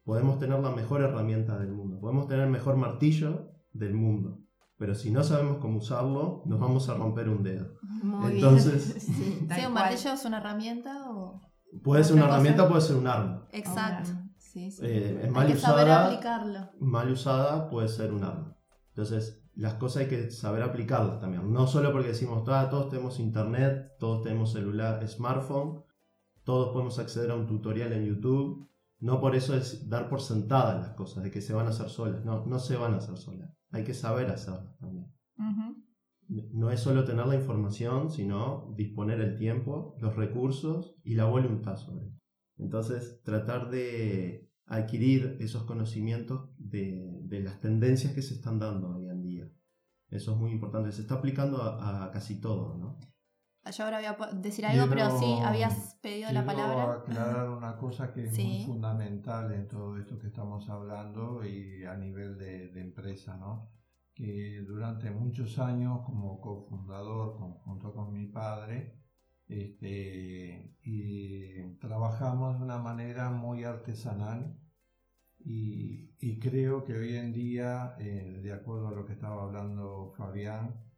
podemos 0.05 0.39
tener 0.39 0.59
la 0.59 0.69
mejor 0.69 1.01
herramienta 1.01 1.57
del 1.57 1.73
mundo, 1.73 1.99
podemos 1.99 2.27
tener 2.27 2.45
el 2.45 2.51
mejor 2.51 2.77
martillo 2.77 3.51
del 3.73 3.95
mundo, 3.95 4.39
pero 4.77 4.95
si 4.95 5.11
no 5.11 5.23
sabemos 5.23 5.57
cómo 5.57 5.79
usarlo, 5.79 6.43
nos 6.45 6.59
vamos 6.59 6.87
a 6.87 6.93
romper 6.93 7.27
un 7.27 7.43
dedo. 7.43 7.73
Muy 8.03 8.35
Entonces, 8.35 8.95
sí, 8.99 9.65
¿un 9.67 9.73
martillo 9.73 10.13
es 10.13 10.23
una 10.23 10.37
herramienta 10.37 11.09
o...? 11.09 11.41
Puede 11.83 12.03
ser 12.03 12.15
una 12.15 12.25
herramienta, 12.25 12.67
puede 12.67 12.81
ser 12.81 12.95
un 12.95 13.07
arma. 13.07 13.47
Exacto. 13.51 14.09
Eh, 14.55 15.21
es 15.23 15.31
mal 15.31 15.51
usada, 15.51 16.19
mal 16.79 17.11
usada 17.11 17.69
puede 17.69 17.87
ser 17.87 18.11
un 18.11 18.23
arma. 18.23 18.57
Entonces, 18.89 19.43
las 19.55 19.75
cosas 19.75 20.03
hay 20.03 20.07
que 20.07 20.31
saber 20.31 20.63
aplicarlas 20.63 21.19
también. 21.19 21.51
No 21.51 21.67
solo 21.67 21.91
porque 21.91 22.09
decimos, 22.09 22.47
ah, 22.47 22.69
todos 22.69 22.89
tenemos 22.89 23.19
internet, 23.19 23.91
todos 23.99 24.23
tenemos 24.23 24.51
celular, 24.51 25.05
smartphone, 25.07 25.83
todos 26.49 26.71
podemos 26.73 26.97
acceder 26.97 27.29
a 27.29 27.35
un 27.35 27.45
tutorial 27.45 27.93
en 27.93 28.05
YouTube. 28.05 28.67
No 28.99 29.19
por 29.21 29.35
eso 29.35 29.55
es 29.55 29.87
dar 29.87 30.09
por 30.09 30.19
sentadas 30.21 30.81
las 30.81 30.95
cosas, 30.95 31.23
de 31.23 31.29
que 31.29 31.41
se 31.41 31.53
van 31.53 31.67
a 31.67 31.69
hacer 31.69 31.89
solas. 31.89 32.25
No, 32.25 32.43
no 32.45 32.57
se 32.57 32.75
van 32.75 32.95
a 32.95 32.97
hacer 32.97 33.17
solas 33.17 33.51
hay 33.71 33.83
que 33.83 33.93
saber 33.93 34.29
hacerlo 34.29 34.75
también. 34.79 35.13
No 36.51 36.69
es 36.69 36.79
solo 36.79 37.05
tener 37.05 37.25
la 37.25 37.35
información, 37.35 38.11
sino 38.11 38.73
disponer 38.75 39.19
el 39.19 39.35
tiempo, 39.35 39.95
los 39.99 40.15
recursos 40.15 40.95
y 41.03 41.15
la 41.15 41.25
voluntad 41.25 41.75
sobre 41.75 42.07
eso. 42.07 42.19
Entonces, 42.57 43.21
tratar 43.23 43.71
de 43.71 44.51
adquirir 44.65 45.37
esos 45.39 45.63
conocimientos 45.63 46.51
de, 46.57 47.19
de, 47.23 47.39
las 47.39 47.59
tendencias 47.59 48.13
que 48.13 48.21
se 48.21 48.35
están 48.35 48.59
dando 48.59 48.95
hoy 48.95 49.07
en 49.07 49.23
día. 49.23 49.51
Eso 50.09 50.33
es 50.33 50.37
muy 50.37 50.51
importante, 50.51 50.91
se 50.91 51.01
está 51.01 51.15
aplicando 51.15 51.63
a, 51.63 52.05
a 52.05 52.11
casi 52.11 52.39
todo, 52.39 52.77
¿no? 52.77 52.99
Yo 53.71 53.83
ahora 53.83 53.97
voy 53.97 54.27
a 54.27 54.31
decir 54.33 54.65
algo, 54.65 54.87
pero 54.89 55.19
sí, 55.19 55.37
habías 55.43 55.95
pedido 56.01 56.31
la 56.31 56.45
palabra. 56.45 56.93
aclarar 56.93 57.49
una 57.49 57.77
cosa 57.77 58.11
que 58.11 58.25
es 58.25 58.37
muy 58.37 58.63
fundamental 58.65 59.51
en 59.53 59.67
todo 59.67 59.97
esto 59.97 60.17
que 60.17 60.27
estamos 60.27 60.69
hablando 60.69 61.45
y 61.45 61.85
a 61.85 61.95
nivel 61.95 62.37
de, 62.37 62.69
de 62.69 62.81
empresa, 62.81 63.37
¿no? 63.37 63.71
Que 64.13 64.61
durante 64.67 65.11
muchos 65.11 65.59
años, 65.59 66.01
como 66.05 66.41
cofundador, 66.41 67.37
junto 67.63 67.93
con 67.93 68.11
mi 68.11 68.27
padre, 68.27 68.99
este, 69.47 70.75
y 70.83 71.77
trabajamos 71.79 72.59
de 72.59 72.65
una 72.65 72.77
manera 72.77 73.31
muy 73.31 73.63
artesanal 73.63 74.59
y, 75.39 76.13
y 76.19 76.39
creo 76.39 76.83
que 76.83 76.93
hoy 76.93 77.15
en 77.15 77.33
día, 77.33 77.95
eh, 77.99 78.39
de 78.43 78.53
acuerdo 78.53 78.89
a 78.89 78.91
lo 78.91 79.05
que 79.05 79.13
estaba 79.13 79.43
hablando 79.43 80.13
Fabián, 80.17 80.88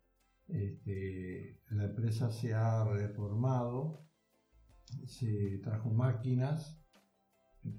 este, 0.52 1.62
la 1.70 1.86
empresa 1.86 2.32
se 2.32 2.54
ha 2.54 2.84
reformado, 2.84 4.06
se 5.06 5.60
trajo 5.64 5.90
máquinas, 5.90 6.82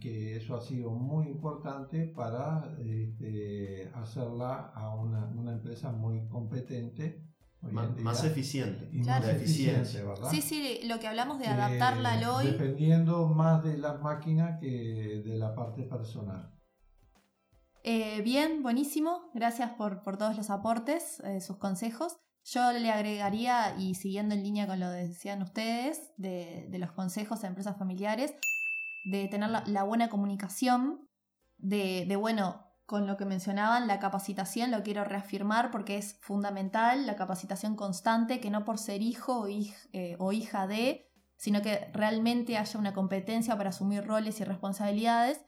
que 0.00 0.36
eso 0.36 0.56
ha 0.56 0.60
sido 0.60 0.90
muy 0.90 1.26
importante 1.26 2.06
para 2.06 2.76
este, 2.84 3.90
hacerla 3.94 4.70
a 4.74 4.94
una, 4.94 5.26
una, 5.26 5.52
empresa 5.52 5.90
muy 5.90 6.28
competente. 6.28 7.26
Más, 7.62 8.24
eficiente. 8.24 8.88
Y 8.92 9.02
más 9.02 9.26
eficiente, 9.28 10.02
¿verdad? 10.02 10.30
Sí, 10.30 10.40
sí, 10.40 10.80
lo 10.84 10.98
que 10.98 11.06
hablamos 11.06 11.38
de 11.38 11.46
adaptarla 11.46 12.14
al 12.14 12.24
hoy. 12.24 12.46
Dependiendo 12.46 13.28
más 13.28 13.62
de 13.62 13.78
la 13.78 13.94
máquina 13.94 14.58
que 14.58 15.22
de 15.24 15.36
la 15.36 15.54
parte 15.54 15.84
personal. 15.84 16.52
Eh, 17.84 18.20
bien, 18.22 18.62
buenísimo. 18.62 19.30
Gracias 19.34 19.70
por, 19.72 20.02
por 20.02 20.16
todos 20.16 20.36
los 20.36 20.50
aportes, 20.50 21.20
eh, 21.20 21.40
sus 21.40 21.56
consejos. 21.56 22.16
Yo 22.44 22.72
le 22.72 22.90
agregaría, 22.90 23.76
y 23.78 23.94
siguiendo 23.94 24.34
en 24.34 24.42
línea 24.42 24.66
con 24.66 24.80
lo 24.80 24.90
que 24.90 25.08
decían 25.08 25.42
ustedes, 25.42 26.12
de, 26.16 26.66
los 26.78 26.92
consejos 26.92 27.44
a 27.44 27.46
empresas 27.46 27.76
familiares, 27.78 28.34
de 29.04 29.28
tener 29.28 29.50
la, 29.50 29.82
buena 29.84 30.08
comunicación, 30.08 31.08
de, 31.58 32.04
de, 32.06 32.16
bueno, 32.16 32.66
con 32.84 33.06
lo 33.06 33.16
que 33.16 33.24
mencionaban, 33.24 33.86
la 33.86 34.00
capacitación, 34.00 34.70
lo 34.70 34.82
quiero 34.82 35.04
reafirmar 35.04 35.70
porque 35.70 35.96
es 35.96 36.18
fundamental, 36.20 37.06
la 37.06 37.16
capacitación 37.16 37.76
constante, 37.76 38.40
que 38.40 38.50
no 38.50 38.64
por 38.64 38.78
ser 38.78 39.02
hijo 39.02 39.42
o, 39.42 39.46
eh, 39.48 40.16
o 40.18 40.32
hija 40.32 40.66
de, 40.66 41.08
sino 41.36 41.62
que 41.62 41.90
realmente 41.92 42.58
haya 42.58 42.78
una 42.78 42.92
competencia 42.92 43.56
para 43.56 43.70
asumir 43.70 44.04
roles 44.04 44.40
y 44.40 44.44
responsabilidades. 44.44 45.44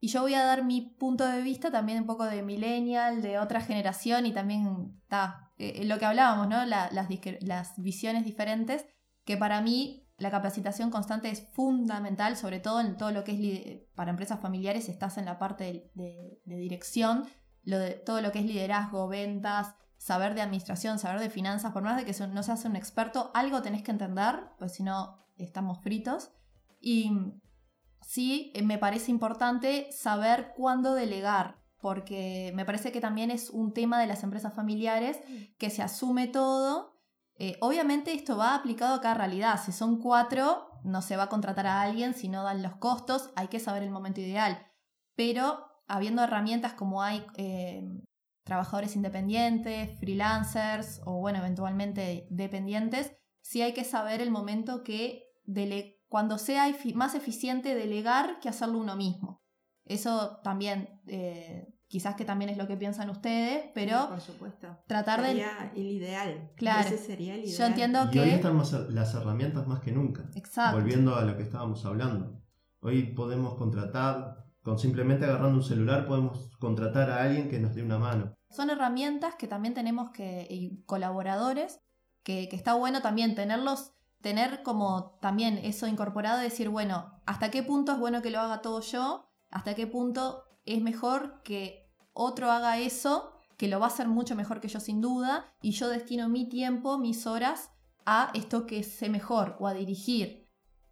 Y 0.00 0.08
yo 0.08 0.22
voy 0.22 0.34
a 0.34 0.44
dar 0.44 0.64
mi 0.64 0.80
punto 0.80 1.26
de 1.26 1.42
vista 1.42 1.70
también 1.70 2.00
un 2.00 2.06
poco 2.06 2.24
de 2.24 2.42
millennial, 2.42 3.22
de 3.22 3.38
otra 3.38 3.60
generación 3.60 4.26
y 4.26 4.32
también 4.32 4.98
está 5.02 5.45
eh, 5.58 5.84
lo 5.84 5.98
que 5.98 6.04
hablábamos, 6.04 6.48
¿no? 6.48 6.64
las, 6.66 7.76
visiones 7.76 8.24
diferentes, 8.24 8.86
que 9.24 9.36
para 9.36 9.60
mí 9.60 10.06
la 10.18 10.30
capacitación 10.30 10.90
constante 10.90 11.30
es 11.30 11.48
fundamental, 11.52 12.36
sobre 12.36 12.60
todo 12.60 12.80
en 12.80 12.96
todo 12.96 13.10
lo 13.10 13.24
que 13.24 13.32
es 13.32 13.94
para 13.94 14.10
empresas 14.10 14.40
familiares, 14.40 14.88
estás 14.88 15.18
en 15.18 15.24
la 15.24 15.38
parte 15.38 15.90
de, 15.94 16.40
dirección, 16.44 17.26
todo 18.04 18.20
lo 18.20 18.32
que 18.32 18.38
es 18.40 18.46
liderazgo, 18.46 19.08
ventas, 19.08 19.74
saber 19.96 20.34
de 20.34 20.42
administración, 20.42 20.98
saber 20.98 21.20
de 21.20 21.30
finanzas, 21.30 21.72
por 21.72 21.82
más 21.82 21.96
de 21.96 22.04
que 22.04 22.26
no 22.26 22.42
seas 22.42 22.64
un 22.64 22.76
experto, 22.76 23.30
algo 23.34 23.62
tenés 23.62 23.82
que 23.82 23.90
entender, 23.90 24.40
pues 24.58 24.74
si 24.74 24.82
no 24.82 25.26
estamos 25.36 25.80
fritos. 25.82 26.30
Y 26.80 27.10
sí, 28.02 28.52
eh, 28.54 28.62
me 28.62 28.78
parece 28.78 29.10
importante 29.10 29.88
saber 29.90 30.52
cuándo 30.54 30.94
delegar, 30.94 31.58
porque 31.86 32.50
me 32.56 32.64
parece 32.64 32.90
que 32.90 33.00
también 33.00 33.30
es 33.30 33.48
un 33.48 33.72
tema 33.72 34.00
de 34.00 34.08
las 34.08 34.24
empresas 34.24 34.52
familiares 34.52 35.20
mm. 35.28 35.56
que 35.56 35.70
se 35.70 35.82
asume 35.82 36.26
todo. 36.26 36.98
Eh, 37.38 37.56
obviamente 37.60 38.12
esto 38.12 38.36
va 38.36 38.56
aplicado 38.56 38.96
a 38.96 39.00
cada 39.00 39.14
realidad. 39.14 39.60
Si 39.64 39.70
son 39.70 40.00
cuatro, 40.00 40.66
no 40.82 41.00
se 41.00 41.16
va 41.16 41.22
a 41.22 41.28
contratar 41.28 41.68
a 41.68 41.82
alguien 41.82 42.12
si 42.12 42.28
no 42.28 42.42
dan 42.42 42.64
los 42.64 42.74
costos, 42.74 43.30
hay 43.36 43.46
que 43.46 43.60
saber 43.60 43.84
el 43.84 43.92
momento 43.92 44.20
ideal. 44.20 44.66
Pero 45.14 45.64
habiendo 45.86 46.24
herramientas 46.24 46.72
como 46.72 47.04
hay 47.04 47.24
eh, 47.36 47.84
trabajadores 48.42 48.96
independientes, 48.96 49.96
freelancers 50.00 51.00
o 51.04 51.20
bueno, 51.20 51.38
eventualmente 51.38 52.26
dependientes, 52.30 53.12
sí 53.42 53.62
hay 53.62 53.74
que 53.74 53.84
saber 53.84 54.20
el 54.20 54.32
momento 54.32 54.82
que 54.82 55.22
cuando 56.08 56.36
sea 56.38 56.66
más 56.96 57.14
eficiente 57.14 57.76
delegar 57.76 58.40
que 58.40 58.48
hacerlo 58.48 58.80
uno 58.80 58.96
mismo. 58.96 59.46
Eso 59.86 60.40
también, 60.42 61.00
eh, 61.06 61.72
quizás 61.88 62.16
que 62.16 62.24
también 62.24 62.50
es 62.50 62.56
lo 62.56 62.66
que 62.66 62.76
piensan 62.76 63.10
ustedes, 63.10 63.70
pero 63.74 64.08
por 64.08 64.20
supuesto. 64.20 64.78
tratar 64.86 65.24
sería 65.24 65.72
el 65.74 65.86
ideal. 65.86 66.50
Claro. 66.56 66.88
Ese 66.88 66.98
sería 66.98 67.34
el 67.34 67.44
ideal. 67.44 67.58
Yo 67.58 67.64
entiendo 67.64 68.04
y 68.04 68.10
que... 68.10 68.20
hoy 68.20 68.30
están 68.30 68.58
las 68.90 69.14
herramientas 69.14 69.66
más 69.66 69.80
que 69.80 69.92
nunca. 69.92 70.28
Exacto. 70.34 70.78
Volviendo 70.78 71.16
a 71.16 71.24
lo 71.24 71.36
que 71.36 71.42
estábamos 71.42 71.84
hablando. 71.84 72.42
Hoy 72.80 73.14
podemos 73.14 73.54
contratar, 73.54 74.44
con 74.62 74.78
simplemente 74.78 75.24
agarrando 75.24 75.58
un 75.58 75.64
celular, 75.64 76.06
podemos 76.06 76.50
contratar 76.58 77.10
a 77.10 77.22
alguien 77.22 77.48
que 77.48 77.58
nos 77.58 77.74
dé 77.74 77.82
una 77.82 77.98
mano. 77.98 78.34
Son 78.50 78.70
herramientas 78.70 79.34
que 79.34 79.48
también 79.48 79.74
tenemos 79.74 80.10
que, 80.10 80.46
y 80.48 80.82
colaboradores, 80.84 81.80
que, 82.22 82.48
que 82.48 82.56
está 82.56 82.74
bueno 82.74 83.02
también 83.02 83.34
tenerlos 83.34 83.92
tener 84.22 84.62
como 84.64 85.18
también 85.20 85.58
eso 85.58 85.86
incorporado, 85.86 86.38
decir, 86.38 86.68
bueno, 86.68 87.20
¿hasta 87.26 87.50
qué 87.50 87.62
punto 87.62 87.92
es 87.92 87.98
bueno 87.98 88.22
que 88.22 88.30
lo 88.30 88.40
haga 88.40 88.60
todo 88.60 88.80
yo? 88.80 89.26
hasta 89.50 89.74
qué 89.74 89.86
punto 89.86 90.44
es 90.66 90.82
mejor 90.82 91.42
que 91.42 91.90
otro 92.12 92.50
haga 92.50 92.78
eso, 92.78 93.32
que 93.56 93.68
lo 93.68 93.80
va 93.80 93.86
a 93.86 93.88
hacer 93.88 94.08
mucho 94.08 94.36
mejor 94.36 94.60
que 94.60 94.68
yo 94.68 94.80
sin 94.80 95.00
duda, 95.00 95.46
y 95.62 95.70
yo 95.70 95.88
destino 95.88 96.28
mi 96.28 96.48
tiempo, 96.48 96.98
mis 96.98 97.26
horas 97.26 97.70
a 98.04 98.30
esto 98.34 98.66
que 98.66 98.82
sé 98.82 99.08
mejor 99.08 99.56
o 99.58 99.66
a 99.66 99.74
dirigir. 99.74 100.46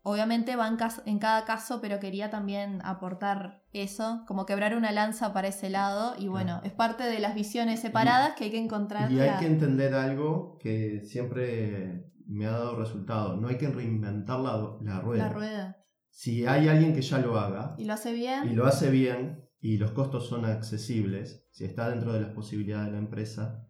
Obviamente 0.06 0.54
va 0.54 0.68
en, 1.06 1.18
cada 1.18 1.44
caso, 1.46 1.80
pero 1.80 1.98
quería 1.98 2.28
también 2.28 2.80
aportar 2.84 3.62
eso, 3.72 4.22
como 4.26 4.44
quebrar 4.44 4.76
una 4.76 4.92
lanza 4.92 5.32
para 5.32 5.48
ese 5.48 5.70
lado. 5.70 6.14
Y 6.18 6.28
bueno, 6.28 6.60
es 6.62 6.72
parte 6.72 7.04
de 7.04 7.20
las 7.20 7.34
visiones 7.34 7.80
separadas 7.80 8.34
que 8.34 8.44
hay 8.44 8.50
que 8.50 8.58
encontrar. 8.58 9.10
Y 9.10 9.20
hay 9.20 9.38
que 9.38 9.46
entender 9.46 9.94
algo 9.94 10.58
que 10.60 11.00
siempre 11.06 12.12
me 12.26 12.44
ha 12.44 12.50
dado 12.50 12.76
resultado. 12.76 13.36
No 13.36 13.48
hay 13.48 13.56
que 13.56 13.68
reinventar 13.68 14.40
la, 14.40 14.76
la 14.82 15.00
rueda. 15.00 15.24
La 15.24 15.32
rueda. 15.32 15.76
Si 16.10 16.44
hay 16.44 16.68
alguien 16.68 16.92
que 16.94 17.00
ya 17.00 17.18
lo 17.18 17.38
haga 17.38 17.74
y 17.78 17.86
lo 17.86 17.94
hace 17.94 18.12
bien 18.12 18.48
y 18.48 18.54
lo 18.54 18.66
hace 18.66 18.90
bien 18.90 19.43
y 19.64 19.78
los 19.78 19.92
costos 19.92 20.28
son 20.28 20.44
accesibles, 20.44 21.48
si 21.50 21.64
está 21.64 21.88
dentro 21.88 22.12
de 22.12 22.20
las 22.20 22.32
posibilidades 22.32 22.88
de 22.88 22.92
la 22.92 22.98
empresa, 22.98 23.66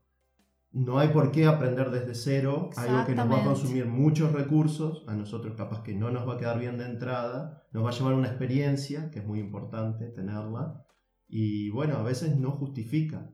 no 0.73 0.99
hay 0.99 1.11
por 1.11 1.31
qué 1.31 1.47
aprender 1.47 1.93
desde 1.93 2.17
cero 2.17 2.71
algo 2.77 3.07
que 3.07 3.15
nos 3.15 3.31
va 3.31 3.41
a 3.41 3.45
consumir 3.45 3.87
muchos 3.87 4.33
recursos, 4.33 5.05
a 5.07 5.15
nosotros 5.15 5.55
capaz 5.57 5.85
que 5.85 5.95
no 5.95 6.11
nos 6.11 6.29
va 6.29 6.35
a 6.35 6.37
quedar 6.37 6.59
bien 6.59 6.79
de 6.79 6.87
entrada, 6.87 7.63
nos 7.71 7.85
va 7.85 7.91
a 7.91 7.93
llevar 7.93 8.15
una 8.15 8.27
experiencia, 8.27 9.09
que 9.13 9.21
es 9.21 9.25
muy 9.25 9.39
importante 9.39 10.07
tenerla, 10.09 10.85
y 11.29 11.71
bueno, 11.71 11.97
a 11.97 12.03
veces 12.03 12.37
no 12.37 12.51
justifica 12.51 13.31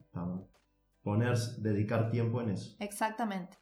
ponerse, 1.01 1.63
dedicar 1.63 2.11
tiempo 2.11 2.43
en 2.43 2.51
eso. 2.51 2.77
Exactamente. 2.79 3.57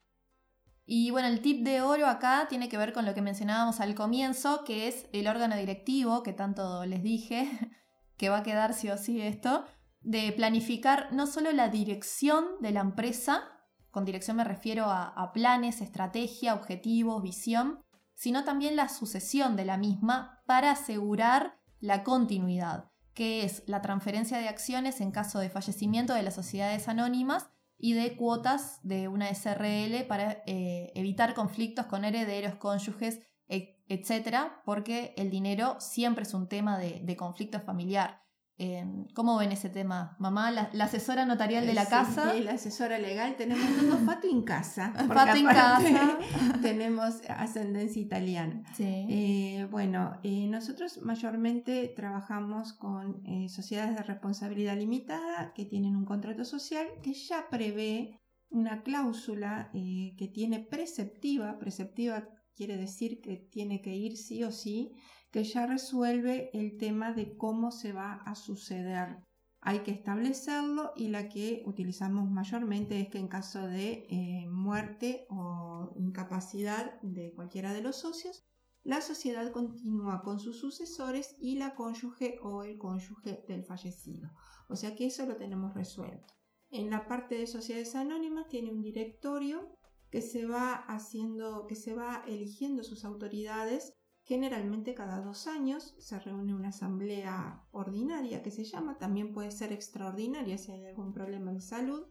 Y 0.87 1.13
bueno, 1.13 1.29
el 1.29 1.41
tip 1.41 1.65
de 1.65 1.83
oro 1.83 2.09
acá 2.09 2.47
tiene 2.49 2.69
que 2.69 2.79
ver 2.79 2.93
con 2.93 3.07
lo 3.07 3.15
que 3.15 3.23
mencionábamos 3.23 3.79
al 3.79 3.95
comienzo, 3.95 4.65
que 4.65 4.89
es 4.89 5.09
el 5.13 5.29
órgano 5.29 5.55
directivo, 5.55 6.25
que 6.25 6.33
tanto 6.33 6.85
les 6.85 7.05
dije, 7.05 7.49
que 8.19 8.29
va 8.29 8.39
a 8.39 8.43
quedar 8.43 8.75
sí 8.75 8.91
o 8.91 8.99
sí 8.99 9.23
esto, 9.23 9.65
de 10.01 10.33
planificar 10.33 11.13
no 11.13 11.27
solo 11.27 11.53
la 11.53 11.69
dirección 11.69 12.45
de 12.61 12.73
la 12.73 12.81
empresa, 12.81 13.43
con 13.91 14.05
dirección 14.05 14.37
me 14.37 14.45
refiero 14.45 14.87
a, 14.87 15.33
planes, 15.33 15.81
estrategia, 15.81 16.55
objetivos, 16.55 17.23
visión, 17.23 17.83
sino 18.15 18.45
también 18.45 18.77
la 18.77 18.89
sucesión 18.89 19.57
de 19.57 19.65
la 19.65 19.77
misma 19.77 20.43
para 20.47 20.73
asegurar 20.73 21.59
la 21.81 22.05
continuidad, 22.05 22.91
que 23.15 23.45
es 23.45 23.63
la 23.67 23.81
transferencia 23.81 24.39
de 24.39 24.49
acciones 24.49 25.01
en 25.01 25.13
caso 25.13 25.39
de 25.39 25.51
fallecimiento 25.51 26.15
de 26.15 26.23
las 26.23 26.35
sociedades 26.35 26.89
anónimas 26.89 27.49
y 27.79 27.93
de 27.93 28.17
cuotas 28.17 28.81
de 28.83 29.07
una 29.07 29.33
SRL 29.33 30.05
para 30.09 30.43
eh, 30.47 30.93
evitar 30.95 31.35
conflictos 31.35 31.87
con 31.87 32.05
herederos, 32.05 32.57
cónyuges, 32.57 33.21
etcétera, 33.49 34.63
porque 34.65 35.15
el 35.17 35.31
dinero 35.31 35.77
siempre 35.81 36.25
es 36.25 36.35
un 36.35 36.49
tema 36.49 36.79
de, 36.79 37.01
de 37.03 37.17
conflicto 37.17 37.61
familiar. 37.61 38.21
Em, 38.61 39.07
¿Cómo 39.15 39.39
ven 39.39 39.53
ese 39.53 39.69
tema, 39.69 40.17
mamá? 40.19 40.51
La, 40.51 40.85
asesora 40.85 41.25
notarial 41.25 41.65
de 41.65 41.75
la 41.75 41.87
casa. 41.87 42.33
Sí, 42.33 42.41
la 42.41 42.55
asesora 42.55 42.99
legal. 42.99 43.37
Tenemos 43.37 43.65
todo 43.79 43.99
fato 43.99 44.27
en 44.29 44.43
casa. 44.43 44.93
Fato 45.15 45.37
en 45.37 45.47
casa. 45.47 46.19
tenemos 46.63 47.21
ascendencia 47.29 48.03
italiana. 48.03 48.65
Sí. 48.75 49.07
Eh, 49.09 49.69
bueno, 49.71 50.19
eh, 50.25 50.49
nosotros 50.49 51.01
mayormente 51.03 51.87
trabajamos 51.95 52.73
con 52.73 53.25
eh, 53.25 53.49
sociedades 53.49 53.95
de 53.95 54.03
responsabilidad 54.03 54.77
limitada 54.77 55.53
que 55.55 55.65
tienen 55.65 55.95
un 55.95 56.05
contrato 56.05 56.45
social 56.45 56.85
que 57.01 57.15
ya 57.15 57.49
prevé 57.49 58.19
una 58.51 58.83
cláusula 58.83 59.71
que 59.73 60.31
tiene 60.35 60.59
preceptiva. 60.59 61.61
Preceptiva 61.61 62.29
quiere 62.59 62.77
decir 62.77 63.21
que 63.21 63.37
tiene 63.37 63.81
que 63.81 63.95
ir 63.95 64.17
sí 64.17 64.43
o 64.43 64.51
sí 64.51 64.93
que 65.31 65.45
ya 65.45 65.65
resuelve 65.67 66.51
el 66.53 66.77
tema 66.77 67.13
de 67.13 67.37
cómo 67.37 67.71
se 67.71 67.93
va 67.93 68.15
a 68.15 68.35
suceder. 68.35 69.19
Hay 69.61 69.81
que 69.81 69.93
establecerlo 69.93 70.93
y 70.97 71.09
la 71.09 71.29
que 71.29 71.63
utilizamos 71.67 72.29
mayormente 72.31 73.01
es 73.01 73.09
que 73.11 73.19
en 73.19 73.29
caso 73.29 73.67
de 73.67 74.07
eh, 74.11 74.47
muerte 74.49 75.27
o 75.31 75.93
incapacidad 75.97 77.01
de 77.03 77.33
cualquiera 77.33 77.73
de 77.73 77.83
los 77.83 77.97
socios, 77.97 78.45
la 78.83 79.03
sociedad 79.03 79.53
continúa 79.53 80.23
con 80.23 80.41
sus 80.41 80.59
sucesores 80.59 81.37
y 81.39 81.59
la 81.59 81.77
cónyuge 81.77 82.39
o 82.43 82.65
el 82.65 82.77
cónyuge 82.77 83.45
del 83.47 83.65
fallecido. 83.65 84.31
O 84.69 84.75
sea 84.75 84.97
que 84.97 85.07
eso 85.07 85.27
lo 85.27 85.37
tenemos 85.37 85.75
resuelto. 85.75 86.35
En 86.71 86.91
la 86.91 87.07
parte 87.07 87.37
de 87.37 87.47
sociedades 87.47 87.95
anónimas 87.95 88.49
tiene 88.49 88.73
un 88.73 88.83
directorio 88.83 89.78
que 90.11 90.23
se 90.23 90.47
va 90.47 90.75
haciendo, 90.75 91.67
que 91.67 91.75
se 91.75 91.95
va 91.95 92.25
eligiendo 92.27 92.83
sus 92.83 93.05
autoridades. 93.05 93.95
Generalmente 94.23 94.95
cada 94.95 95.21
dos 95.21 95.47
años 95.47 95.95
se 95.99 96.19
reúne 96.19 96.55
una 96.55 96.69
asamblea 96.69 97.67
ordinaria 97.71 98.43
que 98.43 98.51
se 98.51 98.65
llama, 98.65 98.99
también 98.99 99.33
puede 99.33 99.51
ser 99.51 99.73
extraordinaria 99.73 100.59
si 100.59 100.73
hay 100.73 100.87
algún 100.87 101.13
problema 101.13 101.53
de 101.53 101.61
salud, 101.61 102.07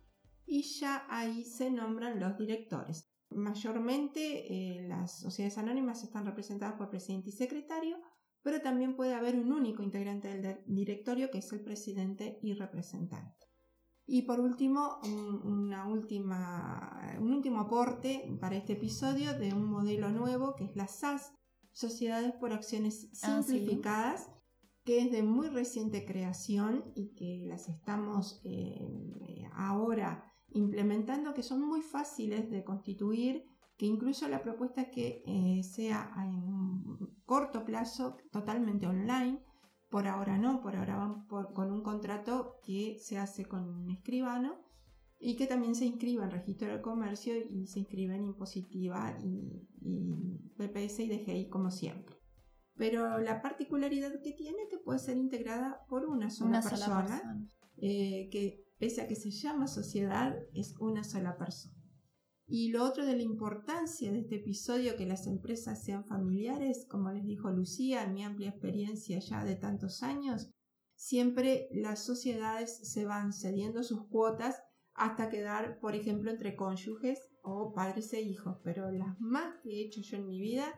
y 0.46 0.64
ya 0.64 1.06
ahí 1.10 1.44
se 1.44 1.70
nombran 1.70 2.20
los 2.20 2.38
directores. 2.38 3.08
Mayormente 3.30 4.78
eh, 4.78 4.88
las 4.88 5.20
sociedades 5.20 5.58
anónimas 5.58 6.04
están 6.04 6.26
representadas 6.26 6.76
por 6.76 6.90
presidente 6.90 7.30
y 7.30 7.34
secretario, 7.34 7.98
pero 8.42 8.62
también 8.62 8.96
puede 8.96 9.14
haber 9.14 9.36
un 9.36 9.52
único 9.52 9.84
integrante 9.84 10.30
del 10.30 10.64
directorio 10.66 11.30
que 11.30 11.40
es 11.40 11.52
el 11.52 11.62
presidente 11.62 12.40
y 12.42 12.54
representante. 12.54 13.47
Y 14.10 14.22
por 14.22 14.40
último, 14.40 15.00
un, 15.04 15.42
una 15.46 15.86
última, 15.86 17.18
un 17.20 17.34
último 17.34 17.60
aporte 17.60 18.38
para 18.40 18.56
este 18.56 18.74
episodio 18.74 19.38
de 19.38 19.54
un 19.54 19.66
modelo 19.66 20.10
nuevo 20.10 20.56
que 20.56 20.64
es 20.64 20.76
la 20.78 20.88
SAS, 20.88 21.34
Sociedades 21.74 22.34
por 22.34 22.54
Acciones 22.54 23.10
Ah, 23.22 23.44
Simplificadas, 23.44 24.32
que 24.86 25.00
es 25.00 25.12
de 25.12 25.24
muy 25.24 25.50
reciente 25.50 26.06
creación 26.06 26.86
y 26.96 27.14
que 27.16 27.44
las 27.46 27.68
estamos 27.68 28.40
eh, 28.46 29.44
ahora 29.54 30.34
implementando, 30.54 31.34
que 31.34 31.44
son 31.44 31.62
muy 31.62 31.82
fáciles 31.82 32.50
de 32.50 32.64
constituir, 32.64 33.44
que 33.78 33.86
incluso 33.86 34.28
la 34.30 34.42
propuesta 34.42 34.84
es 34.84 34.90
que 34.90 35.24
eh, 35.28 35.62
sea 35.64 36.12
en 36.18 36.98
corto 37.26 37.66
plazo 37.66 38.18
totalmente 38.32 38.88
online 38.88 39.44
por 39.90 40.08
ahora 40.08 40.38
no, 40.38 40.62
por 40.62 40.76
ahora 40.76 40.98
van 40.98 41.28
por, 41.28 41.54
con 41.54 41.72
un 41.72 41.82
contrato 41.82 42.60
que 42.64 42.98
se 43.00 43.18
hace 43.18 43.46
con 43.46 43.68
un 43.70 43.90
escribano 43.90 44.60
y 45.20 45.36
que 45.36 45.48
también 45.48 45.76
se 45.76 45.86
inscriba 45.86 46.26
en 46.26 46.32
registro 46.32 46.68
de 46.72 46.82
comercio 46.82 47.34
y 47.38 47.68
se 47.68 47.80
inscribe 47.80 48.16
en 48.16 48.26
impositiva 48.26 49.18
y, 49.24 49.68
y 49.82 50.52
BPS 50.58 51.00
y 51.00 51.10
DGI 51.10 51.50
como 51.50 51.72
siempre. 51.72 52.16
Pero 52.76 53.18
la 53.18 53.42
particularidad 53.42 54.22
que 54.22 54.34
tiene 54.34 54.64
es 54.64 54.70
que 54.70 54.78
puede 54.78 55.00
ser 55.00 55.18
integrada 55.18 55.86
por 55.90 56.06
una 56.06 56.30
sola 56.30 56.50
Una 56.50 56.62
persona, 56.62 56.86
sola 56.86 57.02
persona. 57.08 57.48
eh, 57.78 58.30
que 58.32 58.64
pese 58.78 59.02
a 59.02 59.08
que 59.08 59.16
se 59.16 59.32
llama 59.32 59.68
sociedad, 59.68 60.36
es 60.54 60.76
una 60.80 61.04
sola 61.04 61.36
persona. 61.38 61.74
Y 62.50 62.70
lo 62.70 62.86
otro 62.86 63.06
de 63.06 63.18
la 63.18 63.24
importancia 63.24 64.10
de 64.10 64.20
este 64.20 64.38
episodio, 64.38 64.96
que 64.96 65.06
las 65.06 65.28
empresas 65.28 65.84
sean 65.84 66.06
familiares, 66.06 66.86
como 66.90 67.12
les 67.12 67.26
dijo 67.26 67.52
Lucía, 67.52 68.04
en 68.04 68.14
mi 68.14 68.24
amplia 68.24 68.50
experiencia 68.50 69.20
ya 69.20 69.44
de 69.44 69.58
tantos 69.58 70.02
años, 70.02 70.50
siempre 70.96 71.68
las 71.72 72.06
sociedades 72.06 72.90
se 72.90 73.04
van 73.04 73.34
cediendo 73.34 73.84
sus 73.84 74.08
cuotas 74.08 74.64
hasta 74.94 75.30
quedar, 75.30 75.80
por 75.82 75.94
ejemplo, 75.94 76.32
entre 76.32 76.56
cónyuges 76.56 77.20
o 77.44 77.74
padres 77.74 78.14
e 78.14 78.22
hijos. 78.22 78.58
Pero 78.64 78.92
las 78.92 79.20
más 79.20 79.56
que 79.62 79.70
he 79.70 79.86
hecho 79.86 80.00
yo 80.02 80.16
en 80.16 80.28
mi 80.28 80.40
vida, 80.40 80.74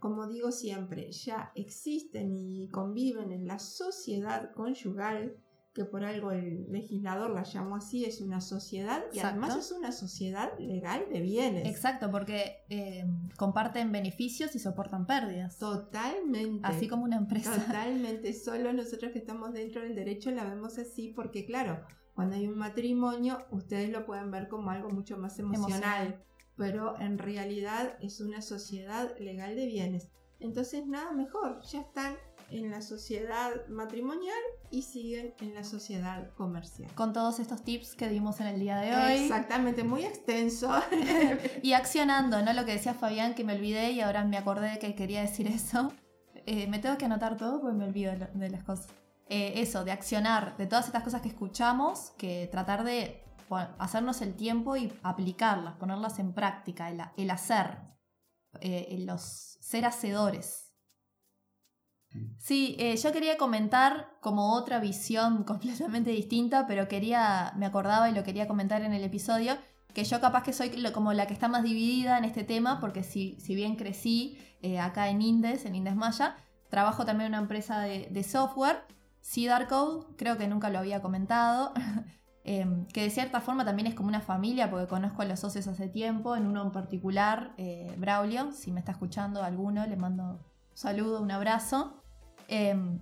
como 0.00 0.26
digo 0.26 0.50
siempre, 0.50 1.12
ya 1.12 1.52
existen 1.54 2.34
y 2.34 2.68
conviven 2.68 3.30
en 3.30 3.46
la 3.46 3.60
sociedad 3.60 4.52
conyugal 4.54 5.36
que 5.74 5.86
por 5.86 6.04
algo 6.04 6.32
el 6.32 6.70
legislador 6.70 7.30
la 7.30 7.44
llamó 7.44 7.76
así, 7.76 8.04
es 8.04 8.20
una 8.20 8.40
sociedad 8.42 9.04
y 9.12 9.18
Exacto. 9.18 9.28
además 9.28 9.56
es 9.56 9.72
una 9.72 9.90
sociedad 9.90 10.58
legal 10.58 11.06
de 11.10 11.20
bienes. 11.20 11.66
Exacto, 11.66 12.10
porque 12.10 12.64
eh, 12.68 13.06
comparten 13.36 13.90
beneficios 13.90 14.54
y 14.54 14.58
soportan 14.58 15.06
pérdidas. 15.06 15.56
Totalmente. 15.58 16.66
Así 16.66 16.88
como 16.88 17.04
una 17.04 17.16
empresa. 17.16 17.56
Totalmente. 17.56 18.34
Solo 18.34 18.72
nosotros 18.74 19.12
que 19.12 19.18
estamos 19.18 19.54
dentro 19.54 19.80
del 19.80 19.94
derecho 19.94 20.30
la 20.30 20.44
vemos 20.44 20.78
así 20.78 21.08
porque, 21.08 21.46
claro, 21.46 21.80
cuando 22.14 22.36
hay 22.36 22.46
un 22.46 22.58
matrimonio, 22.58 23.38
ustedes 23.50 23.90
lo 23.90 24.04
pueden 24.04 24.30
ver 24.30 24.48
como 24.48 24.70
algo 24.70 24.90
mucho 24.90 25.16
más 25.16 25.38
emocional. 25.38 25.72
Emocional. 25.72 26.24
Pero 26.56 27.00
en 27.00 27.16
realidad 27.16 27.96
es 28.02 28.20
una 28.20 28.42
sociedad 28.42 29.16
legal 29.18 29.56
de 29.56 29.64
bienes. 29.64 30.10
Entonces, 30.38 30.86
nada 30.86 31.12
mejor. 31.12 31.62
Ya 31.62 31.80
están 31.80 32.16
en 32.52 32.70
la 32.70 32.82
sociedad 32.82 33.50
matrimonial 33.68 34.38
y 34.70 34.82
siguen 34.82 35.34
en 35.40 35.54
la 35.54 35.64
sociedad 35.64 36.30
comercial. 36.34 36.90
Con 36.94 37.12
todos 37.12 37.40
estos 37.40 37.62
tips 37.62 37.94
que 37.94 38.08
dimos 38.08 38.40
en 38.40 38.46
el 38.48 38.60
día 38.60 38.78
de 38.78 38.94
hoy. 38.94 39.22
Exactamente, 39.24 39.84
muy 39.84 40.04
extenso. 40.04 40.70
Y 41.62 41.72
accionando, 41.74 42.42
¿no? 42.42 42.52
Lo 42.52 42.64
que 42.64 42.72
decía 42.72 42.94
Fabián, 42.94 43.34
que 43.34 43.44
me 43.44 43.54
olvidé 43.54 43.92
y 43.92 44.00
ahora 44.00 44.24
me 44.24 44.36
acordé 44.36 44.78
que 44.78 44.94
quería 44.94 45.22
decir 45.22 45.46
eso. 45.46 45.92
Eh, 46.46 46.66
me 46.66 46.78
tengo 46.78 46.98
que 46.98 47.04
anotar 47.04 47.36
todo 47.36 47.60
porque 47.60 47.76
me 47.76 47.84
olvido 47.84 48.12
de, 48.12 48.26
de 48.34 48.50
las 48.50 48.64
cosas. 48.64 48.88
Eh, 49.28 49.62
eso, 49.62 49.84
de 49.84 49.92
accionar, 49.92 50.56
de 50.56 50.66
todas 50.66 50.86
estas 50.86 51.02
cosas 51.02 51.22
que 51.22 51.28
escuchamos, 51.28 52.12
que 52.18 52.48
tratar 52.50 52.84
de 52.84 53.24
hacernos 53.78 54.20
el 54.22 54.34
tiempo 54.34 54.76
y 54.76 54.92
aplicarlas, 55.02 55.76
ponerlas 55.76 56.18
en 56.18 56.32
práctica, 56.32 56.90
el, 56.90 57.00
el 57.16 57.30
hacer, 57.30 57.78
eh, 58.60 58.96
los 59.06 59.56
ser 59.60 59.86
hacedores. 59.86 60.71
Sí, 62.38 62.76
eh, 62.78 62.96
yo 62.96 63.12
quería 63.12 63.36
comentar 63.36 64.10
como 64.20 64.54
otra 64.54 64.80
visión 64.80 65.44
completamente 65.44 66.10
distinta, 66.10 66.66
pero 66.66 66.88
quería, 66.88 67.52
me 67.56 67.66
acordaba 67.66 68.10
y 68.10 68.14
lo 68.14 68.22
quería 68.22 68.48
comentar 68.48 68.82
en 68.82 68.92
el 68.92 69.04
episodio, 69.04 69.56
que 69.94 70.04
yo 70.04 70.20
capaz 70.20 70.42
que 70.42 70.52
soy 70.52 70.70
como 70.92 71.12
la 71.12 71.26
que 71.26 71.34
está 71.34 71.48
más 71.48 71.62
dividida 71.62 72.18
en 72.18 72.24
este 72.24 72.44
tema, 72.44 72.80
porque 72.80 73.02
si, 73.02 73.38
si 73.40 73.54
bien 73.54 73.76
crecí 73.76 74.38
eh, 74.62 74.78
acá 74.78 75.08
en 75.08 75.22
Indes, 75.22 75.66
en 75.66 75.74
Indes 75.74 75.96
Maya, 75.96 76.36
trabajo 76.70 77.04
también 77.04 77.26
en 77.26 77.32
una 77.32 77.42
empresa 77.42 77.80
de, 77.80 78.08
de 78.10 78.22
software, 78.22 78.84
Code, 79.68 80.06
creo 80.16 80.36
que 80.36 80.48
nunca 80.48 80.70
lo 80.70 80.78
había 80.78 81.00
comentado, 81.00 81.72
em, 82.44 82.86
que 82.86 83.02
de 83.02 83.10
cierta 83.10 83.40
forma 83.40 83.64
también 83.64 83.86
es 83.86 83.94
como 83.94 84.08
una 84.08 84.20
familia, 84.20 84.70
porque 84.70 84.86
conozco 84.86 85.22
a 85.22 85.24
los 85.24 85.40
socios 85.40 85.66
hace 85.68 85.88
tiempo, 85.88 86.34
en 86.36 86.46
uno 86.46 86.62
en 86.62 86.72
particular, 86.72 87.54
eh, 87.56 87.94
Braulio, 87.98 88.52
si 88.52 88.72
me 88.72 88.80
está 88.80 88.92
escuchando 88.92 89.42
alguno, 89.42 89.86
le 89.86 89.96
mando 89.96 90.24
un 90.24 90.40
saludo, 90.74 91.22
un 91.22 91.30
abrazo. 91.30 92.01
Em, 92.54 93.00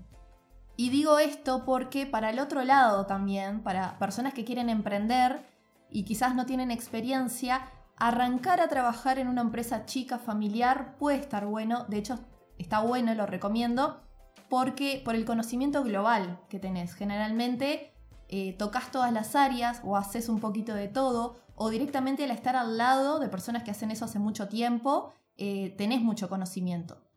y 0.76 0.90
digo 0.90 1.18
esto 1.18 1.64
porque 1.64 2.06
para 2.06 2.30
el 2.30 2.38
otro 2.38 2.62
lado 2.62 3.06
también, 3.06 3.64
para 3.64 3.98
personas 3.98 4.32
que 4.32 4.44
quieren 4.44 4.68
emprender 4.68 5.44
y 5.90 6.04
quizás 6.04 6.36
no 6.36 6.46
tienen 6.46 6.70
experiencia, 6.70 7.62
arrancar 7.96 8.60
a 8.60 8.68
trabajar 8.68 9.18
en 9.18 9.26
una 9.26 9.40
empresa 9.40 9.86
chica, 9.86 10.20
familiar, 10.20 10.94
puede 10.98 11.18
estar 11.18 11.46
bueno. 11.46 11.84
De 11.88 11.98
hecho, 11.98 12.20
está 12.58 12.78
bueno, 12.78 13.12
lo 13.16 13.26
recomiendo, 13.26 14.00
porque 14.48 15.02
por 15.04 15.16
el 15.16 15.24
conocimiento 15.24 15.82
global 15.82 16.38
que 16.48 16.60
tenés. 16.60 16.94
Generalmente 16.94 17.92
eh, 18.28 18.52
tocas 18.56 18.92
todas 18.92 19.12
las 19.12 19.34
áreas 19.34 19.80
o 19.82 19.96
haces 19.96 20.28
un 20.28 20.38
poquito 20.38 20.74
de 20.74 20.86
todo, 20.86 21.40
o 21.56 21.70
directamente 21.70 22.22
al 22.22 22.30
estar 22.30 22.54
al 22.54 22.78
lado 22.78 23.18
de 23.18 23.28
personas 23.28 23.64
que 23.64 23.72
hacen 23.72 23.90
eso 23.90 24.04
hace 24.04 24.20
mucho 24.20 24.46
tiempo, 24.46 25.12
eh, 25.38 25.74
tenés 25.76 26.02
mucho 26.02 26.28
conocimiento. 26.28 27.09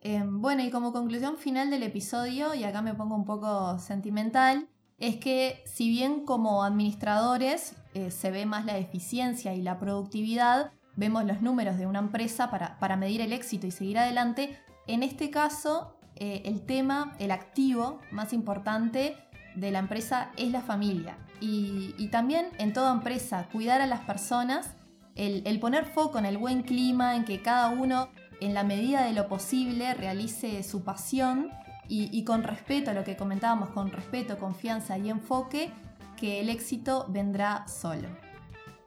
Eh, 0.00 0.22
bueno, 0.24 0.62
y 0.62 0.70
como 0.70 0.92
conclusión 0.92 1.36
final 1.36 1.70
del 1.70 1.82
episodio, 1.82 2.54
y 2.54 2.64
acá 2.64 2.82
me 2.82 2.94
pongo 2.94 3.16
un 3.16 3.24
poco 3.24 3.78
sentimental, 3.78 4.68
es 4.98 5.16
que 5.16 5.62
si 5.66 5.88
bien 5.88 6.24
como 6.24 6.64
administradores 6.64 7.74
eh, 7.94 8.10
se 8.10 8.30
ve 8.30 8.46
más 8.46 8.64
la 8.64 8.78
eficiencia 8.78 9.54
y 9.54 9.62
la 9.62 9.78
productividad, 9.78 10.72
vemos 10.96 11.24
los 11.24 11.40
números 11.40 11.78
de 11.78 11.86
una 11.86 12.00
empresa 12.00 12.50
para, 12.50 12.78
para 12.78 12.96
medir 12.96 13.20
el 13.20 13.32
éxito 13.32 13.66
y 13.66 13.70
seguir 13.70 13.98
adelante, 13.98 14.58
en 14.86 15.02
este 15.02 15.30
caso 15.30 15.98
eh, 16.16 16.42
el 16.44 16.66
tema, 16.66 17.14
el 17.18 17.30
activo 17.30 18.00
más 18.10 18.32
importante 18.32 19.16
de 19.54 19.70
la 19.70 19.78
empresa 19.78 20.32
es 20.36 20.50
la 20.50 20.60
familia. 20.60 21.18
Y, 21.40 21.94
y 21.98 22.08
también 22.08 22.48
en 22.58 22.72
toda 22.72 22.92
empresa, 22.92 23.48
cuidar 23.52 23.80
a 23.80 23.86
las 23.86 24.00
personas, 24.00 24.74
el, 25.14 25.42
el 25.46 25.60
poner 25.60 25.84
foco 25.84 26.18
en 26.18 26.26
el 26.26 26.38
buen 26.38 26.62
clima, 26.62 27.14
en 27.14 27.24
que 27.24 27.42
cada 27.42 27.68
uno 27.68 28.08
en 28.40 28.54
la 28.54 28.62
medida 28.64 29.04
de 29.04 29.12
lo 29.12 29.28
posible 29.28 29.94
realice 29.94 30.62
su 30.62 30.84
pasión 30.84 31.50
y, 31.88 32.08
y 32.16 32.24
con 32.24 32.42
respeto 32.42 32.90
a 32.90 32.94
lo 32.94 33.04
que 33.04 33.16
comentábamos, 33.16 33.70
con 33.70 33.90
respeto, 33.90 34.38
confianza 34.38 34.98
y 34.98 35.10
enfoque, 35.10 35.70
que 36.16 36.40
el 36.40 36.48
éxito 36.48 37.06
vendrá 37.08 37.66
solo. 37.68 38.08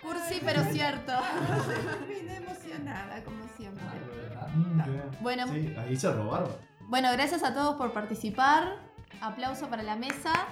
Cursi, 0.01 0.39
pero 0.43 0.63
cierto. 0.65 1.13
Vine 2.07 2.35
emocionada, 2.37 3.23
como 3.23 3.43
siempre. 3.57 3.83
Bien. 4.55 5.03
Bueno, 5.21 5.47
Sí, 5.47 5.73
ahí 5.77 5.95
se 5.95 6.11
robaron. 6.11 6.49
bueno, 6.87 7.09
gracias 7.13 7.43
a 7.43 7.53
todos 7.53 7.75
por 7.75 7.93
participar. 7.93 8.75
Aplauso 9.21 9.67
para 9.69 9.83
la 9.83 9.95
mesa. 9.95 10.31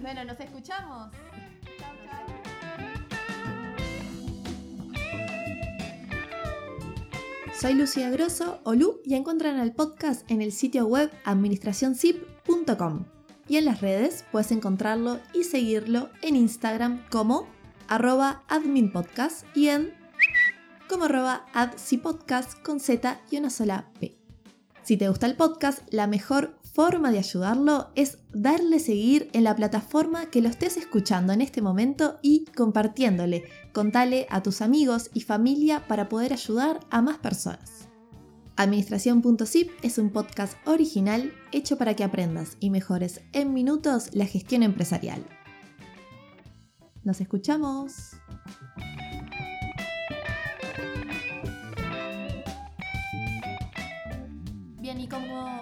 Bueno, 0.00 0.24
nos 0.24 0.40
escuchamos. 0.40 1.12
Soy 7.60 7.74
Lucía 7.74 8.08
Grosso 8.08 8.58
o 8.64 8.72
Lu 8.72 9.02
y 9.04 9.16
encuentran 9.16 9.58
el 9.58 9.74
podcast 9.74 10.22
en 10.30 10.40
el 10.40 10.50
sitio 10.50 10.86
web 10.86 11.10
administracionzip.com. 11.26 13.04
Y 13.48 13.58
en 13.58 13.66
las 13.66 13.82
redes 13.82 14.24
puedes 14.32 14.50
encontrarlo 14.50 15.20
y 15.34 15.44
seguirlo 15.44 16.08
en 16.22 16.36
Instagram 16.36 17.04
como 17.10 17.46
arroba 17.86 18.44
adminpodcast 18.48 19.44
y 19.54 19.68
en 19.68 19.92
como 20.88 21.04
arroba 21.04 21.44
adcipodcast 21.52 22.62
con 22.62 22.80
Z 22.80 23.20
y 23.30 23.36
una 23.36 23.50
sola 23.50 23.90
P. 24.00 24.16
Si 24.82 24.96
te 24.96 25.10
gusta 25.10 25.26
el 25.26 25.36
podcast, 25.36 25.82
la 25.92 26.06
mejor 26.06 26.58
forma 26.72 27.10
de 27.10 27.18
ayudarlo 27.18 27.90
es 27.94 28.18
darle 28.32 28.78
seguir 28.78 29.28
en 29.32 29.44
la 29.44 29.56
plataforma 29.56 30.26
que 30.26 30.40
lo 30.40 30.48
estés 30.48 30.76
escuchando 30.76 31.32
en 31.32 31.40
este 31.40 31.62
momento 31.62 32.18
y 32.22 32.44
compartiéndole. 32.56 33.44
Contale 33.72 34.26
a 34.30 34.42
tus 34.42 34.60
amigos 34.60 35.10
y 35.12 35.20
familia 35.20 35.86
para 35.88 36.08
poder 36.08 36.32
ayudar 36.32 36.80
a 36.90 37.02
más 37.02 37.18
personas. 37.18 37.88
Administración.zip 38.56 39.70
es 39.82 39.98
un 39.98 40.10
podcast 40.10 40.56
original 40.66 41.32
hecho 41.50 41.78
para 41.78 41.94
que 41.94 42.04
aprendas 42.04 42.56
y 42.60 42.70
mejores 42.70 43.20
en 43.32 43.54
minutos 43.54 44.10
la 44.12 44.26
gestión 44.26 44.62
empresarial. 44.62 45.24
Nos 47.02 47.20
escuchamos. 47.20 48.10
Bien, 54.78 55.00
¿y 55.00 55.08
cómo, 55.08 55.60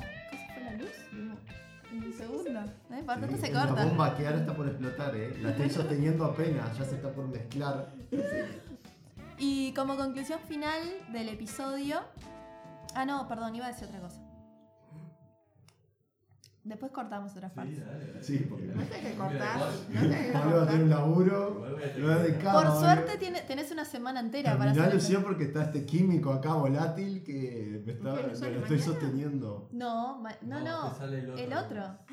Un 2.31 2.45
segundo. 2.45 2.61
¿eh? 2.91 3.03
Tanto 3.07 3.37
se 3.37 3.53
corta. 3.53 3.85
bomba 3.85 4.17
que 4.17 4.27
ahora 4.27 4.39
está 4.39 4.55
por 4.55 4.69
explotar, 4.69 5.15
¿eh? 5.17 5.37
La 5.41 5.51
estoy 5.51 5.71
sosteniendo 5.71 6.25
apenas, 6.25 6.77
ya 6.79 6.85
se 6.85 6.97
está 6.97 7.11
por 7.13 7.29
mezclar. 7.29 7.93
Y 9.39 9.73
como 9.75 9.97
conclusión 9.97 10.41
final 10.41 10.83
del 11.13 11.29
episodio. 11.29 12.01
Ah, 12.95 13.05
no, 13.05 13.29
perdón, 13.29 13.55
iba 13.55 13.67
a 13.67 13.69
decir 13.69 13.87
otra 13.87 14.01
cosa. 14.01 14.21
Después 16.69 16.93
cortamos 16.93 17.33
otra 17.35 17.49
Sí, 17.49 17.55
parte. 17.57 17.81
dale. 17.81 18.23
Sí, 18.23 18.47
porque 18.49 18.67
No 18.67 18.83
tenés 18.83 18.89
que 18.91 19.09
Mira, 19.15 19.17
cortar. 19.19 19.57
igual. 19.57 19.73
No 19.89 20.01
que 20.17 20.31
Pablo 20.33 20.57
va 20.59 20.63
a 20.63 20.67
tener 20.67 20.83
un 20.85 20.91
laburo, 20.91 21.67
lo 21.99 22.13
es 22.15 22.23
de 22.23 22.39
cama. 22.39 22.63
Por 22.63 22.81
suerte 22.81 23.17
tiene- 23.19 23.41
tenés 23.43 23.71
una 23.73 23.85
semana 23.85 24.21
entera 24.21 24.57
para 24.59 24.71
hacer. 24.73 24.95
Lucía, 24.95 25.21
porque 25.23 25.45
está 25.45 25.63
este 25.65 25.85
químico 25.87 26.33
acá 26.33 26.53
volátil 26.55 27.25
que 27.25 27.83
me, 27.85 27.93
está, 27.93 28.15
¿Qué, 28.15 28.23
no 28.23 28.23
me 28.23 28.23
lo 28.29 28.33
estoy 28.35 28.53
mañana? 28.61 28.83
sosteniendo. 28.85 29.69
No, 29.73 30.23
no, 30.43 30.61
no. 30.61 30.95
sale 30.95 31.19
el 31.21 31.31
otro. 31.31 31.45
El 31.45 31.53
otro. 31.55 31.81
Ah, 31.83 32.07